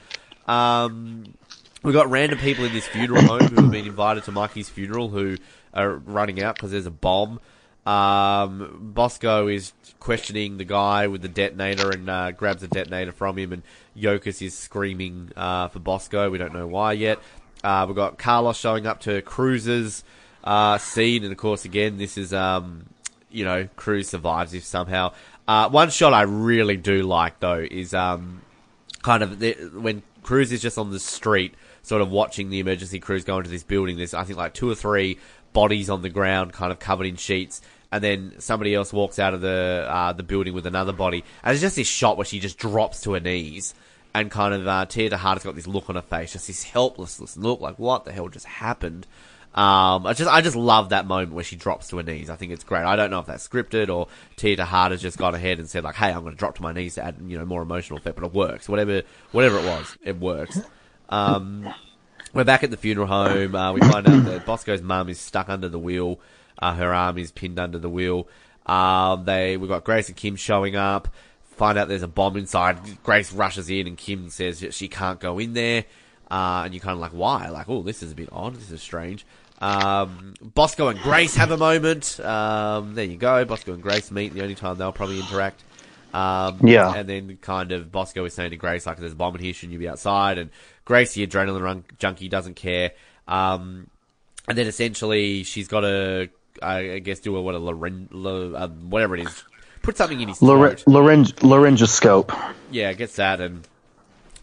Um, 0.47 1.35
We've 1.83 1.95
got 1.95 2.11
random 2.11 2.39
people 2.39 2.65
in 2.65 2.73
this 2.73 2.87
funeral 2.87 3.23
home 3.23 3.41
who 3.41 3.63
have 3.63 3.71
been 3.71 3.87
invited 3.87 4.25
to 4.25 4.33
Mikey's 4.33 4.69
funeral 4.69 5.09
who 5.09 5.37
are 5.75 5.97
running 5.97 6.43
out 6.43 6.57
because 6.57 6.71
there's 6.71 6.87
a 6.87 6.91
bomb. 6.91 7.39
Um, 7.85 8.93
Bosco 8.95 9.47
is 9.47 9.73
questioning 10.01 10.57
the 10.57 10.65
guy 10.65 11.07
with 11.07 11.23
the 11.23 11.29
detonator 11.29 11.91
and 11.91 12.11
uh, 12.11 12.33
grabs 12.33 12.63
the 12.63 12.69
detonator 12.69 13.13
from 13.13 13.39
him, 13.39 13.53
and 13.53 13.63
Yokas 13.97 14.43
is 14.43 14.59
screaming 14.59 15.31
uh, 15.37 15.69
for 15.69 15.79
Bosco. 15.79 16.29
We 16.29 16.39
don't 16.39 16.53
know 16.53 16.67
why 16.67 16.95
yet. 16.95 17.21
Uh, 17.63 17.85
we've 17.87 17.97
got 17.97 18.19
Carlos 18.19 18.57
showing 18.59 18.87
up 18.87 19.01
to 19.01 19.23
Cruz's 19.23 20.03
uh, 20.43 20.79
scene, 20.79 21.23
and 21.23 21.31
of 21.31 21.39
course, 21.39 21.65
again, 21.65 21.99
this 21.99 22.19
is 22.19 22.33
um, 22.35 22.87
you 23.31 23.45
know 23.45 23.69
Cruz 23.77 24.09
survives 24.09 24.55
if 24.55 24.65
somehow. 24.65 25.13
Uh, 25.47 25.69
one 25.69 25.91
shot 25.91 26.13
I 26.13 26.23
really 26.23 26.77
do 26.77 27.03
like 27.03 27.39
though 27.39 27.65
is 27.71 27.95
um, 27.95 28.43
kind 29.03 29.23
of 29.23 29.39
the, 29.39 29.53
when 29.75 30.03
Cruz 30.23 30.51
is 30.51 30.61
just 30.61 30.77
on 30.77 30.91
the 30.91 30.99
street, 30.99 31.55
sort 31.87 32.03
of 32.03 32.11
watching 32.11 32.51
the 32.51 32.59
emergency 32.59 32.99
crews 32.99 33.25
go 33.25 33.39
into 33.39 33.49
this 33.49 33.63
building. 33.63 33.97
There's 33.97 34.13
I 34.13 34.25
think 34.25 34.39
like 34.39 34.55
two 34.55 34.69
or 34.69 34.75
three 34.75 35.19
bodies 35.53 35.89
on 35.89 36.03
the 36.03 36.09
ground, 36.09 36.53
kind 36.53 36.73
of 36.73 36.79
covered 36.79 37.07
in 37.07 37.17
sheets, 37.17 37.63
and 37.93 38.03
then 38.03 38.35
somebody 38.39 38.75
else 38.75 38.93
walks 38.93 39.19
out 39.19 39.35
of 39.35 39.41
the 39.41 39.87
uh, 39.89 40.13
the 40.13 40.25
building 40.25 40.53
with 40.53 40.67
another 40.67 40.93
body. 40.93 41.25
And 41.43 41.51
there's 41.51 41.61
just 41.61 41.77
this 41.77 41.87
shot 41.87 42.17
where 42.17 42.27
she 42.27 42.41
just 42.41 42.59
drops 42.59 43.03
to 43.03 43.13
her 43.15 43.21
knees. 43.21 43.75
And 44.15 44.31
kind 44.31 44.55
of 44.55 44.67
uh, 44.67 44.87
Tia 44.87 45.11
Texada 45.11 45.35
has 45.35 45.45
got 45.45 45.57
this 45.57 45.67
look 45.67 45.91
on 45.91 45.97
her 45.97 46.01
face, 46.01 46.33
just 46.33 46.47
this 46.47 46.63
helpless 46.63 47.37
look, 47.37 47.61
like 47.61 47.79
what 47.79 48.07
the 48.07 48.13
hell 48.13 48.29
just 48.29 48.47
happened. 48.47 49.07
Um, 49.55 50.07
I 50.07 50.15
just, 50.15 50.31
I 50.31 50.41
just 50.41 50.57
love 50.57 50.89
that 50.89 51.07
moment 51.07 51.33
where 51.33 51.45
she 51.45 51.55
drops 51.57 51.89
to 51.89 51.99
her 51.99 52.03
knees. 52.03 52.31
I 52.31 52.37
think 52.37 52.53
it's 52.53 52.65
great. 52.65 52.85
I 52.85 52.97
don't 52.97 53.11
know 53.11 53.21
if 53.21 53.27
that's 53.27 53.47
scripted 53.47 53.95
or 53.95 54.09
Tia 54.37 54.57
Texada 54.57 54.93
has 54.93 55.03
just 55.03 55.19
gone 55.19 55.35
ahead 55.35 55.59
and 55.59 55.69
said 55.69 55.85
like, 55.85 55.97
"Hey, 55.97 56.13
I'm 56.13 56.23
going 56.23 56.33
to 56.33 56.39
drop 56.39 56.57
to 56.57 56.63
my 56.63 56.73
knees 56.73 56.95
to 56.95 57.05
add, 57.05 57.17
you 57.27 57.39
know, 57.39 57.45
more 57.45 57.61
emotional 57.61 57.99
effect," 57.99 58.17
but 58.17 58.25
it 58.25 58.33
works. 58.33 58.71
Whatever, 58.71 59.03
whatever 59.33 59.59
it 59.59 59.65
was, 59.65 59.99
it 60.03 60.19
works. 60.19 60.61
Um, 61.09 61.73
we're 62.33 62.45
back 62.45 62.63
at 62.65 62.71
the 62.71 62.77
funeral 62.77 63.07
home. 63.07 63.55
Uh, 63.55 63.73
we 63.73 63.81
find 63.81 64.09
out 64.09 64.25
that 64.25 64.47
Bosco's 64.47 64.83
mum 64.83 65.09
is 65.09 65.19
stuck 65.19 65.49
under 65.49 65.69
the 65.69 65.79
wheel. 65.79 66.19
Uh, 66.59 66.75
her 66.75 66.93
arm 66.93 67.19
is 67.19 67.31
pinned 67.31 67.59
under 67.59 67.79
the 67.79 67.89
wheel. 67.89 68.29
Um, 68.67 69.25
they, 69.25 69.57
we've 69.57 69.69
got 69.69 69.85
Grace 69.85 70.09
and 70.09 70.17
Kim 70.17 70.37
showing 70.37 70.77
up. 70.77 71.09
Find 71.57 71.79
out 71.79 71.89
there's 71.89 72.03
a 72.03 72.09
bomb 72.09 72.37
inside. 72.37 73.03
Grace 73.03 73.33
rushes 73.33 73.71
in 73.71 73.87
and 73.87 73.97
Kim 73.97 74.29
says 74.29 74.65
she 74.71 74.89
can't 74.89 75.21
go 75.21 75.39
in 75.39 75.55
there. 75.55 75.85
Uh, 76.31 76.63
and 76.65 76.75
you're 76.75 76.83
kind 76.83 76.95
of 76.95 76.99
like, 76.99 77.13
why? 77.13 77.49
Like, 77.49 77.69
oh, 77.69 77.83
this 77.83 78.03
is 78.03 78.13
a 78.13 78.15
bit 78.15 78.29
odd. 78.33 78.57
This 78.57 78.71
is 78.71 78.83
strange. 78.83 79.25
Um, 79.61 80.35
Bosco 80.43 80.89
and 80.89 80.99
Grace 81.01 81.37
have 81.37 81.51
a 81.51 81.57
moment. 81.57 82.19
Um, 82.21 82.95
there 82.95 83.05
you 83.05 83.17
go. 83.17 83.45
Bosco 83.45 83.73
and 83.73 83.83
Grace 83.83 84.11
meet. 84.11 84.35
The 84.35 84.43
only 84.43 84.55
time 84.57 84.77
they'll 84.77 84.93
probably 84.93 85.21
interact. 85.21 85.63
Um, 86.13 86.59
Yeah. 86.63 86.93
And 86.95 87.09
then 87.09 87.39
kind 87.41 87.73
of 87.73 87.93
Bosco 87.93 88.25
is 88.25 88.35
saying 88.35 88.51
to 88.51 88.57
Grace, 88.57 88.85
like, 88.87 88.99
there's 88.99 89.13
a 89.13 89.17
bomb 89.17 89.37
in 89.37 89.43
here. 89.43 89.55
Shouldn't 89.55 89.73
you 89.73 89.79
be 89.79 89.89
outside? 89.89 90.39
And 90.39 90.51
Grace, 90.87 91.13
the 91.13 91.27
adrenaline 91.27 91.61
run 91.61 91.85
junkie, 91.99 92.29
doesn't 92.29 92.55
care. 92.55 92.93
Um, 93.29 93.89
and 94.49 94.57
then 94.57 94.67
essentially 94.67 95.43
she's 95.43 95.69
got 95.69 95.81
to, 95.81 96.31
I 96.63 97.01
guess, 97.01 97.19
do 97.21 97.37
a, 97.37 97.43
what 97.43 97.55
a 97.55 97.59
Loren, 97.59 98.09
Lo, 98.11 98.55
uh, 98.55 98.69
whatever 98.69 99.17
it 99.17 99.27
is. 99.27 99.45
Put 99.83 99.97
something 99.97 100.21
in 100.21 100.29
his 100.29 100.41
Lar- 100.41 100.75
throat. 100.77 100.85
laryng- 100.87 101.35
laryngoscope. 101.41 102.55
Yeah, 102.71 102.93
gets 102.95 103.17
that 103.17 103.41
and 103.41 103.67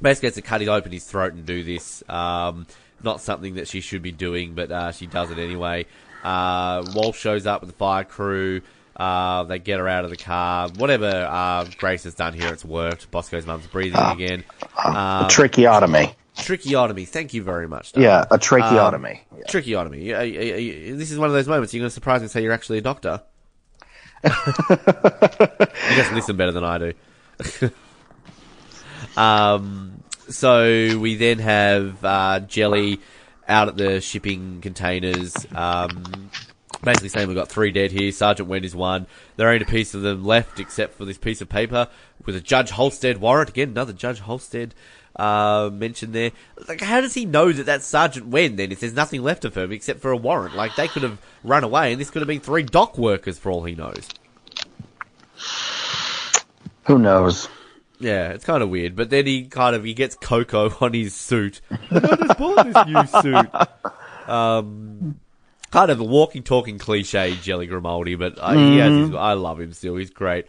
basically 0.02 0.28
gets 0.28 0.36
to 0.36 0.42
cut 0.42 0.62
his 0.62 0.70
open 0.70 0.92
his 0.92 1.06
throat 1.06 1.34
and 1.34 1.46
do 1.46 1.64
this. 1.64 2.04
Um, 2.10 2.68
not 3.02 3.20
something 3.22 3.56
that 3.56 3.68
she 3.68 3.82
should 3.82 4.02
be 4.02 4.12
doing, 4.12 4.54
but 4.54 4.72
uh, 4.72 4.92
she 4.92 5.08
does 5.08 5.32
it 5.32 5.40
anyway. 5.40 5.86
Uh, 6.24 6.84
Walsh 6.94 7.18
shows 7.20 7.46
up 7.46 7.62
with 7.62 7.70
the 7.72 7.76
fire 7.76 8.04
crew. 8.06 8.62
Uh, 8.96 9.44
they 9.44 9.60
get 9.60 9.80
her 9.80 9.88
out 9.88 10.04
of 10.06 10.12
the 10.12 10.18
car. 10.18 10.70
Whatever 10.78 11.08
uh, 11.30 11.66
Grace 11.78 12.04
has 12.04 12.14
done 12.14 12.34
here, 12.34 12.54
it's 12.54 12.64
worked. 12.64 13.10
Bosco's 13.12 13.46
mum's 13.46 13.68
breathing 13.68 14.00
again. 14.00 14.44
Um, 14.84 15.28
Tracheotomy. 15.30 16.16
Trichiotomy. 16.36 17.08
Thank 17.08 17.34
you 17.34 17.44
very 17.44 17.68
much. 17.68 17.92
Doug. 17.92 18.04
Yeah, 18.04 18.26
a 18.32 18.38
tracheotomy. 18.38 19.22
Yeah. 19.38 19.44
Trichiotomy. 19.48 20.04
Yeah, 20.04 20.22
yeah, 20.24 20.56
yeah, 20.56 20.96
This 20.96 21.12
is 21.12 21.20
one 21.20 21.28
of 21.28 21.34
those 21.34 21.48
moments 21.48 21.74
you're 21.74 21.82
going 21.82 21.90
to 21.90 21.94
surprise 21.94 22.22
me 22.22 22.26
and 22.26 22.32
say 22.32 22.42
you're 22.42 22.54
actually 22.54 22.80
a 22.80 22.82
doctor. 22.82 23.22
you 24.24 24.32
just 25.96 26.14
listen 26.14 26.38
better 26.38 26.52
than 26.52 26.64
I 26.64 26.78
do. 26.78 26.94
um, 29.18 30.04
so 30.30 30.98
we 30.98 31.16
then 31.16 31.40
have 31.40 32.04
uh, 32.04 32.40
Jelly 32.42 33.00
out 33.48 33.68
at 33.68 33.78
the 33.78 34.02
shipping 34.02 34.62
containers. 34.62 35.36
Um, 35.54 36.32
basically 36.84 37.10
saying 37.10 37.28
we've 37.28 37.38
got 37.38 37.50
three 37.50 37.72
dead 37.72 37.92
here. 37.92 38.12
Sergeant 38.12 38.50
Wynn 38.50 38.64
is 38.64 38.76
one. 38.76 39.08
There 39.36 39.52
ain't 39.52 39.62
a 39.62 39.68
piece 39.68 39.94
of 39.94 40.02
them 40.02 40.24
left 40.24 40.60
except 40.60 40.96
for 40.96 41.06
this 41.06 41.18
piece 41.18 41.42
of 41.42 41.50
paper 41.50 41.88
with 42.26 42.36
a 42.36 42.42
Judge 42.42 42.72
Holstead 42.72 43.20
warrant. 43.20 43.50
Again, 43.50 43.70
another 43.70 43.94
Judge 43.94 44.20
Holstead 44.20 44.74
uh, 45.16 45.70
mentioned 45.72 46.14
there. 46.14 46.32
Like, 46.68 46.82
how 46.82 47.02
does 47.02 47.14
he 47.14 47.26
know 47.26 47.52
that 47.52 47.66
that's 47.66 47.86
Sergeant 47.86 48.28
Wynn 48.28 48.56
then 48.56 48.72
if 48.72 48.80
there's 48.80 48.94
nothing 48.94 49.24
left 49.24 49.46
of 49.46 49.56
him 49.56 49.72
except 49.72 50.02
for 50.02 50.12
a 50.12 50.18
warrant? 50.18 50.56
Like, 50.56 50.76
they 50.76 50.88
could 50.88 51.04
have 51.04 51.20
run 51.44 51.64
away 51.64 51.92
and 51.92 52.02
this 52.02 52.10
could 52.10 52.22
have 52.22 52.28
been 52.28 52.40
three 52.40 52.64
dock 52.64 52.98
workers 52.98 53.38
for 53.38 53.52
all 53.52 53.64
he 53.64 53.76
knows. 53.76 54.08
Who 56.86 57.00
knows? 57.00 57.48
Yeah, 58.00 58.30
it's 58.30 58.44
kind 58.44 58.62
of 58.62 58.70
weird. 58.70 58.96
But 58.96 59.10
then 59.10 59.26
he 59.26 59.46
kind 59.46 59.76
of 59.76 59.84
he 59.84 59.94
gets 59.94 60.16
Coco 60.16 60.76
on 60.82 60.94
his 60.94 61.14
suit. 61.14 61.62
I 61.72 62.00
just 62.00 62.38
bought 62.38 62.66
this 62.66 62.86
new 62.88 63.22
suit. 63.22 64.30
Um, 64.30 65.20
kind 65.72 65.90
of 65.90 66.00
a 66.00 66.04
walking, 66.04 66.44
talking 66.44 66.78
cliche 66.78 67.36
Jelly 67.42 67.68
Grimaldi, 67.68 68.16
but 68.16 68.42
I, 68.42 68.56
he 68.56 68.78
has 68.78 68.92
his, 68.92 69.16
I 69.16 69.34
love 69.34 69.60
him 69.60 69.74
still. 69.74 69.96
He's 69.96 70.10
great. 70.10 70.48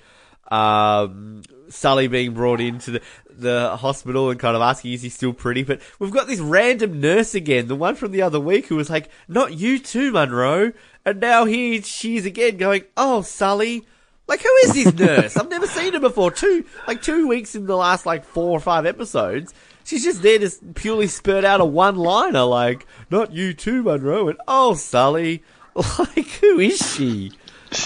Um, 0.49 1.43
Sully 1.71 2.09
being 2.09 2.35
brought 2.35 2.61
into 2.61 2.93
the 2.93 3.03
the 3.39 3.77
hospital 3.77 4.31
and 4.31 4.39
kind 4.39 4.57
of 4.57 4.63
asking 4.63 4.93
is 4.93 5.03
he 5.03 5.09
still 5.09 5.33
pretty, 5.33 5.63
but 5.63 5.81
we've 5.99 6.11
got 6.11 6.27
this 6.27 6.41
random 6.41 7.01
nurse 7.01 7.35
again, 7.35 7.69
the 7.69 7.77
one 7.77 7.95
from 7.95 8.13
the 8.13 8.23
other 8.23 8.41
week 8.41 8.67
who 8.67 8.77
was 8.77 8.91
like, 8.91 9.11
"Not 9.29 9.55
you 9.55 9.79
too, 9.79 10.13
Monroe," 10.13 10.73
and 11.05 11.21
now 11.21 11.45
here 11.45 11.83
she's 11.83 12.27
again 12.27 12.57
going, 12.57 12.85
"Oh, 12.97 13.23
Sully." 13.23 13.87
Like, 14.27 14.43
who 14.43 14.57
is 14.65 14.73
this 14.73 14.95
nurse? 14.95 15.37
I've 15.37 15.51
never 15.51 15.67
seen 15.67 15.93
her 15.93 16.01
before. 16.01 16.31
Two, 16.31 16.65
like 16.89 17.03
two 17.03 17.29
weeks 17.29 17.55
in 17.55 17.67
the 17.67 17.77
last 17.77 18.07
like 18.07 18.25
four 18.25 18.57
or 18.57 18.61
five 18.61 18.87
episodes. 18.87 19.53
She's 19.85 20.03
just 20.03 20.23
there 20.23 20.39
to 20.39 20.51
purely 20.75 21.09
spurt 21.09 21.45
out 21.45 21.61
a 21.61 21.65
one-liner 21.65 22.45
like, 22.45 22.87
not 23.11 23.33
you 23.33 23.53
too, 23.53 23.83
Monroe, 23.83 24.29
and 24.29 24.39
oh, 24.49 24.75
Sully. 24.75 25.43
Like, 25.77 26.29
who 26.41 26.61
is 26.61 26.79
she? 26.79 27.33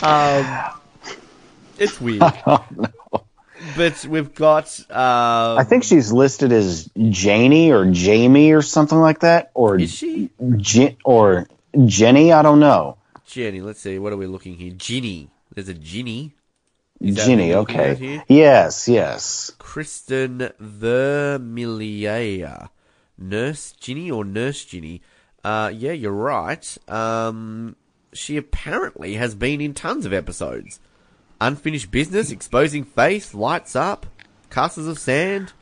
Um, 0.03 0.73
it's 1.79 1.99
weird. 1.99 2.23
But 3.77 4.05
we've 4.07 4.35
got, 4.35 4.81
uh, 4.91 5.57
I 5.59 5.65
think 5.65 5.85
she's 5.85 6.13
listed 6.13 6.53
as 6.53 6.91
Janie 7.11 7.73
or 7.73 7.91
Jamie 7.91 8.53
or 8.53 8.63
something 8.63 8.99
like 8.99 9.21
that, 9.21 9.51
or 9.55 9.79
is 9.79 9.95
she? 9.95 10.31
Je- 10.57 10.97
or 11.05 11.49
Jenny. 11.87 12.33
I 12.33 12.43
don't 12.43 12.61
know. 12.61 12.97
Jenny, 13.27 13.61
let's 13.61 13.81
see, 13.81 13.99
what 13.99 14.13
are 14.13 14.17
we 14.17 14.27
looking 14.27 14.55
here? 14.55 14.73
Ginny. 14.77 15.31
There's 15.55 15.69
a 15.69 15.75
Ginny. 15.75 16.35
Ginny. 17.03 17.55
what 17.55 17.69
we're 17.69 17.71
looking 17.77 17.81
at 17.81 17.91
Okay. 18.01 18.23
Yes. 18.29 18.89
Yes. 18.89 19.53
Kristen 19.59 20.51
Vermilier. 20.59 22.69
Nurse 23.19 23.73
Ginny 23.73 24.11
or 24.11 24.25
Nurse 24.25 24.65
Ginny? 24.65 25.03
Uh, 25.45 25.71
yeah, 25.75 25.93
you're 25.93 26.13
right. 26.13 26.77
Um, 26.89 27.77
she 28.13 28.37
apparently 28.37 29.15
has 29.15 29.35
been 29.35 29.61
in 29.61 29.75
tons 29.75 30.07
of 30.07 30.13
episodes. 30.13 30.81
Unfinished 31.41 31.91
Business, 31.91 32.31
Exposing 32.31 32.85
Face, 32.85 33.35
Lights 33.35 33.77
Up, 33.77 34.07
Castles 34.51 34.87
of 34.87 34.99
Sand, 34.99 35.53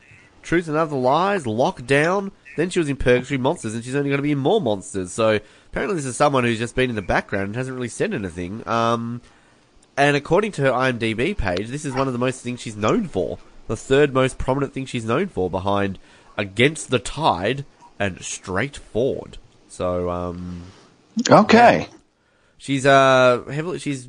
Truth 0.43 0.69
and 0.69 0.77
Other 0.77 0.97
Lies, 0.97 1.45
Lockdown. 1.45 2.31
Then 2.57 2.71
she 2.71 2.79
was 2.79 2.89
in 2.89 2.97
Purgatory 2.97 3.37
Monsters, 3.39 3.75
and 3.75 3.85
she's 3.85 3.95
only 3.95 4.09
going 4.09 4.19
to 4.19 4.23
be 4.23 4.33
in 4.33 4.39
more 4.39 4.61
monsters. 4.61 5.13
So 5.13 5.41
apparently, 5.71 5.97
this 5.97 6.07
is 6.07 6.17
someone 6.17 6.45
who's 6.45 6.59
just 6.59 6.75
been 6.75 6.89
in 6.89 6.97
the 6.97 7.03
background 7.03 7.49
and 7.49 7.57
hasn't 7.57 7.75
really 7.77 7.89
said 7.89 8.15
anything. 8.15 8.67
Um, 8.67 9.21
and 9.97 10.17
according 10.17 10.53
to 10.53 10.63
her 10.63 10.71
IMDb 10.71 11.37
page, 11.37 11.69
this 11.69 11.85
is 11.85 11.95
one 11.95 12.07
of 12.07 12.13
the 12.15 12.19
most 12.19 12.41
things 12.43 12.61
she's 12.61 12.77
known 12.77 13.09
for. 13.09 13.39
The 13.67 13.77
third 13.77 14.15
most 14.15 14.39
prominent 14.39 14.73
thing 14.73 14.87
she's 14.87 15.05
known 15.05 15.27
for, 15.29 15.51
behind 15.51 15.99
Against 16.39 16.91
the 16.91 16.99
Tide 16.99 17.65
and 17.99 18.23
Straightforward. 18.23 19.39
So, 19.69 20.09
um, 20.09 20.63
Okay. 21.31 21.89
she's 22.57 22.87
uh 22.87 23.43
heavily. 23.51 23.79
She's 23.79 24.09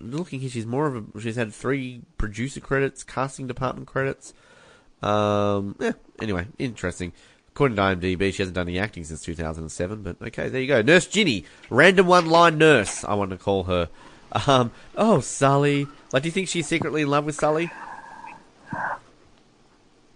looking 0.00 0.40
here. 0.40 0.50
She's 0.50 0.66
more 0.66 0.86
of 0.86 0.96
a. 0.96 1.20
She's 1.20 1.36
had 1.36 1.52
three 1.52 2.02
producer 2.18 2.60
credits, 2.60 3.02
casting 3.04 3.46
department 3.46 3.86
credits. 3.86 4.34
Um, 5.02 5.76
yeah. 5.78 5.92
Anyway, 6.20 6.46
interesting. 6.58 7.12
According 7.48 7.76
to 7.76 7.82
IMDb, 7.82 8.32
she 8.34 8.42
hasn't 8.42 8.54
done 8.54 8.68
any 8.68 8.78
acting 8.78 9.04
since 9.04 9.22
2007. 9.22 10.02
But 10.02 10.16
okay, 10.28 10.48
there 10.48 10.60
you 10.60 10.66
go. 10.66 10.82
Nurse 10.82 11.06
Ginny, 11.06 11.44
random 11.70 12.06
one-line 12.06 12.58
nurse. 12.58 13.02
I 13.04 13.14
want 13.14 13.30
to 13.30 13.38
call 13.38 13.64
her. 13.64 13.88
Um, 14.46 14.72
oh, 14.96 15.20
Sully. 15.20 15.86
Like, 16.12 16.22
do 16.22 16.28
you 16.28 16.32
think 16.32 16.48
she's 16.48 16.66
secretly 16.66 17.02
in 17.02 17.08
love 17.08 17.24
with 17.24 17.36
Sully? 17.36 17.70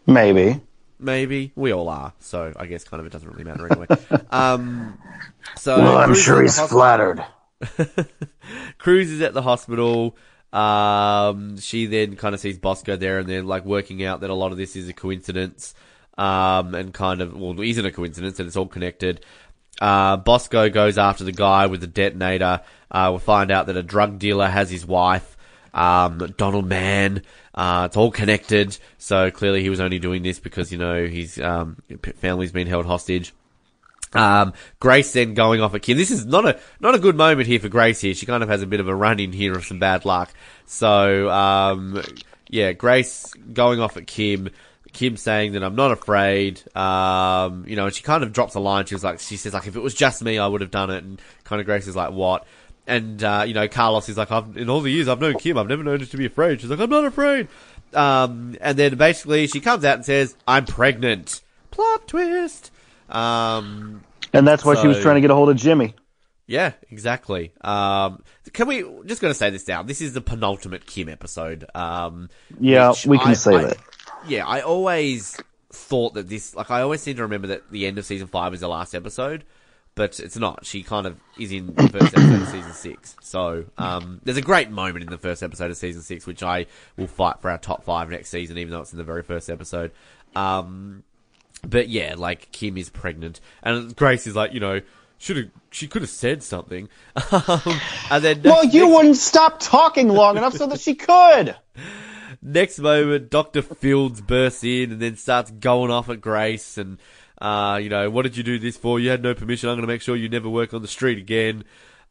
Maybe. 0.06 0.60
Maybe 0.98 1.52
we 1.54 1.72
all 1.72 1.88
are. 1.88 2.12
So 2.20 2.52
I 2.56 2.66
guess 2.66 2.84
kind 2.84 3.00
of 3.00 3.06
it 3.06 3.12
doesn't 3.12 3.30
really 3.30 3.44
matter 3.44 3.66
anyway. 3.66 3.86
um, 4.30 4.98
so 5.56 5.78
Well, 5.78 5.96
I'm 5.96 6.14
sure 6.14 6.42
he's 6.42 6.60
flattered. 6.60 7.24
Cruz 8.78 9.11
is 9.11 9.20
at 9.20 9.34
the 9.34 9.42
hospital. 9.42 10.16
Um, 10.52 11.58
she 11.58 11.86
then 11.86 12.16
kind 12.16 12.34
of 12.34 12.40
sees 12.40 12.58
Bosco 12.58 12.96
there, 12.96 13.18
and 13.18 13.28
they're 13.28 13.42
like 13.42 13.64
working 13.64 14.04
out 14.04 14.20
that 14.20 14.30
a 14.30 14.34
lot 14.34 14.52
of 14.52 14.58
this 14.58 14.76
is 14.76 14.88
a 14.88 14.92
coincidence. 14.92 15.74
Um, 16.18 16.74
and 16.74 16.92
kind 16.92 17.22
of 17.22 17.34
well, 17.34 17.58
isn't 17.61 17.86
a 17.86 17.92
coincidence, 17.92 18.38
and 18.38 18.46
it's 18.46 18.56
all 18.56 18.66
connected. 18.66 19.24
Uh, 19.80 20.16
Bosco 20.16 20.68
goes 20.68 20.98
after 20.98 21.24
the 21.24 21.32
guy 21.32 21.66
with 21.66 21.80
the 21.80 21.86
detonator. 21.86 22.61
Uh, 22.90 23.08
we'll 23.11 23.18
find 23.18 23.50
out 23.50 23.66
that 23.66 23.76
a 23.76 23.82
drug 23.82 24.18
dealer 24.18 24.46
has 24.46 24.70
his 24.70 24.84
wife, 24.84 25.36
um, 25.72 26.34
Donald 26.36 26.66
Mann. 26.66 27.22
Uh, 27.54 27.84
it's 27.86 27.96
all 27.96 28.11
connected. 28.11 28.76
So 28.98 29.30
clearly 29.30 29.62
he 29.62 29.70
was 29.70 29.80
only 29.80 29.98
doing 29.98 30.22
this 30.22 30.38
because, 30.38 30.70
you 30.70 30.78
know, 30.78 31.06
his, 31.06 31.40
um, 31.40 31.76
family's 32.16 32.52
been 32.52 32.66
held 32.66 32.86
hostage. 32.86 33.32
Um, 34.12 34.54
Grace 34.80 35.12
then 35.12 35.34
going 35.34 35.61
off 35.61 35.74
at 35.74 35.82
Kim. 35.82 35.96
This 35.96 36.11
is 36.11 36.26
not 36.26 36.44
a 36.44 36.58
not 36.80 36.94
a 36.94 36.98
good 36.98 37.16
moment 37.16 37.46
here 37.46 37.61
for 37.61 37.68
Grace. 37.68 38.00
Here, 38.00 38.14
she 38.14 38.26
kind 38.26 38.42
of 38.42 38.48
has 38.48 38.62
a 38.62 38.66
bit 38.66 38.80
of 38.80 38.88
a 38.88 38.94
run 38.94 39.20
in 39.20 39.32
here 39.32 39.52
of 39.52 39.64
some 39.64 39.78
bad 39.78 40.04
luck. 40.04 40.32
So, 40.66 41.30
um, 41.30 42.02
yeah, 42.48 42.72
Grace 42.72 43.32
going 43.52 43.80
off 43.80 43.96
at 43.96 44.06
Kim. 44.06 44.50
Kim 44.92 45.16
saying 45.16 45.52
that 45.52 45.62
I'm 45.62 45.76
not 45.76 45.92
afraid. 45.92 46.61
Um, 46.76 47.64
you 47.66 47.76
know, 47.76 47.86
and 47.86 47.94
she 47.94 48.02
kind 48.02 48.24
of 48.24 48.32
drops 48.32 48.56
a 48.56 48.61
line. 48.61 48.86
She 48.86 48.94
was 48.96 49.04
like, 49.04 49.20
she 49.20 49.36
says 49.36 49.54
like, 49.54 49.68
if 49.68 49.76
it 49.76 49.80
was 49.80 49.94
just 49.94 50.22
me, 50.22 50.38
I 50.38 50.46
would 50.48 50.61
have 50.61 50.72
done 50.72 50.90
it. 50.90 51.04
And 51.04 51.22
kind 51.44 51.61
of 51.61 51.66
Grace 51.66 51.86
is 51.86 51.94
like, 51.94 52.11
what? 52.11 52.44
And 52.88 53.22
uh, 53.22 53.44
you 53.46 53.54
know, 53.54 53.68
Carlos 53.68 54.08
is 54.08 54.16
like, 54.16 54.32
I've, 54.32 54.56
in 54.56 54.68
all 54.68 54.80
the 54.80 54.90
years 54.90 55.06
I've 55.06 55.20
known 55.20 55.34
Kim, 55.38 55.56
I've 55.56 55.68
never 55.68 55.84
known 55.84 56.00
her 56.00 56.06
to 56.06 56.16
be 56.16 56.26
afraid. 56.26 56.61
She's 56.61 56.70
like, 56.70 56.80
I'm 56.80 56.90
not 56.90 57.04
afraid. 57.04 57.46
Um, 57.94 58.56
and 58.61 58.76
then 58.76 58.96
basically 58.96 59.46
she 59.46 59.61
comes 59.61 59.84
out 59.84 59.96
and 59.96 60.04
says, 60.04 60.34
I'm 60.48 60.64
pregnant. 60.64 61.42
Plot 61.70 62.08
twist. 62.08 62.72
Um, 63.11 64.02
And 64.32 64.46
that's 64.46 64.64
why 64.64 64.74
she 64.80 64.86
was 64.88 65.00
trying 65.00 65.16
to 65.16 65.20
get 65.20 65.30
a 65.30 65.34
hold 65.34 65.48
of 65.50 65.56
Jimmy. 65.56 65.94
Yeah, 66.46 66.72
exactly. 66.90 67.52
Um, 67.61 68.22
can 68.52 68.66
we 68.66 68.82
just 69.06 69.20
going 69.20 69.30
to 69.32 69.38
say 69.38 69.50
this 69.50 69.64
down? 69.64 69.86
This 69.86 70.00
is 70.00 70.14
the 70.14 70.20
penultimate 70.20 70.84
Kim 70.86 71.08
episode. 71.08 71.64
Um, 71.74 72.28
Yeah, 72.58 72.92
we 73.06 73.18
can 73.18 73.28
I- 73.28 73.32
say 73.34 73.54
I- 73.54 73.62
that. 73.64 73.76
Yeah, 74.26 74.46
I 74.46 74.61
always 74.61 75.40
thought 75.72 76.14
that 76.14 76.28
this, 76.28 76.54
like, 76.54 76.70
I 76.70 76.82
always 76.82 77.00
seem 77.00 77.16
to 77.16 77.22
remember 77.22 77.46
that 77.48 77.70
the 77.70 77.86
end 77.86 77.96
of 77.98 78.04
season 78.04 78.26
five 78.26 78.52
is 78.52 78.61
the 78.61 78.68
last 78.68 78.94
episode, 78.94 79.44
but 79.94 80.18
it's 80.20 80.36
not. 80.36 80.66
She 80.66 80.82
kind 80.82 81.06
of 81.06 81.18
is 81.38 81.52
in 81.52 81.74
the 81.74 81.88
first 81.88 82.12
episode 82.16 82.42
of 82.42 82.48
season 82.48 82.72
six. 82.72 83.16
So, 83.22 83.64
um, 83.78 84.20
there's 84.24 84.36
a 84.36 84.42
great 84.42 84.70
moment 84.70 85.04
in 85.04 85.11
the 85.11 85.18
first 85.18 85.42
episode 85.42 85.70
of 85.70 85.76
season 85.76 86.02
six, 86.02 86.26
which 86.26 86.42
I 86.42 86.66
will 86.98 87.06
fight 87.06 87.40
for 87.40 87.50
our 87.50 87.58
top 87.58 87.84
five 87.84 88.11
next 88.11 88.28
season, 88.28 88.58
even 88.58 88.72
though 88.72 88.80
it's 88.80 88.92
in 88.92 88.98
the 88.98 89.04
very 89.04 89.22
first 89.22 89.48
episode. 89.48 89.92
Um, 90.36 91.02
but 91.66 91.88
yeah, 91.88 92.14
like 92.16 92.50
Kim 92.52 92.76
is 92.76 92.88
pregnant, 92.90 93.40
and 93.62 93.94
Grace 93.96 94.26
is 94.26 94.34
like, 94.36 94.52
you 94.52 94.61
know, 94.61 94.80
should 95.18 95.36
have, 95.36 95.46
she 95.70 95.86
could 95.86 96.02
have 96.02 96.11
said 96.11 96.42
something. 96.42 96.88
um, 97.32 97.61
and 98.11 98.24
then 98.24 98.42
Well, 98.42 98.64
you 98.64 98.82
next- 98.86 98.94
wouldn't 98.96 99.16
stop 99.16 99.61
talking 99.61 100.08
long 100.08 100.36
enough 100.36 100.54
so 100.54 100.66
that 100.68 100.80
she 100.80 100.94
could. 100.94 101.54
Next 102.42 102.78
moment, 102.78 103.28
Dr. 103.30 103.61
Fields 103.61 104.20
bursts 104.22 104.64
in 104.64 104.92
and 104.92 105.00
then 105.02 105.16
starts 105.16 105.50
going 105.50 105.90
off 105.90 106.08
at 106.08 106.22
Grace 106.22 106.78
and, 106.78 106.96
uh, 107.38 107.78
you 107.82 107.90
know, 107.90 108.08
what 108.08 108.22
did 108.22 108.36
you 108.38 108.42
do 108.42 108.58
this 108.58 108.78
for? 108.78 108.98
You 108.98 109.11
had 109.11 109.22
no 109.22 109.34
permission. 109.34 109.68
I'm 109.68 109.74
going 109.76 109.86
to 109.86 109.92
make 109.92 110.00
sure 110.00 110.16
you 110.16 110.30
never 110.30 110.48
work 110.48 110.72
on 110.72 110.80
the 110.80 110.88
street 110.88 111.18
again. 111.18 111.64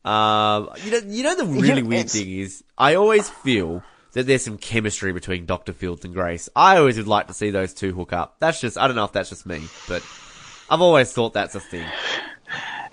Um, 0.05 0.69
you 0.83 0.91
know, 0.91 0.97
you 1.07 1.23
know, 1.23 1.35
the 1.35 1.45
really 1.45 1.81
Yeah, 1.81 1.87
weird 1.87 2.09
thing 2.11 2.29
is, 2.29 2.63
I 2.77 2.93
always 2.95 3.27
feel 3.27 3.83
that 4.13 4.25
there's 4.27 4.43
some 4.43 4.57
chemistry 4.57 5.13
between 5.13 5.45
Dr. 5.45 5.73
Fields 5.73 6.03
and 6.05 6.13
Grace. 6.13 6.49
I 6.55 6.77
always 6.77 6.97
would 6.97 7.07
like 7.07 7.27
to 7.27 7.33
see 7.33 7.51
those 7.51 7.73
two 7.73 7.93
hook 7.93 8.11
up. 8.13 8.37
That's 8.39 8.59
just, 8.59 8.77
I 8.77 8.87
don't 8.87 8.95
know 8.95 9.05
if 9.05 9.11
that's 9.11 9.29
just 9.29 9.45
me, 9.45 9.61
but 9.87 10.03
I've 10.69 10.81
always 10.81 11.11
thought 11.11 11.33
that's 11.33 11.55
a 11.55 11.59
thing. 11.59 11.85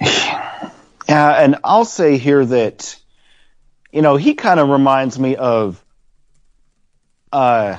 Yeah, 1.09 1.41
and 1.41 1.57
I'll 1.63 1.85
say 1.85 2.19
here 2.19 2.45
that, 2.45 2.97
you 3.93 4.03
know, 4.03 4.17
he 4.17 4.35
kind 4.35 4.59
of 4.59 4.69
reminds 4.69 5.17
me 5.21 5.37
of, 5.37 5.83
uh, 7.33 7.79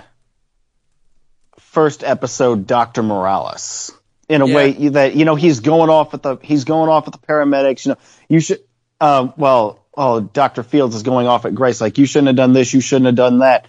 first 1.60 2.06
episode 2.06 2.68
Doctor 2.68 3.04
Morales 3.04 3.92
in 4.30 4.42
a 4.42 4.48
Yeah. 4.48 4.56
way 4.56 4.88
that 4.90 5.16
you 5.16 5.26
know 5.26 5.36
he's 5.36 5.60
going 5.60 5.90
off 5.90 6.12
with 6.14 6.24
the 6.24 6.38
he's 6.42 6.64
going 6.64 6.90
off 6.90 7.06
with 7.06 7.14
the 7.20 7.28
paramedics. 7.28 7.86
You 7.86 7.92
know, 7.92 7.98
you 8.30 8.40
should. 8.40 8.62
Um, 9.02 9.34
well, 9.38 9.86
oh, 9.98 10.22
Doctor 10.22 10.64
Fields 10.64 10.96
is 10.96 11.04
going 11.04 11.28
off 11.28 11.46
at 11.46 11.56
Grace 11.56 11.82
like 11.82 11.98
you 11.98 12.06
shouldn't 12.06 12.28
have 12.28 12.36
done 12.36 12.54
this, 12.54 12.74
you 12.74 12.80
shouldn't 12.80 13.08
have 13.08 13.16
done 13.16 13.40
that. 13.40 13.68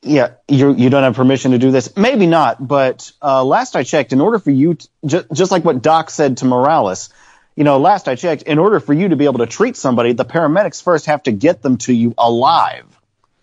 Yeah, 0.00 0.34
you 0.46 0.74
you 0.74 0.90
don't 0.90 1.02
have 1.02 1.16
permission 1.16 1.50
to 1.50 1.58
do 1.58 1.72
this. 1.72 1.96
Maybe 1.96 2.26
not, 2.26 2.64
but 2.66 3.10
uh, 3.20 3.44
last 3.44 3.74
I 3.74 3.82
checked, 3.82 4.12
in 4.12 4.20
order 4.20 4.38
for 4.38 4.52
you, 4.52 4.74
to, 4.74 4.88
ju- 5.04 5.24
just 5.34 5.50
like 5.50 5.64
what 5.64 5.82
Doc 5.82 6.10
said 6.10 6.36
to 6.38 6.44
Morales, 6.44 7.10
you 7.56 7.64
know, 7.64 7.78
last 7.78 8.06
I 8.06 8.14
checked, 8.14 8.44
in 8.44 8.60
order 8.60 8.78
for 8.78 8.92
you 8.92 9.08
to 9.08 9.16
be 9.16 9.24
able 9.24 9.40
to 9.40 9.46
treat 9.46 9.76
somebody, 9.76 10.12
the 10.12 10.24
paramedics 10.24 10.80
first 10.80 11.06
have 11.06 11.24
to 11.24 11.32
get 11.32 11.62
them 11.62 11.78
to 11.78 11.92
you 11.92 12.14
alive. 12.16 12.86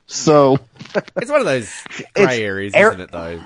So 0.08 0.60
It's 1.18 1.30
one 1.30 1.42
of 1.42 1.46
those 1.46 1.70
grey 2.14 2.42
areas, 2.42 2.74
air- 2.74 2.90
isn't 2.90 3.02
it, 3.02 3.12
though? 3.12 3.44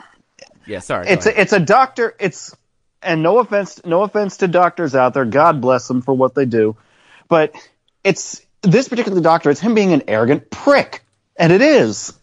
Yeah, 0.67 0.79
sorry. 0.79 1.07
it's 1.07 1.25
a, 1.25 1.41
it's 1.41 1.53
a 1.53 1.59
doctor. 1.59 2.15
It's 2.19 2.55
and 3.01 3.23
no 3.23 3.39
offense, 3.39 3.83
no 3.85 4.03
offense 4.03 4.37
to 4.37 4.47
doctors 4.47 4.93
out 4.93 5.15
there. 5.15 5.25
God 5.25 5.61
bless 5.61 5.87
them 5.87 6.03
for 6.03 6.13
what 6.13 6.35
they 6.35 6.45
do, 6.45 6.77
but 7.27 7.55
it's 8.03 8.41
this 8.61 8.87
particular 8.87 9.21
doctor. 9.21 9.49
It's 9.49 9.59
him 9.59 9.75
being 9.75 9.93
an 9.93 10.03
arrogant 10.07 10.49
prick, 10.49 11.03
and 11.35 11.51
it 11.51 11.61
is. 11.61 12.13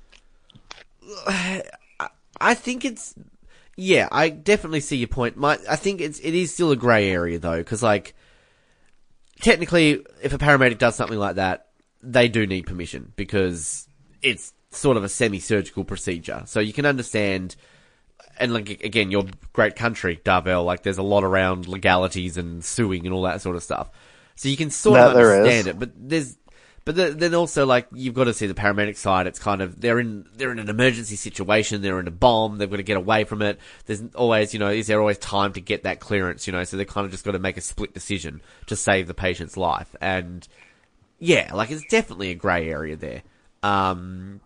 I 1.27 2.55
think 2.55 2.85
it's 2.85 3.15
yeah, 3.77 4.09
I 4.11 4.31
definitely 4.31 4.81
see 4.81 4.97
your 4.97 5.09
point. 5.09 5.37
My 5.37 5.59
I 5.69 5.77
think 5.77 6.01
it's 6.01 6.19
it 6.21 6.35
is 6.35 6.53
still 6.53 6.71
a 6.71 6.77
grey 6.77 7.11
area 7.11 7.39
though, 7.39 7.59
because 7.59 7.83
like 7.83 8.15
technically, 9.41 10.05
if 10.23 10.33
a 10.33 10.39
paramedic 10.39 10.79
does 10.79 10.97
something 10.97 11.19
like 11.19 11.37
that, 11.37 11.69
they 12.03 12.29
do 12.29 12.47
need 12.47 12.67
permission 12.67 13.13
because 13.17 13.89
it's 14.23 14.53
sort 14.71 14.97
of 14.97 15.05
a 15.05 15.09
semi-surgical 15.09 15.85
procedure. 15.85 16.43
So 16.47 16.61
you 16.61 16.73
can 16.73 16.87
understand. 16.87 17.57
And 18.39 18.53
like 18.53 18.69
again, 18.85 19.11
your 19.11 19.25
great 19.53 19.77
country, 19.77 20.21
Dorvell. 20.23 20.65
Like, 20.65 20.83
there's 20.83 20.99
a 20.99 21.03
lot 21.03 21.25
around 21.25 21.69
legalities 21.69 22.37
and 22.37 22.63
suing 22.63 23.07
and 23.07 23.15
all 23.15 23.23
that 23.23 23.41
sort 23.41 23.57
of 23.57 23.63
stuff. 23.63 23.91
So 24.37 24.49
you 24.49 24.57
can 24.57 24.71
sort 24.71 25.01
of 25.01 25.15
That 25.15 25.19
there 25.19 25.33
is. 25.33 25.39
understand 25.39 25.67
it, 25.67 25.79
but 25.79 25.91
there's 25.97 26.37
but 26.87 26.95
the, 26.95 27.11
then 27.11 27.35
also, 27.35 27.67
like 27.67 27.89
you've 27.93 28.15
got 28.15 28.25
to 28.25 28.33
see 28.33 28.47
the 28.47 28.55
paramedic 28.55 28.97
side. 28.97 29.27
It's 29.27 29.41
kind 29.41 29.61
of 29.61 29.81
they're 29.81 29.99
in 29.99 30.25
they're 30.37 30.53
in 30.53 30.61
an 30.61 30.69
emergency 30.69 31.17
situation. 31.17 31.83
They're 31.83 31.99
in 31.99 32.07
a 32.07 32.13
bomb. 32.13 32.59
They've 32.59 32.71
got 32.71 32.77
to 32.77 32.85
get 32.85 32.97
away 32.97 33.25
from 33.25 33.43
it. 33.43 33.59
There's 33.87 34.05
always, 34.15 34.55
you 34.55 34.61
know, 34.61 34.69
is 34.69 34.87
there 34.87 35.01
always 35.01 35.19
time 35.19 35.53
to 35.55 35.61
get 35.61 35.83
that 35.83 35.99
clearance? 35.99 36.47
You 36.47 36.53
know, 36.53 36.63
so 36.63 36.77
they 36.77 36.85
kind 36.85 37.05
of 37.05 37.11
just 37.11 37.25
got 37.25 37.33
to 37.33 37.41
make 37.41 37.57
a 37.57 37.61
split 37.61 37.93
decision 37.93 38.41
to 38.67 38.77
save 38.77 39.09
the 39.09 39.15
patient's 39.15 39.57
life. 39.57 39.97
And 40.01 40.47
yeah, 41.19 41.53
like 41.55 41.73
it's 41.73 41.85
definitely 41.91 42.31
a 42.31 42.37
grey 42.37 42.71
area 42.71 42.95
there. 42.95 43.25
Um, 43.65 44.41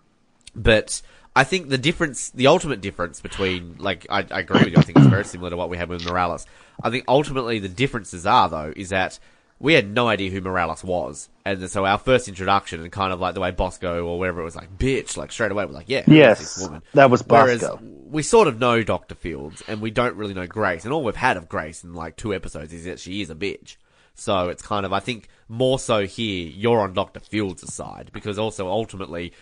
but 0.56 1.02
I 1.36 1.44
think 1.44 1.68
the 1.68 1.76
difference, 1.76 2.30
the 2.30 2.46
ultimate 2.46 2.80
difference 2.80 3.20
between, 3.20 3.76
like, 3.78 4.06
I, 4.08 4.26
I 4.30 4.40
agree 4.40 4.60
with 4.60 4.72
you. 4.72 4.78
I 4.78 4.82
think 4.82 4.96
it's 4.96 5.08
very 5.08 5.24
similar 5.24 5.50
to 5.50 5.58
what 5.58 5.68
we 5.68 5.76
have 5.76 5.90
with 5.90 6.06
Morales. 6.06 6.46
I 6.82 6.88
think 6.88 7.04
ultimately 7.06 7.58
the 7.58 7.68
differences 7.68 8.24
are 8.24 8.48
though 8.48 8.72
is 8.74 8.88
that 8.88 9.18
we 9.60 9.74
had 9.74 9.92
no 9.92 10.08
idea 10.08 10.30
who 10.30 10.40
Morales 10.40 10.82
was, 10.82 11.28
and 11.44 11.70
so 11.70 11.84
our 11.84 11.98
first 11.98 12.28
introduction 12.28 12.80
and 12.80 12.90
kind 12.90 13.12
of 13.12 13.20
like 13.20 13.34
the 13.34 13.40
way 13.40 13.50
Bosco 13.50 14.06
or 14.06 14.18
whatever 14.18 14.40
it 14.40 14.44
was 14.44 14.56
like, 14.56 14.78
bitch, 14.78 15.18
like 15.18 15.30
straight 15.30 15.52
away 15.52 15.66
we're 15.66 15.72
like, 15.72 15.88
yeah, 15.88 16.02
Yes, 16.06 16.38
this 16.40 16.64
woman? 16.64 16.82
that 16.94 17.10
was 17.10 17.22
Bosco. 17.22 17.76
Whereas 17.76 17.80
we 18.10 18.22
sort 18.22 18.48
of 18.48 18.58
know 18.58 18.82
Doctor 18.82 19.14
Fields, 19.14 19.62
and 19.68 19.82
we 19.82 19.90
don't 19.90 20.16
really 20.16 20.32
know 20.32 20.46
Grace, 20.46 20.84
and 20.84 20.94
all 20.94 21.04
we've 21.04 21.14
had 21.14 21.36
of 21.36 21.48
Grace 21.48 21.84
in 21.84 21.92
like 21.92 22.16
two 22.16 22.32
episodes 22.32 22.72
is 22.72 22.86
that 22.86 22.98
she 22.98 23.20
is 23.20 23.28
a 23.28 23.34
bitch. 23.34 23.76
So 24.14 24.48
it's 24.48 24.62
kind 24.62 24.84
of, 24.84 24.92
I 24.92 25.00
think, 25.00 25.28
more 25.48 25.78
so 25.78 26.06
here, 26.06 26.48
you're 26.48 26.80
on 26.80 26.94
Dr. 26.94 27.20
Fields' 27.20 27.72
side, 27.72 28.10
because 28.12 28.38
also 28.38 28.68
ultimately, 28.68 29.32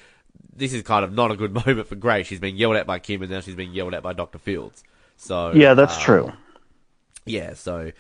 this 0.55 0.73
is 0.73 0.83
kind 0.83 1.05
of 1.05 1.13
not 1.13 1.31
a 1.31 1.37
good 1.37 1.55
moment 1.67 1.87
for 1.87 1.95
Grace. 1.95 2.27
She's 2.27 2.41
being 2.41 2.57
yelled 2.57 2.77
at 2.77 2.87
by 2.87 2.99
Kim, 2.99 3.23
and 3.23 3.31
now 3.31 3.41
she's 3.41 3.55
being 3.55 3.73
yelled 3.73 3.95
at 3.95 4.03
by 4.03 4.15
Dr. 4.15 4.39
Fields. 4.39 4.83
So 5.17 5.53
Yeah, 5.53 5.75
that's 5.75 5.97
uh, 5.97 6.01
true. 6.01 6.33
Yeah, 7.25 7.55
so 7.55 7.93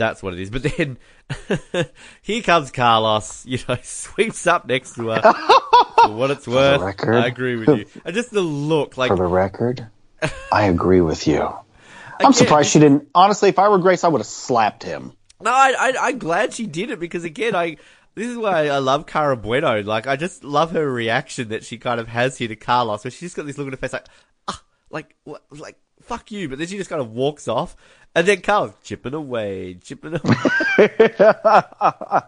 that's 0.00 0.22
what 0.22 0.32
it 0.32 0.40
is. 0.40 0.50
But 0.50 0.64
then 0.64 0.98
here 2.22 2.42
comes 2.42 2.72
Carlos. 2.72 3.46
You 3.46 3.58
know, 3.68 3.76
sweeps 3.82 4.46
up 4.46 4.66
next 4.66 4.94
to 4.94 5.08
her. 5.08 5.22
For 6.02 6.12
what 6.12 6.30
it's 6.30 6.48
worth, 6.48 6.80
record. 6.80 7.14
I 7.14 7.26
agree 7.26 7.56
with 7.56 7.68
you. 7.68 7.86
And 8.04 8.14
just 8.14 8.30
the 8.30 8.40
look, 8.40 8.96
like 8.96 9.08
For 9.08 9.16
the 9.16 9.24
record, 9.24 9.86
I 10.50 10.64
agree 10.64 11.02
with 11.02 11.26
you. 11.26 11.52
I'm 12.18 12.32
surprised 12.32 12.70
she 12.70 12.78
didn't. 12.78 13.08
Honestly, 13.14 13.50
if 13.50 13.58
I 13.58 13.68
were 13.68 13.78
Grace, 13.78 14.02
I 14.02 14.08
would 14.08 14.18
have 14.18 14.26
slapped 14.26 14.82
him. 14.82 15.12
No, 15.42 15.50
I, 15.50 15.74
I, 15.78 16.08
I'm 16.08 16.18
glad 16.18 16.54
she 16.54 16.66
did 16.66 16.90
it 16.90 17.00
because 17.00 17.24
again, 17.24 17.54
I 17.54 17.76
this 18.14 18.28
is 18.28 18.36
why 18.36 18.68
I 18.68 18.78
love 18.78 19.06
Cara 19.06 19.36
Buono. 19.36 19.82
Like, 19.82 20.06
I 20.06 20.16
just 20.16 20.42
love 20.42 20.72
her 20.72 20.90
reaction 20.90 21.50
that 21.50 21.64
she 21.64 21.78
kind 21.78 22.00
of 22.00 22.08
has 22.08 22.38
here 22.38 22.48
to 22.48 22.56
Carlos, 22.56 23.04
where 23.04 23.10
she's 23.10 23.20
just 23.20 23.36
got 23.36 23.46
this 23.46 23.56
look 23.56 23.66
on 23.66 23.72
her 23.72 23.76
face 23.76 23.92
like, 23.92 24.06
ah, 24.48 24.62
like, 24.90 25.14
what, 25.24 25.42
like, 25.50 25.78
fuck 26.02 26.30
you. 26.30 26.48
But 26.48 26.58
then 26.58 26.66
she 26.68 26.76
just 26.76 26.90
kind 26.90 27.00
of 27.02 27.12
walks 27.12 27.48
off, 27.48 27.76
and 28.14 28.26
then 28.26 28.40
Carl's 28.40 28.72
chipping 28.82 29.14
away, 29.14 29.74
chipping 29.82 30.18
away. 30.22 31.00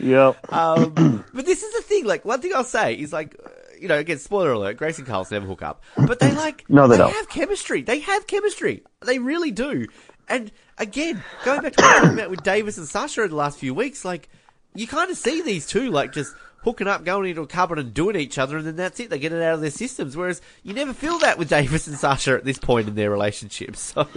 Yep. 0.00 0.52
Um, 0.52 1.24
but 1.32 1.46
this 1.46 1.62
is 1.62 1.72
the 1.72 1.82
thing. 1.82 2.04
Like, 2.04 2.24
one 2.24 2.40
thing 2.40 2.52
I'll 2.54 2.64
say 2.64 2.94
is 2.94 3.12
like, 3.12 3.36
uh, 3.44 3.48
you 3.80 3.86
know, 3.86 3.96
again, 3.96 4.18
spoiler 4.18 4.50
alert: 4.52 4.76
Grace 4.76 4.98
and 4.98 5.06
Carlos 5.06 5.30
never 5.30 5.46
hook 5.46 5.62
up, 5.62 5.84
but 5.96 6.18
they 6.18 6.32
like, 6.32 6.64
No, 6.68 6.88
they 6.88 6.96
don't. 6.96 7.12
have 7.12 7.28
chemistry. 7.28 7.82
They 7.82 8.00
have 8.00 8.26
chemistry. 8.26 8.82
They 9.06 9.20
really 9.20 9.52
do. 9.52 9.86
And 10.28 10.50
again, 10.78 11.22
going 11.44 11.62
back 11.62 11.74
to 11.74 11.82
what 11.82 11.92
we 11.94 12.00
talking 12.00 12.18
about 12.18 12.30
with 12.30 12.42
Davis 12.42 12.76
and 12.76 12.88
Sasha 12.88 13.22
in 13.22 13.30
the 13.30 13.36
last 13.36 13.58
few 13.58 13.72
weeks, 13.72 14.04
like, 14.04 14.28
you 14.74 14.88
kind 14.88 15.10
of 15.12 15.16
see 15.16 15.42
these 15.42 15.66
two 15.66 15.90
like 15.92 16.12
just 16.12 16.34
hooking 16.64 16.88
up, 16.88 17.04
going 17.04 17.28
into 17.30 17.42
a 17.42 17.46
cupboard 17.46 17.78
and 17.78 17.94
doing 17.94 18.16
each 18.16 18.38
other, 18.38 18.56
and 18.56 18.66
then 18.66 18.76
that's 18.76 18.98
it. 18.98 19.10
They 19.10 19.18
get 19.18 19.32
it 19.32 19.42
out 19.42 19.54
of 19.54 19.60
their 19.60 19.70
systems. 19.70 20.16
Whereas 20.16 20.40
you 20.62 20.72
never 20.74 20.92
feel 20.92 21.18
that 21.20 21.38
with 21.38 21.48
Davis 21.50 21.86
and 21.86 21.96
Sasha 21.96 22.32
at 22.32 22.44
this 22.44 22.58
point 22.58 22.88
in 22.88 22.94
their 22.94 23.10
relationship. 23.10 23.76
So, 23.84 24.08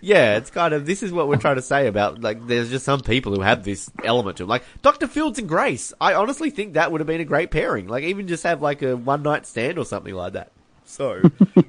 yeah, 0.00 0.36
it's 0.36 0.50
kind 0.50 0.72
of 0.72 0.86
this 0.86 1.02
is 1.02 1.12
what 1.12 1.28
we're 1.28 1.36
trying 1.36 1.56
to 1.56 1.62
say 1.62 1.86
about 1.88 2.20
like 2.20 2.46
there's 2.46 2.70
just 2.70 2.84
some 2.84 3.00
people 3.00 3.34
who 3.34 3.40
have 3.42 3.64
this 3.64 3.90
element 4.04 4.36
to 4.38 4.44
them. 4.44 4.48
Like 4.48 4.64
Dr. 4.82 5.06
Fields 5.06 5.38
and 5.38 5.48
Grace. 5.48 5.92
I 6.00 6.14
honestly 6.14 6.50
think 6.50 6.74
that 6.74 6.90
would 6.92 7.00
have 7.00 7.06
been 7.08 7.20
a 7.20 7.24
great 7.24 7.50
pairing. 7.50 7.88
Like 7.88 8.04
even 8.04 8.28
just 8.28 8.44
have 8.44 8.62
like 8.62 8.82
a 8.82 8.96
one 8.96 9.22
night 9.22 9.46
stand 9.46 9.78
or 9.78 9.84
something 9.84 10.14
like 10.14 10.34
that. 10.34 10.52
So, 10.84 11.20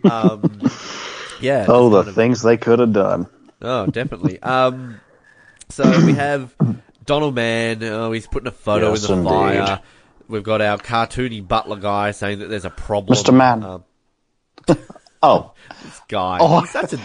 um, 0.10 0.62
yeah. 1.42 1.66
Oh, 1.68 1.90
the 1.90 1.98
of- 2.10 2.16
things 2.16 2.42
they 2.42 2.58
could 2.58 2.80
have 2.80 2.94
done. 2.94 3.28
Oh, 3.62 3.86
definitely. 3.88 4.42
Um, 4.42 5.00
so 5.70 5.84
we 6.06 6.14
have 6.14 6.54
Donald 7.06 7.36
Mann. 7.36 7.84
Oh, 7.84 8.12
he's 8.12 8.28
putting 8.28 8.48
a 8.48 8.52
photo 8.52 8.92
Yes, 8.92 9.10
in 9.10 9.24
the 9.24 9.30
indeed. 9.30 9.30
fire. 9.66 9.82
We've 10.32 10.44
got 10.44 10.62
our 10.62 10.78
cartoony 10.78 11.46
butler 11.48 11.76
guy 11.76 12.12
saying 12.12 12.40
that 12.40 12.50
there's 12.50 12.66
a 12.66 12.70
problem. 12.70 13.18
Mr. 13.18 13.34
Mann. 13.36 13.64
Um, 13.64 13.84
Oh, 15.24 15.52
this 15.84 16.02
guy. 16.08 16.40
Oh. 16.42 16.62
He's 16.62 16.72
such 16.72 16.94
a. 16.94 17.00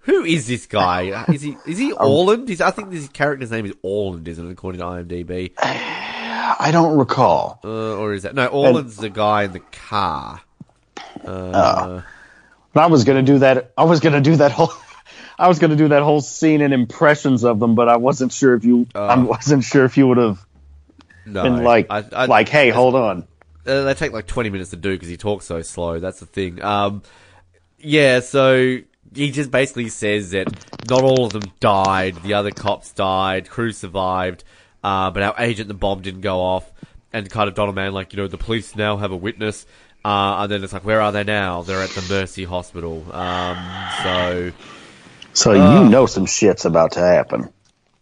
Who 0.00 0.22
is 0.24 0.46
this 0.46 0.66
guy? 0.66 1.24
Is 1.32 1.40
he 1.40 1.56
is 1.66 1.78
he 1.78 1.94
Oh. 1.94 2.10
Orland? 2.18 2.46
He's, 2.48 2.60
I 2.60 2.70
think 2.72 2.90
this 2.90 3.08
character's 3.08 3.50
name 3.50 3.64
is 3.64 3.72
Orland, 3.80 4.28
isn't 4.28 4.46
it? 4.46 4.52
According 4.52 4.80
to 4.80 4.86
IMDb, 4.86 5.52
I 5.58 6.68
don't 6.72 6.98
recall. 6.98 7.60
uh, 7.64 7.96
or 7.96 8.12
is 8.12 8.24
that 8.24 8.34
no? 8.34 8.46
Orland's 8.48 8.96
the 8.96 9.08
guy 9.08 9.44
in 9.44 9.52
the 9.52 9.60
car. 9.60 10.42
Uh, 11.24 12.02
But 12.74 12.80
I 12.82 12.86
was 12.88 13.04
gonna 13.04 13.22
do 13.22 13.38
that. 13.38 13.72
I 13.78 13.84
was 13.84 14.00
gonna 14.00 14.20
do 14.20 14.36
that 14.36 14.52
whole. 14.52 14.72
I 15.38 15.48
was 15.48 15.58
going 15.58 15.70
to 15.72 15.76
do 15.76 15.88
that 15.88 16.02
whole 16.04 16.20
scene 16.20 16.60
and 16.60 16.72
impressions 16.72 17.42
of 17.42 17.58
them, 17.58 17.74
but 17.74 17.88
I 17.88 17.96
wasn't 17.96 18.30
sure 18.32 18.54
if 18.54 18.64
you. 18.64 18.86
I 18.94 19.18
wasn't 19.18 19.64
sure 19.64 19.84
if 19.84 19.96
you 19.96 20.06
would 20.06 20.16
have 20.18 20.43
No, 21.26 21.42
been 21.42 21.64
like, 21.64 21.86
I- 21.90 22.04
I- 22.12 22.26
like, 22.26 22.48
hey, 22.48 22.70
hold 22.70 22.94
on. 22.94 23.26
Uh, 23.66 23.84
they 23.84 23.94
take 23.94 24.12
like 24.12 24.26
20 24.26 24.50
minutes 24.50 24.70
to 24.70 24.76
do 24.76 24.92
because 24.92 25.08
he 25.08 25.16
talks 25.16 25.46
so 25.46 25.62
slow. 25.62 25.98
That's 25.98 26.20
the 26.20 26.26
thing. 26.26 26.62
Um, 26.62 27.02
yeah, 27.78 28.20
so 28.20 28.76
he 29.14 29.30
just 29.30 29.50
basically 29.50 29.88
says 29.88 30.32
that 30.32 30.48
not 30.90 31.02
all 31.02 31.24
of 31.26 31.32
them 31.32 31.50
died. 31.60 32.16
The 32.22 32.34
other 32.34 32.50
cops 32.50 32.92
died. 32.92 33.48
Crew 33.48 33.72
survived. 33.72 34.44
Uh, 34.82 35.10
but 35.10 35.22
our 35.22 35.34
agent, 35.38 35.68
the 35.68 35.74
bomb 35.74 36.02
didn't 36.02 36.20
go 36.20 36.40
off. 36.40 36.70
And 37.12 37.30
kind 37.30 37.48
of 37.48 37.54
Donald 37.54 37.74
Mann, 37.76 37.92
like, 37.94 38.12
you 38.12 38.18
know, 38.18 38.26
the 38.28 38.36
police 38.36 38.74
now 38.76 38.96
have 38.98 39.12
a 39.12 39.16
witness. 39.16 39.64
Uh, 40.04 40.40
and 40.42 40.52
then 40.52 40.62
it's 40.62 40.72
like, 40.74 40.84
where 40.84 41.00
are 41.00 41.12
they 41.12 41.24
now? 41.24 41.62
They're 41.62 41.80
at 41.82 41.90
the 41.90 42.04
Mercy 42.12 42.44
Hospital. 42.44 43.04
Um, 43.14 43.56
so, 44.02 44.52
So 45.32 45.52
Uh. 45.52 45.82
you 45.84 45.88
know 45.88 46.04
some 46.06 46.26
shit's 46.26 46.64
about 46.66 46.92
to 46.92 47.00
happen. 47.00 47.48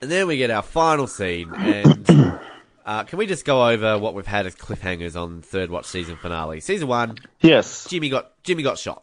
and 0.00 0.10
then 0.10 0.26
we 0.26 0.36
get 0.38 0.50
our 0.50 0.62
final 0.62 1.06
scene. 1.06 1.52
And, 1.54 2.04
uh, 2.85 3.05
can 3.05 3.18
we 3.18 3.26
just 3.26 3.45
go 3.45 3.68
over 3.68 3.99
what 3.99 4.14
we've 4.14 4.26
had 4.26 4.47
as 4.47 4.55
cliffhangers 4.55 5.20
on 5.20 5.43
third 5.43 5.70
watch 5.70 5.87
season 5.87 6.16
finale? 6.16 6.61
Season 6.61 6.89
one, 6.89 7.18
Yes. 7.41 7.87
Jimmy 7.89 8.09
got 8.09 8.33
Jimmy 8.43 8.62
got 8.62 8.78
shot. 8.78 9.03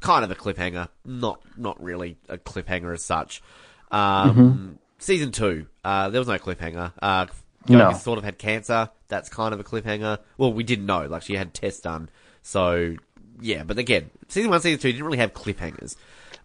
Kind 0.00 0.24
of 0.24 0.30
a 0.30 0.34
cliffhanger, 0.34 0.88
not 1.04 1.40
not 1.56 1.82
really 1.82 2.18
a 2.28 2.36
cliffhanger 2.38 2.92
as 2.92 3.02
such. 3.02 3.42
Um, 3.90 4.78
Season 4.98 5.32
two, 5.32 5.66
uh, 5.84 6.10
there 6.10 6.20
was 6.20 6.28
no 6.28 6.38
cliffhanger. 6.38 6.92
Uh, 7.00 7.26
No. 7.68 7.92
Sort 7.94 8.18
of 8.18 8.24
had 8.24 8.38
cancer. 8.38 8.90
That's 9.08 9.28
kind 9.30 9.54
of 9.54 9.60
a 9.60 9.64
cliffhanger. 9.64 10.18
Well, 10.36 10.52
we 10.52 10.62
didn't 10.62 10.86
know. 10.86 11.06
Like 11.06 11.22
she 11.22 11.34
had 11.36 11.54
tests 11.54 11.80
done, 11.80 12.08
so 12.42 12.96
yeah. 13.40 13.64
But 13.64 13.78
again, 13.78 14.10
season 14.28 14.50
one, 14.50 14.60
season 14.60 14.78
two 14.78 14.92
didn't 14.92 15.04
really 15.06 15.18
have 15.18 15.32
cliffhangers. 15.32 15.96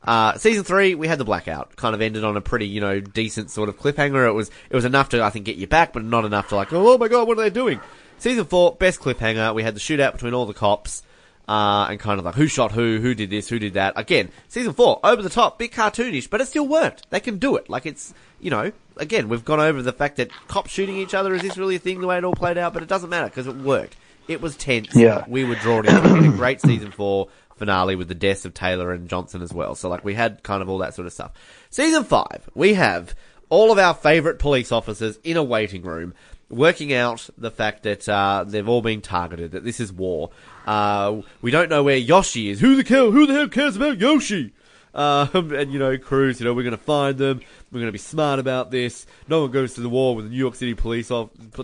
Uh, 0.06 0.38
season 0.38 0.64
three, 0.64 0.96
we 0.96 1.08
had 1.08 1.18
the 1.18 1.26
blackout. 1.26 1.76
Kind 1.76 1.96
of 1.96 2.02
ended 2.02 2.24
on 2.24 2.38
a 2.38 2.42
pretty, 2.42 2.68
you 2.68 2.80
know, 2.80 3.00
decent 3.00 3.50
sort 3.50 3.70
of 3.70 3.80
cliffhanger. 3.80 4.28
It 4.28 4.34
was, 4.34 4.52
it 4.70 4.76
was 4.76 4.86
enough 4.86 5.10
to, 5.10 5.24
I 5.24 5.32
think, 5.32 5.46
get 5.46 5.58
you 5.58 5.68
back, 5.68 5.94
but 5.94 6.04
not 6.04 6.26
enough 6.26 6.50
to 6.50 6.56
like, 6.56 6.72
oh 6.72 6.98
my 6.98 7.08
god, 7.08 7.28
what 7.28 7.38
are 7.40 7.42
they 7.42 7.50
doing? 7.50 7.80
Season 8.20 8.46
four, 8.46 8.76
best 8.76 9.00
cliffhanger. 9.00 9.54
We 9.54 9.64
had 9.64 9.76
the 9.76 9.80
shootout 9.80 10.14
between 10.14 10.34
all 10.34 10.46
the 10.46 10.54
cops, 10.54 11.04
uh, 11.48 11.88
and 11.90 12.00
kind 12.00 12.20
of 12.20 12.26
like 12.26 12.36
who 12.36 12.48
shot 12.48 12.72
who, 12.72 13.00
who 13.00 13.14
did 13.14 13.30
this, 13.30 13.50
who 13.50 13.60
did 13.60 13.74
that. 13.74 13.94
Again, 13.96 14.30
season 14.48 14.74
four, 14.74 15.00
over 15.04 15.22
the 15.22 15.30
top, 15.30 15.60
bit 15.60 15.72
cartoonish, 15.72 16.30
but 16.30 16.40
it 16.40 16.48
still 16.48 16.68
worked. 16.68 17.10
They 17.10 17.20
can 17.20 17.38
do 17.40 17.56
it. 17.56 17.70
Like 17.70 17.86
it's, 17.86 18.14
you 18.40 18.52
know, 18.52 18.72
again, 18.98 19.28
we've 19.28 19.44
gone 19.44 19.60
over 19.60 19.82
the 19.82 19.94
fact 19.94 20.18
that 20.18 20.30
cops 20.48 20.72
shooting 20.72 20.98
each 20.98 21.14
other, 21.14 21.34
is 21.34 21.42
this 21.42 21.58
really 21.58 21.76
a 21.76 21.80
thing 21.80 22.00
the 22.00 22.08
way 22.08 22.18
it 22.18 22.24
all 22.24 22.34
played 22.34 22.58
out? 22.58 22.74
But 22.74 22.84
it 22.84 22.90
doesn't 22.90 23.10
matter 23.10 23.28
because 23.28 23.48
it 23.48 23.56
worked. 23.56 23.96
It 24.28 24.42
was 24.42 24.56
tense. 24.56 24.96
Yeah. 24.96 25.24
We 25.28 25.44
were 25.44 25.56
drawn 25.56 25.86
in. 25.86 25.94
We 26.02 26.10
had 26.10 26.34
a 26.34 26.38
great 26.38 26.62
season 26.62 26.92
four 26.92 27.28
finale 27.56 27.96
with 27.96 28.08
the 28.08 28.16
deaths 28.16 28.46
of 28.46 28.54
Taylor 28.54 28.92
and 28.92 29.10
Johnson 29.10 29.42
as 29.42 29.54
well. 29.54 29.76
So 29.76 29.90
like 29.90 30.04
we 30.04 30.14
had 30.14 30.44
kind 30.44 30.62
of 30.62 30.70
all 30.70 30.80
that 30.80 30.94
sort 30.94 31.06
of 31.06 31.14
stuff. 31.14 31.32
Season 31.70 32.04
five, 32.04 32.50
we 32.54 32.74
have 32.74 33.16
all 33.50 33.72
of 33.72 33.78
our 33.78 33.94
favourite 33.94 34.40
police 34.40 34.72
officers 34.72 35.20
in 35.24 35.38
a 35.38 35.44
waiting 35.44 35.84
room 35.84 36.14
working 36.50 36.94
out 36.94 37.30
the 37.38 37.52
fact 37.52 37.84
that 37.84 38.08
uh, 38.08 38.44
they've 38.46 38.68
all 38.68 38.82
been 38.82 39.02
targeted, 39.02 39.52
that 39.52 39.64
this 39.64 39.80
is 39.80 39.92
war. 39.92 40.30
Uh, 40.66 41.22
we 41.42 41.52
don't 41.52 41.70
know 41.70 41.84
where 41.84 41.98
Yoshi 41.98 42.50
is. 42.50 42.60
Who 42.60 42.82
the 42.82 42.88
hell, 42.88 43.12
who 43.12 43.26
the 43.26 43.34
hell 43.34 43.50
cares 43.50 43.76
about 43.76 44.00
Yoshi? 44.00 44.54
Um, 44.96 45.52
and 45.54 45.74
you 45.74 45.78
know, 45.78 45.98
Cruz, 45.98 46.40
you 46.40 46.46
know, 46.46 46.54
we're 46.54 46.64
going 46.64 46.72
to 46.72 46.78
find 46.78 47.18
them. 47.18 47.42
We're 47.72 47.80
going 47.82 47.90
to 47.90 47.92
be 47.92 47.98
smart 47.98 48.40
about 48.40 48.72
this. 48.72 49.06
No 49.28 49.42
one 49.42 49.52
goes 49.52 49.74
to 49.74 49.82
the 49.82 49.90
war 49.90 50.16
with 50.16 50.26
the 50.26 50.32
New 50.32 50.38
York 50.38 50.56
City 50.56 50.74
Police 50.74 51.12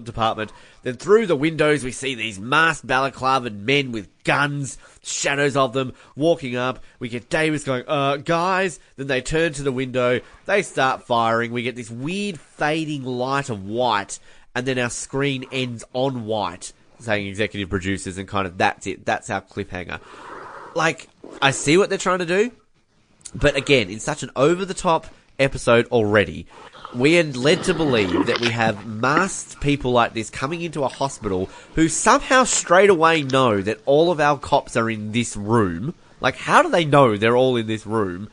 Department. 0.04 0.52
Then 0.84 0.96
through 0.96 1.28
the 1.28 1.36
windows, 1.38 1.84
we 1.84 1.94
see 1.94 2.14
these 2.14 2.40
masked 2.40 2.86
balaclavaed 2.86 3.58
men 3.58 3.94
with 3.94 4.10
guns, 4.26 4.78
shadows 5.02 5.56
of 5.56 5.72
them 5.72 5.94
walking 6.16 6.58
up. 6.58 6.84
We 7.00 7.08
get 7.08 7.30
Davis 7.30 7.64
going, 7.64 7.86
uh, 7.88 8.18
guys. 8.18 8.82
Then 8.98 9.08
they 9.08 9.22
turn 9.22 9.54
to 9.54 9.64
the 9.64 9.72
window. 9.72 10.20
They 10.46 10.62
start 10.62 11.04
firing. 11.04 11.54
We 11.54 11.64
get 11.64 11.78
this 11.78 11.90
weird 11.90 12.38
fading 12.38 13.04
light 13.04 13.50
of 13.50 13.66
white, 13.66 14.20
and 14.54 14.66
then 14.66 14.78
our 14.78 14.90
screen 14.90 15.46
ends 15.54 15.86
on 15.94 16.26
white, 16.26 16.74
saying 17.00 17.28
executive 17.28 17.70
producers, 17.70 18.18
and 18.18 18.28
kind 18.28 18.46
of 18.46 18.58
that's 18.58 18.88
it. 18.88 19.06
That's 19.06 19.30
our 19.30 19.42
cliffhanger. 19.42 20.02
Like, 20.76 21.08
I 21.42 21.52
see 21.52 21.78
what 21.78 21.88
they're 21.88 21.98
trying 21.98 22.20
to 22.20 22.26
do. 22.26 22.52
But 23.34 23.56
again, 23.56 23.90
in 23.90 24.00
such 24.00 24.24
an 24.24 24.32
over 24.36 24.66
the 24.66 24.74
top 24.74 25.08
episode 25.40 25.88
already, 25.88 26.48
we 26.94 27.18
are 27.20 27.24
led 27.24 27.64
to 27.64 27.74
believe 27.74 28.26
that 28.26 28.42
we 28.42 28.50
have 28.50 28.86
masked 28.86 29.62
people 29.62 29.92
like 29.92 30.14
this 30.14 30.30
coming 30.30 30.62
into 30.62 30.84
a 30.84 30.90
hospital 30.90 31.50
who 31.76 31.88
somehow 31.88 32.44
straight 32.44 32.90
away 32.90 33.24
know 33.24 33.62
that 33.62 33.80
all 33.86 34.12
of 34.12 34.20
our 34.20 34.38
cops 34.38 34.76
are 34.76 34.90
in 34.90 35.12
this 35.12 35.38
room. 35.38 35.94
Like, 36.20 36.36
how 36.36 36.62
do 36.62 36.70
they 36.70 36.86
know 36.86 37.16
they're 37.16 37.38
all 37.38 37.56
in 37.56 37.68
this 37.68 37.86
room? 37.86 38.30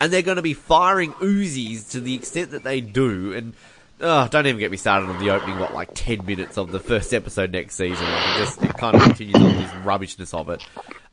And 0.00 0.12
they're 0.12 0.22
going 0.22 0.36
to 0.36 0.42
be 0.42 0.54
firing 0.54 1.12
Uzis 1.14 1.90
to 1.90 2.00
the 2.00 2.14
extent 2.14 2.50
that 2.50 2.64
they 2.64 2.80
do. 2.80 3.32
And, 3.32 3.54
oh, 4.00 4.28
don't 4.28 4.46
even 4.46 4.58
get 4.58 4.70
me 4.70 4.76
started 4.76 5.08
on 5.08 5.22
the 5.22 5.30
opening, 5.30 5.58
what, 5.58 5.74
like 5.74 5.90
10 5.94 6.26
minutes 6.26 6.58
of 6.58 6.72
the 6.72 6.80
first 6.80 7.14
episode 7.14 7.52
next 7.52 7.76
season. 7.76 8.04
Like, 8.04 8.36
it 8.36 8.38
just, 8.38 8.62
it 8.62 8.76
kind 8.76 8.96
of 8.96 9.02
continues 9.02 9.36
on 9.36 9.56
this 9.56 9.72
rubbishness 9.84 10.34
of 10.34 10.48
it. 10.48 10.66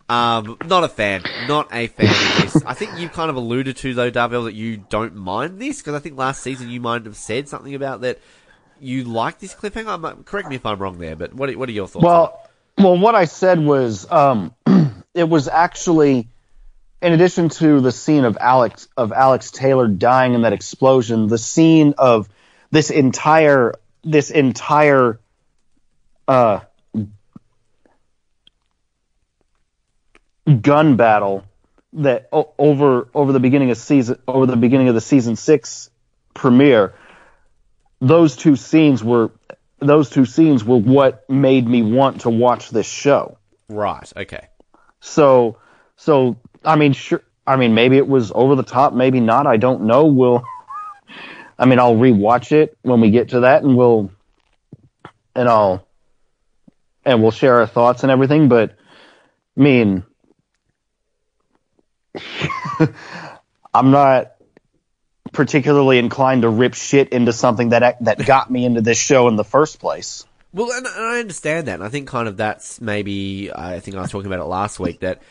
Um, 0.10 0.58
not 0.66 0.84
a 0.84 0.88
fan. 0.88 1.24
Not 1.48 1.68
a 1.72 1.88
fan 1.88 2.10
of 2.10 2.54
this. 2.54 2.64
I 2.66 2.74
think 2.74 2.98
you 2.98 3.10
kind 3.10 3.30
of 3.30 3.36
alluded 3.36 3.76
to 3.78 3.94
though, 3.94 4.10
Dorvell, 4.10 4.46
that 4.46 4.54
you 4.54 4.78
don't 4.78 5.16
mind 5.16 5.60
this 5.60 5.80
because 5.80 5.96
I 5.96 6.00
think 6.00 6.18
last 6.18 6.42
season 6.42 6.70
you 6.70 6.80
might 6.80 7.06
have 7.06 7.18
said 7.18 7.50
something 7.50 7.76
about 7.76 8.02
that 8.02 8.20
you 8.80 9.04
like 9.04 9.40
this 9.40 9.54
cliffhanger. 9.54 10.24
Correct 10.26 10.50
me 10.50 10.56
if 10.56 10.66
I'm 10.66 10.80
wrong 10.80 10.98
there, 10.98 11.16
but 11.16 11.34
what 11.34 11.50
are, 11.50 11.58
what 11.58 11.68
are 11.68 11.74
your 11.74 11.88
thoughts? 11.88 12.04
Well, 12.04 12.42
well, 12.78 12.98
what 12.98 13.16
I 13.16 13.26
said 13.26 13.60
was, 13.60 14.10
um, 14.10 14.54
it 15.14 15.28
was 15.28 15.48
actually, 15.48 16.28
in 17.02 17.14
addition 17.14 17.50
to 17.50 17.82
the 17.82 17.92
scene 17.92 18.24
of 18.24 18.38
Alex 18.40 18.88
of 18.96 19.12
Alex 19.12 19.52
Taylor 19.52 19.88
dying 19.88 20.36
in 20.36 20.44
that 20.44 20.54
explosion, 20.54 21.28
the 21.28 21.38
scene 21.38 21.96
of 21.98 22.30
this 22.72 22.92
entire 22.92 23.74
this 24.04 24.30
entire 24.30 25.20
uh, 26.28 26.62
gun 30.62 30.96
battle 30.96 31.44
that 31.94 32.30
o- 32.32 32.54
over 32.58 33.08
over 33.14 33.34
the 33.34 33.40
beginning 33.40 33.72
of 33.72 33.78
season 33.78 34.20
over 34.28 34.46
the 34.46 34.56
beginning 34.56 34.88
of 34.88 34.96
the 34.96 35.02
season 35.02 35.36
six 35.36 35.90
premiere. 36.34 36.94
Those 38.00 38.36
two 38.36 38.56
scenes 38.56 39.04
were 39.04 39.32
those 39.80 40.10
two 40.10 40.26
scenes 40.26 40.64
were 40.64 40.78
what 40.78 41.30
made 41.30 41.68
me 41.68 41.84
want 41.84 42.22
to 42.22 42.30
watch 42.30 42.70
this 42.70 42.88
show. 42.88 43.38
right, 43.70 44.12
okay. 44.16 44.48
So, 45.00 45.58
so 45.96 46.38
I 46.64 46.76
mean, 46.76 46.94
sure. 46.94 47.22
I 47.46 47.56
mean, 47.56 47.74
maybe 47.74 47.98
it 47.98 48.08
was 48.08 48.32
over 48.34 48.56
the 48.56 48.64
top, 48.64 48.94
maybe 48.94 49.20
not. 49.20 49.48
I 49.48 49.58
don't 49.58 49.84
know. 49.84 50.06
We'll. 50.06 50.44
I 51.60 51.66
mean, 51.66 51.80
I'll 51.80 51.96
rewatch 51.96 52.52
it 52.52 52.78
when 52.84 53.02
we 53.02 53.10
get 53.10 53.30
to 53.30 53.40
that, 53.42 53.64
and 53.64 53.76
we'll, 53.76 54.12
and 55.34 55.50
I'll, 55.50 55.88
and 57.04 57.22
we'll 57.22 57.32
share 57.32 57.62
our 57.62 57.68
thoughts 57.68 58.04
and 58.04 58.12
everything. 58.12 58.48
But, 58.48 58.76
I 59.58 59.62
mean, 59.62 60.04
I'm 63.74 63.92
not 63.92 64.34
particularly 65.34 66.00
inclined 66.00 66.44
to 66.44 66.50
rip 66.50 66.74
shit 66.74 67.10
into 67.10 67.34
something 67.34 67.70
that 67.70 68.04
that 68.04 68.26
got 68.26 68.50
me 68.50 68.66
into 68.66 68.82
this 68.82 69.00
show 69.00 69.28
in 69.28 69.36
the 69.36 69.44
first 69.44 69.80
place. 69.80 70.26
Well, 70.54 70.72
and, 70.72 70.86
and 70.86 71.06
I 71.06 71.20
understand 71.20 71.68
that. 71.68 71.76
And 71.76 71.84
I 71.84 71.90
think 71.90 72.08
kind 72.08 72.28
of 72.28 72.38
that's 72.38 72.82
maybe 72.82 73.52
I 73.54 73.80
think 73.80 73.98
I 73.98 74.02
was 74.02 74.12
talking 74.12 74.28
about 74.28 74.40
it 74.40 74.46
last 74.46 74.80
week 74.80 75.02
that 75.02 75.22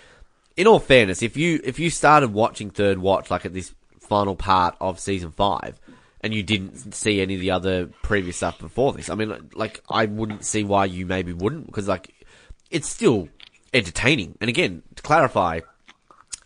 in 0.56 0.66
all 0.66 0.78
fairness, 0.78 1.22
if 1.22 1.36
you 1.36 1.60
if 1.64 1.78
you 1.78 1.90
started 1.90 2.32
watching 2.32 2.70
Third 2.70 2.98
Watch 2.98 3.30
like 3.30 3.44
at 3.44 3.52
this 3.52 3.74
final 4.00 4.36
part 4.36 4.76
of 4.80 5.00
season 5.00 5.32
five 5.32 5.80
and 6.20 6.32
you 6.32 6.42
didn't 6.42 6.94
see 6.94 7.20
any 7.20 7.34
of 7.34 7.40
the 7.40 7.50
other 7.50 7.86
previous 8.02 8.36
stuff 8.36 8.58
before 8.58 8.92
this, 8.92 9.10
I 9.10 9.14
mean, 9.14 9.50
like 9.54 9.82
I 9.88 10.06
wouldn't 10.06 10.44
see 10.44 10.64
why 10.64 10.84
you 10.84 11.06
maybe 11.06 11.32
wouldn't 11.32 11.66
because 11.66 11.88
like 11.88 12.14
it's 12.70 12.88
still 12.88 13.28
entertaining. 13.74 14.36
And 14.40 14.48
again, 14.48 14.82
to 14.94 15.02
clarify, 15.02 15.60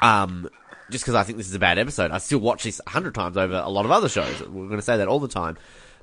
um, 0.02 0.48
just 0.90 1.04
because 1.04 1.14
I 1.14 1.22
think 1.22 1.38
this 1.38 1.48
is 1.48 1.54
a 1.54 1.58
bad 1.58 1.78
episode, 1.78 2.10
I 2.10 2.18
still 2.18 2.38
watch 2.40 2.64
this 2.64 2.80
a 2.86 2.90
hundred 2.90 3.14
times 3.14 3.36
over 3.36 3.54
a 3.54 3.68
lot 3.68 3.84
of 3.84 3.90
other 3.90 4.08
shows. 4.08 4.40
We're 4.40 4.66
going 4.66 4.76
to 4.76 4.82
say 4.82 4.96
that 4.96 5.08
all 5.08 5.20
the 5.20 5.28
time. 5.28 5.56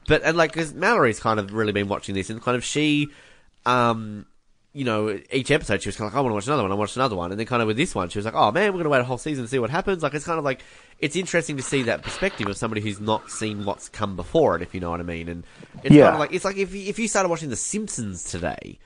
But, 0.07 0.23
and 0.23 0.37
like, 0.37 0.53
cause 0.53 0.73
Mallory's 0.73 1.19
kind 1.19 1.39
of 1.39 1.53
really 1.53 1.73
been 1.73 1.89
watching 1.89 2.15
this 2.15 2.29
and 2.29 2.41
kind 2.41 2.55
of 2.55 2.63
she, 2.63 3.09
um, 3.65 4.25
you 4.73 4.85
know, 4.85 5.19
each 5.31 5.51
episode 5.51 5.81
she 5.81 5.89
was 5.89 5.97
kind 5.97 6.07
of 6.07 6.13
like, 6.13 6.19
I 6.19 6.21
want 6.21 6.31
to 6.31 6.35
watch 6.35 6.47
another 6.47 6.63
one, 6.63 6.71
I 6.71 6.75
watched 6.75 6.95
another 6.95 7.15
one. 7.17 7.31
And 7.31 7.39
then 7.39 7.45
kind 7.47 7.61
of 7.61 7.67
with 7.67 7.75
this 7.75 7.93
one, 7.93 8.07
she 8.09 8.17
was 8.19 8.25
like, 8.25 8.35
oh 8.35 8.51
man, 8.51 8.67
we're 8.67 8.77
going 8.77 8.83
to 8.85 8.89
wait 8.89 9.01
a 9.01 9.03
whole 9.03 9.17
season 9.17 9.43
to 9.43 9.49
see 9.49 9.59
what 9.59 9.69
happens. 9.69 10.03
Like, 10.03 10.13
it's 10.13 10.23
kind 10.25 10.39
of 10.39 10.45
like, 10.45 10.63
it's 10.99 11.15
interesting 11.17 11.57
to 11.57 11.63
see 11.63 11.83
that 11.83 12.03
perspective 12.03 12.47
of 12.47 12.55
somebody 12.55 12.79
who's 12.81 13.01
not 13.01 13.29
seen 13.29 13.65
what's 13.65 13.89
come 13.89 14.15
before 14.15 14.55
it, 14.55 14.61
if 14.61 14.73
you 14.73 14.79
know 14.79 14.91
what 14.91 14.99
I 15.01 15.03
mean. 15.03 15.27
And 15.27 15.45
it's 15.83 15.93
Yeah. 15.95 16.03
kind 16.03 16.13
of 16.15 16.19
like, 16.19 16.31
it's 16.31 16.45
like 16.45 16.55
if 16.57 16.73
you, 16.73 16.87
if 16.87 16.99
you 16.99 17.07
started 17.09 17.27
watching 17.29 17.49
The 17.49 17.55
Simpsons 17.57 18.23
today, 18.23 18.79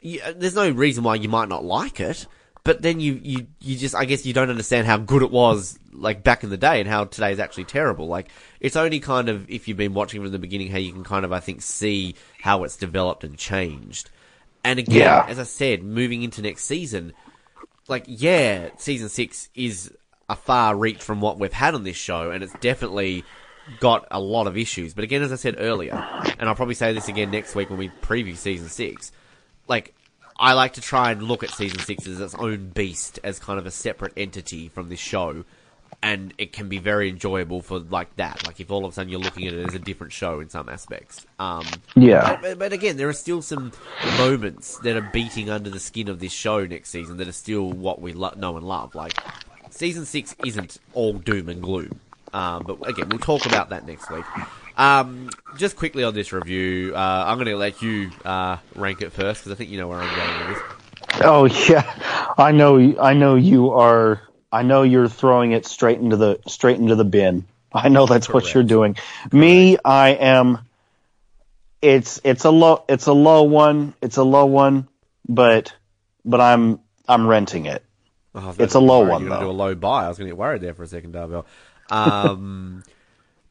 you, 0.00 0.20
there's 0.36 0.54
no 0.54 0.70
reason 0.70 1.02
why 1.02 1.16
you 1.16 1.28
might 1.28 1.48
not 1.48 1.64
like 1.64 1.98
it, 1.98 2.26
but 2.64 2.82
then 2.82 3.00
you, 3.00 3.20
you, 3.22 3.46
you 3.60 3.76
just, 3.76 3.94
I 3.94 4.04
guess 4.04 4.24
you 4.24 4.32
don't 4.32 4.50
understand 4.50 4.86
how 4.86 4.96
good 4.96 5.22
it 5.22 5.30
was, 5.30 5.78
like, 5.92 6.22
back 6.22 6.44
in 6.44 6.50
the 6.50 6.56
day 6.56 6.80
and 6.80 6.88
how 6.88 7.04
today 7.04 7.32
is 7.32 7.40
actually 7.40 7.64
terrible. 7.64 8.06
Like, 8.06 8.28
it's 8.60 8.76
only 8.76 9.00
kind 9.00 9.28
of, 9.28 9.50
if 9.50 9.66
you've 9.66 9.76
been 9.76 9.94
watching 9.94 10.22
from 10.22 10.30
the 10.30 10.38
beginning, 10.38 10.70
how 10.70 10.78
you 10.78 10.92
can 10.92 11.04
kind 11.04 11.24
of, 11.24 11.32
I 11.32 11.40
think, 11.40 11.62
see 11.62 12.14
how 12.40 12.64
it's 12.64 12.76
developed 12.76 13.24
and 13.24 13.36
changed. 13.36 14.10
And 14.64 14.78
again, 14.78 15.00
Yeah. 15.00 15.26
as 15.28 15.40
I 15.40 15.42
said, 15.42 15.82
moving 15.82 16.22
into 16.22 16.40
next 16.40 16.64
season, 16.64 17.14
like, 17.88 18.04
yeah, 18.06 18.68
season 18.76 19.08
six 19.08 19.48
is 19.56 19.92
a 20.28 20.36
far 20.36 20.76
reach 20.76 21.02
from 21.02 21.20
what 21.20 21.38
we've 21.38 21.52
had 21.52 21.74
on 21.74 21.82
this 21.82 21.96
show, 21.96 22.30
and 22.30 22.44
it's 22.44 22.54
definitely 22.60 23.24
got 23.80 24.06
a 24.10 24.20
lot 24.20 24.46
of 24.46 24.56
issues. 24.56 24.94
But 24.94 25.02
again, 25.02 25.22
as 25.22 25.32
I 25.32 25.36
said 25.36 25.56
earlier, 25.58 25.94
and 26.38 26.48
I'll 26.48 26.54
probably 26.54 26.74
say 26.74 26.92
this 26.92 27.08
again 27.08 27.30
next 27.32 27.54
week 27.56 27.70
when 27.70 27.78
we 27.78 27.88
preview 28.02 28.36
season 28.36 28.68
six, 28.68 29.10
like 29.66 29.94
I 30.42 30.54
like 30.54 30.72
to 30.74 30.80
try 30.80 31.12
and 31.12 31.22
look 31.22 31.44
at 31.44 31.50
season 31.50 31.78
six 31.78 32.06
as 32.06 32.20
its 32.20 32.34
own 32.34 32.70
beast, 32.70 33.20
as 33.22 33.38
kind 33.38 33.58
of 33.60 33.64
a 33.66 33.70
separate 33.70 34.12
entity 34.16 34.68
from 34.68 34.88
this 34.88 34.98
show. 34.98 35.44
And 36.02 36.34
it 36.36 36.52
can 36.52 36.68
be 36.68 36.78
very 36.78 37.08
enjoyable 37.08 37.62
for 37.62 37.78
like 37.78 38.16
that. 38.16 38.44
Like 38.44 38.58
if 38.58 38.72
all 38.72 38.84
of 38.84 38.90
a 38.90 38.94
sudden 38.94 39.08
you're 39.08 39.20
looking 39.20 39.46
at 39.46 39.54
it 39.54 39.64
as 39.68 39.74
a 39.74 39.78
different 39.78 40.12
show 40.12 40.40
in 40.40 40.48
some 40.48 40.68
aspects. 40.68 41.24
Um, 41.38 41.64
Yeah. 41.94 42.38
but, 42.42 42.58
but 42.58 42.72
again, 42.72 42.96
there 42.96 43.08
are 43.08 43.12
still 43.12 43.40
some 43.40 43.70
moments 44.18 44.78
that 44.78 44.96
are 44.96 45.08
beating 45.12 45.48
under 45.48 45.70
the 45.70 45.78
skin 45.78 46.08
of 46.08 46.18
this 46.18 46.32
show 46.32 46.66
next 46.66 46.90
season 46.90 47.18
that 47.18 47.28
are 47.28 47.32
still 47.32 47.70
what 47.70 48.00
we 48.00 48.12
lo- 48.14 48.34
know 48.36 48.56
and 48.56 48.66
love. 48.66 48.96
Like 48.96 49.12
season 49.70 50.04
six 50.04 50.34
isn't 50.44 50.78
all 50.92 51.12
doom 51.12 51.48
and 51.48 51.62
gloom. 51.62 52.00
Um, 52.32 52.64
but 52.66 52.88
again, 52.88 53.08
we'll 53.10 53.20
talk 53.20 53.46
about 53.46 53.68
that 53.68 53.86
next 53.86 54.10
week. 54.10 54.24
Um, 54.76 55.30
just 55.56 55.76
quickly 55.76 56.04
on 56.04 56.14
this 56.14 56.32
review, 56.32 56.94
uh, 56.94 57.24
I'm 57.26 57.36
going 57.36 57.48
to 57.48 57.56
let 57.56 57.82
you 57.82 58.10
uh, 58.24 58.56
rank 58.74 59.02
it 59.02 59.12
first 59.12 59.42
because 59.42 59.52
I 59.52 59.54
think 59.56 59.70
you 59.70 59.78
know 59.78 59.88
where 59.88 60.00
I'm 60.00 60.14
going 60.16 60.48
with 60.48 60.58
this. 60.58 61.22
Oh 61.24 61.44
yeah, 61.44 62.32
I 62.38 62.52
know. 62.52 62.98
I 62.98 63.12
know 63.14 63.34
you 63.34 63.70
are. 63.72 64.22
I 64.50 64.62
know 64.62 64.82
you're 64.82 65.08
throwing 65.08 65.52
it 65.52 65.66
straight 65.66 65.98
into 65.98 66.16
the 66.16 66.40
straight 66.46 66.78
into 66.78 66.94
the 66.94 67.04
bin. 67.04 67.44
I 67.72 67.88
know 67.88 68.06
that's 68.06 68.28
what 68.28 68.52
you're 68.54 68.62
doing. 68.62 68.96
Me, 69.30 69.76
I 69.84 70.10
am. 70.10 70.58
It's 71.80 72.20
it's 72.24 72.44
a 72.44 72.50
low 72.50 72.84
it's 72.88 73.06
a 73.06 73.12
low 73.12 73.42
one. 73.42 73.94
It's 74.00 74.16
a 74.16 74.22
low 74.22 74.46
one, 74.46 74.88
but 75.28 75.74
but 76.24 76.40
I'm 76.40 76.80
I'm 77.08 77.26
renting 77.26 77.66
it. 77.66 77.84
Oh, 78.34 78.54
It's 78.58 78.74
a 78.74 78.80
low 78.80 79.00
worry 79.00 79.10
one, 79.10 79.22
You're 79.22 79.28
going 79.30 79.40
to 79.40 79.46
do 79.46 79.50
a 79.50 79.52
low 79.52 79.74
buy. 79.74 80.04
I 80.04 80.08
was 80.08 80.16
going 80.16 80.28
to 80.28 80.30
get 80.30 80.38
worried 80.38 80.62
there 80.62 80.72
for 80.72 80.84
a 80.84 80.86
second, 80.86 81.12
Dorvell. 81.12 81.44
Um, 81.90 82.82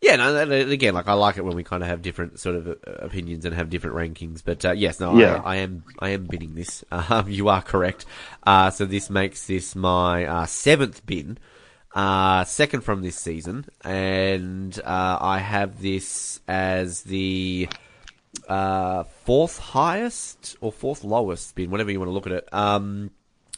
yeah, 0.01 0.15
no, 0.15 0.35
and 0.35 0.51
again, 0.51 0.95
like 0.95 1.07
I 1.07 1.13
like 1.13 1.37
it 1.37 1.45
when 1.45 1.55
we 1.55 1.63
kind 1.63 1.83
of 1.83 1.89
have 1.89 2.01
different 2.01 2.39
sort 2.39 2.55
of 2.55 2.67
uh, 2.67 2.73
opinions 2.99 3.45
and 3.45 3.53
have 3.53 3.69
different 3.69 3.95
rankings. 3.95 4.41
But 4.43 4.65
uh, 4.65 4.71
yes, 4.71 4.99
no, 4.99 5.15
Yeah. 5.17 5.41
I, 5.45 5.53
I 5.53 5.55
am 5.57 5.83
I 5.99 6.09
am 6.09 6.25
binning 6.25 6.55
this. 6.55 6.83
Um, 6.91 7.29
you 7.29 7.49
are 7.49 7.61
correct. 7.61 8.05
Uh, 8.45 8.69
so 8.71 8.85
this 8.85 9.09
makes 9.09 9.45
this 9.47 9.75
my 9.75 10.25
uh, 10.25 10.45
seventh 10.45 11.05
bin, 11.05 11.37
uh, 11.93 12.43
second 12.45 12.81
from 12.81 13.01
this 13.01 13.15
season, 13.15 13.65
and 13.83 14.79
uh, 14.83 15.17
I 15.21 15.39
have 15.39 15.81
this 15.81 16.39
as 16.47 17.03
the 17.03 17.69
uh, 18.47 19.03
fourth 19.25 19.59
highest 19.59 20.55
or 20.61 20.71
fourth 20.71 21.03
lowest 21.03 21.53
bin, 21.55 21.69
whatever 21.69 21.91
you 21.91 21.99
want 21.99 22.09
to 22.09 22.13
look 22.13 22.27
at 22.27 22.33
it. 22.33 22.53
Um, 22.53 23.11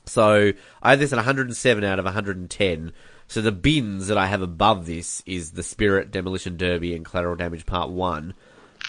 so 0.05 0.51
I 0.81 0.89
have 0.89 0.99
this 0.99 1.13
at 1.13 1.17
107 1.17 1.83
out 1.83 1.99
of 1.99 2.05
110. 2.05 2.91
So 3.33 3.41
the 3.41 3.51
bins 3.51 4.09
that 4.09 4.17
I 4.19 4.27
have 4.27 4.43
above 4.43 4.85
this 4.85 5.23
is 5.25 5.53
the 5.53 5.63
Spirit, 5.63 6.11
Demolition 6.11 6.55
Derby, 6.55 6.95
and 6.95 7.03
Collateral 7.03 7.35
Damage 7.35 7.65
Part 7.65 7.89
1. 7.89 8.35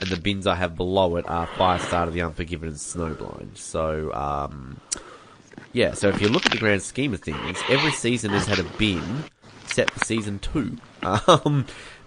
And 0.02 0.10
the 0.10 0.18
bins 0.18 0.46
I 0.46 0.54
have 0.56 0.76
below 0.76 1.16
it 1.16 1.26
are 1.26 1.46
Firestarter, 1.46 2.12
The 2.12 2.20
Unforgiven, 2.20 2.68
and 2.68 2.76
Snowblind. 2.76 3.56
So, 3.56 4.12
um, 4.12 4.82
yeah, 5.72 5.94
so 5.94 6.10
if 6.10 6.20
you 6.20 6.28
look 6.28 6.44
at 6.44 6.52
the 6.52 6.58
grand 6.58 6.82
scheme 6.82 7.14
of 7.14 7.22
things, 7.22 7.58
every 7.70 7.92
season 7.92 8.32
has 8.32 8.44
had 8.44 8.58
a 8.58 8.64
bin 8.76 9.24
set 9.64 9.90
for 9.90 10.04
season 10.04 10.38
2. 10.40 10.76
Um, 11.02 11.64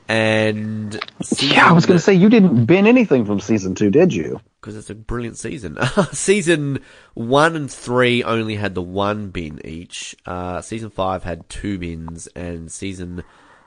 and 0.08 0.99
Yeah, 1.39 1.70
I 1.70 1.74
was 1.74 1.86
going 1.86 1.97
to 1.97 2.03
say 2.03 2.14
you 2.14 2.30
didn't 2.30 2.66
bin 2.66 2.88
anything 2.88 3.26
from 3.26 3.39
season 3.39 3.76
two, 3.76 3.89
did 3.89 4.14
you? 4.14 4.39
because 4.60 4.76
it's 4.76 4.89
a 4.89 4.95
brilliant 4.95 5.38
season. 5.38 5.78
season 6.12 6.80
one 7.14 7.55
and 7.55 7.72
three 7.72 8.22
only 8.24 8.55
had 8.55 8.76
the 8.76 8.82
one 8.82 9.30
bin 9.30 9.62
each. 9.66 10.14
Uh, 10.26 10.60
season 10.62 10.89
five 10.89 11.24
had 11.24 11.47
two 11.47 11.78
bins, 11.78 12.28
and 12.36 12.70
season 12.70 13.24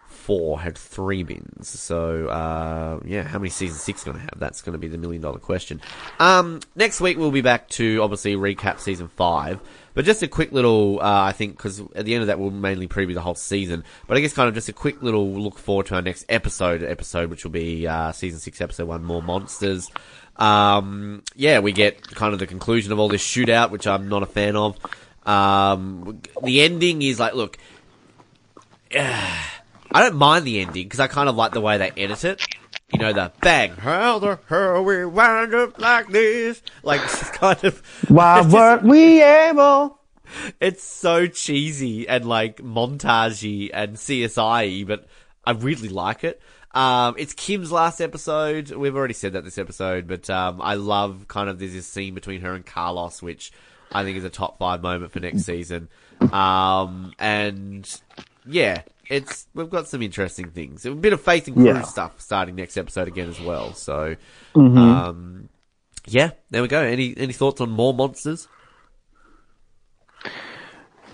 four 0.08 0.60
had 0.60 0.76
three 0.76 1.22
bins. 1.22 1.68
So 1.68 2.26
uh, 2.28 3.00
yeah, 3.06 3.22
how 3.22 3.38
many 3.38 3.48
season 3.48 3.78
six 3.78 4.04
going 4.04 4.16
to 4.18 4.22
have? 4.22 4.34
That's 4.36 4.60
going 4.60 4.74
to 4.74 4.78
be 4.78 4.88
the 4.88 4.98
million 4.98 5.22
dollar 5.22 5.38
question. 5.38 5.80
Um, 6.18 6.60
next 6.74 7.00
week 7.00 7.16
we'll 7.16 7.30
be 7.30 7.40
back 7.40 7.68
to 7.70 8.02
obviously 8.02 8.36
recap 8.36 8.78
season 8.78 9.08
five. 9.08 9.58
But 9.94 10.04
just 10.04 10.22
a 10.22 10.28
quick 10.28 10.52
little, 10.52 11.00
uh, 11.00 11.22
I 11.22 11.32
think, 11.32 11.56
because 11.56 11.80
at 11.94 12.04
the 12.04 12.14
end 12.14 12.22
of 12.22 12.28
that 12.28 12.38
we'll 12.38 12.50
mainly 12.50 12.86
preview 12.86 13.14
the 13.14 13.20
whole 13.20 13.34
season. 13.34 13.84
But 14.06 14.16
I 14.16 14.20
guess 14.20 14.32
kind 14.32 14.48
of 14.48 14.54
just 14.54 14.68
a 14.68 14.72
quick 14.72 15.02
little 15.02 15.28
look 15.30 15.58
forward 15.58 15.86
to 15.86 15.96
our 15.96 16.02
next 16.02 16.24
episode, 16.28 16.82
episode 16.82 17.30
which 17.30 17.44
will 17.44 17.50
be 17.50 17.86
uh, 17.86 18.12
season 18.12 18.38
six, 18.38 18.60
episode 18.60 18.86
one, 18.86 19.04
more 19.04 19.22
monsters. 19.22 19.90
Um, 20.36 21.22
yeah, 21.34 21.58
we 21.58 21.72
get 21.72 22.02
kind 22.02 22.32
of 22.32 22.38
the 22.38 22.46
conclusion 22.46 22.92
of 22.92 22.98
all 22.98 23.08
this 23.08 23.22
shootout, 23.22 23.70
which 23.70 23.86
I'm 23.86 24.08
not 24.08 24.22
a 24.22 24.26
fan 24.26 24.56
of. 24.56 24.76
Um, 25.26 26.22
the 26.42 26.62
ending 26.62 27.02
is 27.02 27.20
like, 27.20 27.34
look, 27.34 27.58
I 28.96 30.02
don't 30.02 30.16
mind 30.16 30.44
the 30.44 30.60
ending 30.60 30.84
because 30.84 31.00
I 31.00 31.08
kind 31.08 31.28
of 31.28 31.36
like 31.36 31.52
the 31.52 31.60
way 31.60 31.78
they 31.78 31.90
edit 31.96 32.24
it. 32.24 32.46
You 32.92 32.98
know, 32.98 33.12
the 33.12 33.32
bang, 33.40 33.70
how 33.72 34.18
the 34.18 34.38
hell 34.48 34.84
we 34.84 35.04
wind 35.04 35.54
up 35.54 35.78
like 35.78 36.08
this? 36.08 36.62
Like, 36.82 37.00
it's 37.02 37.30
kind 37.30 37.62
of. 37.64 37.80
Why 38.08 38.40
weren't 38.42 38.82
we 38.82 39.22
able? 39.22 40.00
it's 40.60 40.82
so 40.82 41.26
cheesy 41.26 42.08
and 42.08 42.24
like 42.24 42.58
montagey 42.58 43.70
and 43.72 43.96
CSI, 43.96 44.86
but 44.86 45.06
I 45.44 45.52
really 45.52 45.88
like 45.88 46.24
it. 46.24 46.40
Um, 46.72 47.16
it's 47.18 47.32
Kim's 47.32 47.72
last 47.72 48.00
episode. 48.00 48.70
We've 48.70 48.94
already 48.94 49.14
said 49.14 49.32
that 49.32 49.44
this 49.44 49.58
episode, 49.58 50.06
but 50.06 50.30
um, 50.30 50.60
I 50.62 50.74
love 50.74 51.26
kind 51.26 51.48
of 51.48 51.58
there's 51.58 51.72
this 51.72 51.86
scene 51.86 52.14
between 52.14 52.42
her 52.42 52.54
and 52.54 52.64
Carlos, 52.64 53.22
which 53.22 53.52
I 53.90 54.04
think 54.04 54.16
is 54.18 54.24
a 54.24 54.30
top 54.30 54.58
five 54.58 54.82
moment 54.82 55.10
for 55.10 55.20
next 55.20 55.42
season. 55.42 55.88
Um, 56.32 57.12
and 57.18 58.00
yeah, 58.46 58.82
it's 59.10 59.46
we've 59.54 59.68
got 59.68 59.88
some 59.88 60.00
interesting 60.02 60.50
things. 60.50 60.86
A 60.86 60.92
bit 60.92 61.12
of 61.12 61.20
faith 61.20 61.48
in 61.48 61.54
crew 61.54 61.66
Yeah. 61.66 61.82
stuff 61.82 62.20
starting 62.20 62.54
next 62.54 62.76
episode 62.78 63.08
again 63.08 63.28
as 63.28 63.40
well. 63.40 63.74
So, 63.74 64.16
um, 64.54 65.48
yeah, 66.06 66.30
there 66.50 66.62
we 66.62 66.68
go. 66.68 66.80
Any 66.80 67.14
any 67.16 67.32
thoughts 67.34 67.60
on 67.60 67.70
more 67.70 67.92
monsters? 67.92 68.48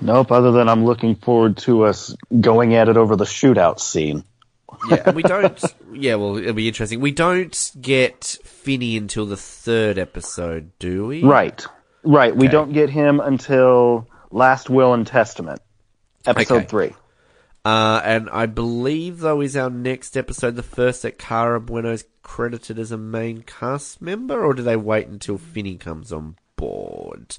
Nope. 0.00 0.30
Other 0.30 0.52
than 0.52 0.68
I'm 0.68 0.84
looking 0.84 1.14
forward 1.16 1.56
to 1.58 1.84
us 1.84 2.14
going 2.40 2.74
at 2.74 2.88
it 2.88 2.96
over 2.96 3.16
the 3.16 3.24
shootout 3.24 3.80
scene. 3.80 4.24
Yeah, 4.90 5.02
and 5.06 5.16
we 5.16 5.22
don't. 5.22 5.58
yeah, 5.94 6.16
well, 6.16 6.36
it'll 6.36 6.52
be 6.52 6.68
interesting. 6.68 7.00
We 7.00 7.12
don't 7.12 7.72
get 7.80 8.24
Finney 8.44 8.96
until 8.98 9.24
the 9.24 9.36
third 9.38 9.98
episode, 9.98 10.70
do 10.78 11.06
we? 11.06 11.22
Right. 11.22 11.64
Right. 12.04 12.36
We 12.36 12.48
don't 12.48 12.72
get 12.72 12.90
him 12.90 13.20
until 13.20 14.06
Last 14.30 14.68
Will 14.68 14.92
and 14.92 15.06
Testament, 15.06 15.60
episode 16.26 16.56
Okay. 16.56 16.66
three. 16.66 16.92
Uh, 17.66 18.00
and 18.04 18.30
I 18.30 18.46
believe 18.46 19.18
though 19.18 19.40
is 19.40 19.56
our 19.56 19.70
next 19.70 20.16
episode 20.16 20.54
the 20.54 20.62
first 20.62 21.02
that 21.02 21.18
Cara 21.18 21.60
Buono's 21.60 22.04
credited 22.22 22.78
as 22.78 22.92
a 22.92 22.96
main 22.96 23.42
cast 23.42 24.00
member, 24.00 24.44
or 24.44 24.54
do 24.54 24.62
they 24.62 24.76
wait 24.76 25.08
until 25.08 25.36
Finney 25.36 25.74
comes 25.74 26.12
on 26.12 26.36
board? 26.54 27.36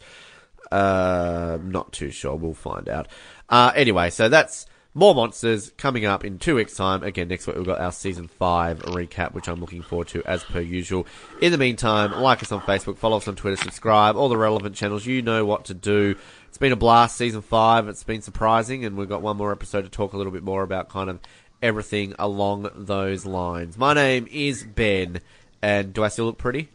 Uh, 0.69 1.59
not 1.63 1.93
too 1.93 2.11
sure. 2.11 2.35
We'll 2.35 2.53
find 2.53 2.89
out. 2.89 3.07
Uh, 3.47 3.71
anyway, 3.73 4.09
so 4.09 4.27
that's 4.27 4.65
more 4.93 5.15
monsters 5.15 5.71
coming 5.77 6.03
up 6.03 6.25
in 6.25 6.39
two 6.39 6.55
weeks' 6.55 6.75
time. 6.75 7.03
Again, 7.03 7.29
next 7.29 7.47
week 7.47 7.55
we've 7.55 7.65
got 7.65 7.79
our 7.79 7.93
season 7.93 8.27
five 8.27 8.79
recap, 8.79 9.33
which 9.33 9.47
I'm 9.47 9.61
looking 9.61 9.81
forward 9.81 10.09
to 10.09 10.23
as 10.25 10.43
per 10.43 10.59
usual. 10.59 11.07
In 11.39 11.53
the 11.53 11.57
meantime, 11.57 12.11
like 12.11 12.43
us 12.43 12.51
on 12.51 12.59
Facebook, 12.61 12.97
follow 12.97 13.15
us 13.15 13.29
on 13.29 13.37
Twitter, 13.37 13.55
subscribe, 13.55 14.17
all 14.17 14.27
the 14.27 14.37
relevant 14.37 14.75
channels. 14.75 15.05
You 15.05 15.21
know 15.21 15.45
what 15.45 15.65
to 15.65 15.73
do. 15.73 16.15
It's 16.47 16.57
been 16.57 16.71
a 16.71 16.77
blast, 16.77 17.17
season 17.17 17.41
five. 17.41 17.87
It's 17.87 18.03
been 18.03 18.21
surprising, 18.21 18.85
and 18.85 18.97
we've 18.97 19.09
got 19.09 19.21
one 19.21 19.37
more 19.37 19.51
episode 19.51 19.83
to 19.83 19.89
talk 19.89 20.13
a 20.13 20.17
little 20.17 20.31
bit 20.31 20.43
more 20.43 20.63
about 20.63 20.89
kind 20.89 21.09
of 21.09 21.19
everything 21.61 22.15
along 22.17 22.69
those 22.75 23.25
lines. 23.25 23.77
My 23.77 23.93
name 23.93 24.27
is 24.31 24.63
Ben, 24.63 25.21
and 25.61 25.93
do 25.93 26.03
I 26.03 26.07
still 26.07 26.25
look 26.25 26.37
pretty? 26.37 26.69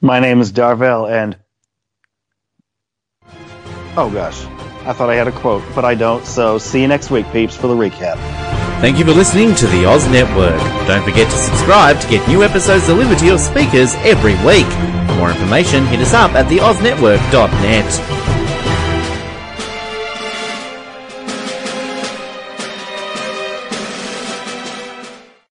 My 0.00 0.20
name 0.20 0.40
is 0.40 0.52
Dorvell, 0.52 1.10
and 1.10 1.36
oh 3.96 4.10
gosh, 4.12 4.44
I 4.86 4.92
thought 4.92 5.10
I 5.10 5.14
had 5.14 5.26
a 5.26 5.32
quote, 5.32 5.64
but 5.74 5.84
I 5.84 5.94
don't. 5.94 6.24
So 6.24 6.58
see 6.58 6.82
you 6.82 6.88
next 6.88 7.10
week, 7.10 7.26
peeps, 7.32 7.56
for 7.56 7.66
the 7.66 7.74
recap. 7.74 8.16
Thank 8.80 8.98
you 8.98 9.04
for 9.06 9.12
listening 9.12 9.54
to 9.54 9.66
the 9.68 9.86
Oz 9.86 10.06
Network. 10.08 10.60
Don't 10.86 11.02
forget 11.02 11.30
to 11.30 11.36
subscribe 11.36 11.98
to 12.00 12.08
get 12.08 12.28
new 12.28 12.44
episodes 12.44 12.86
delivered 12.86 13.18
to 13.18 13.26
your 13.26 13.38
speakers 13.38 13.94
every 13.96 14.34
week. 14.44 14.66
For 15.06 15.14
more 15.14 15.30
information, 15.30 15.86
hit 15.86 16.00
us 16.00 16.14
up 16.14 16.32
at 16.32 16.46
theoznetwork.net. 16.46 18.25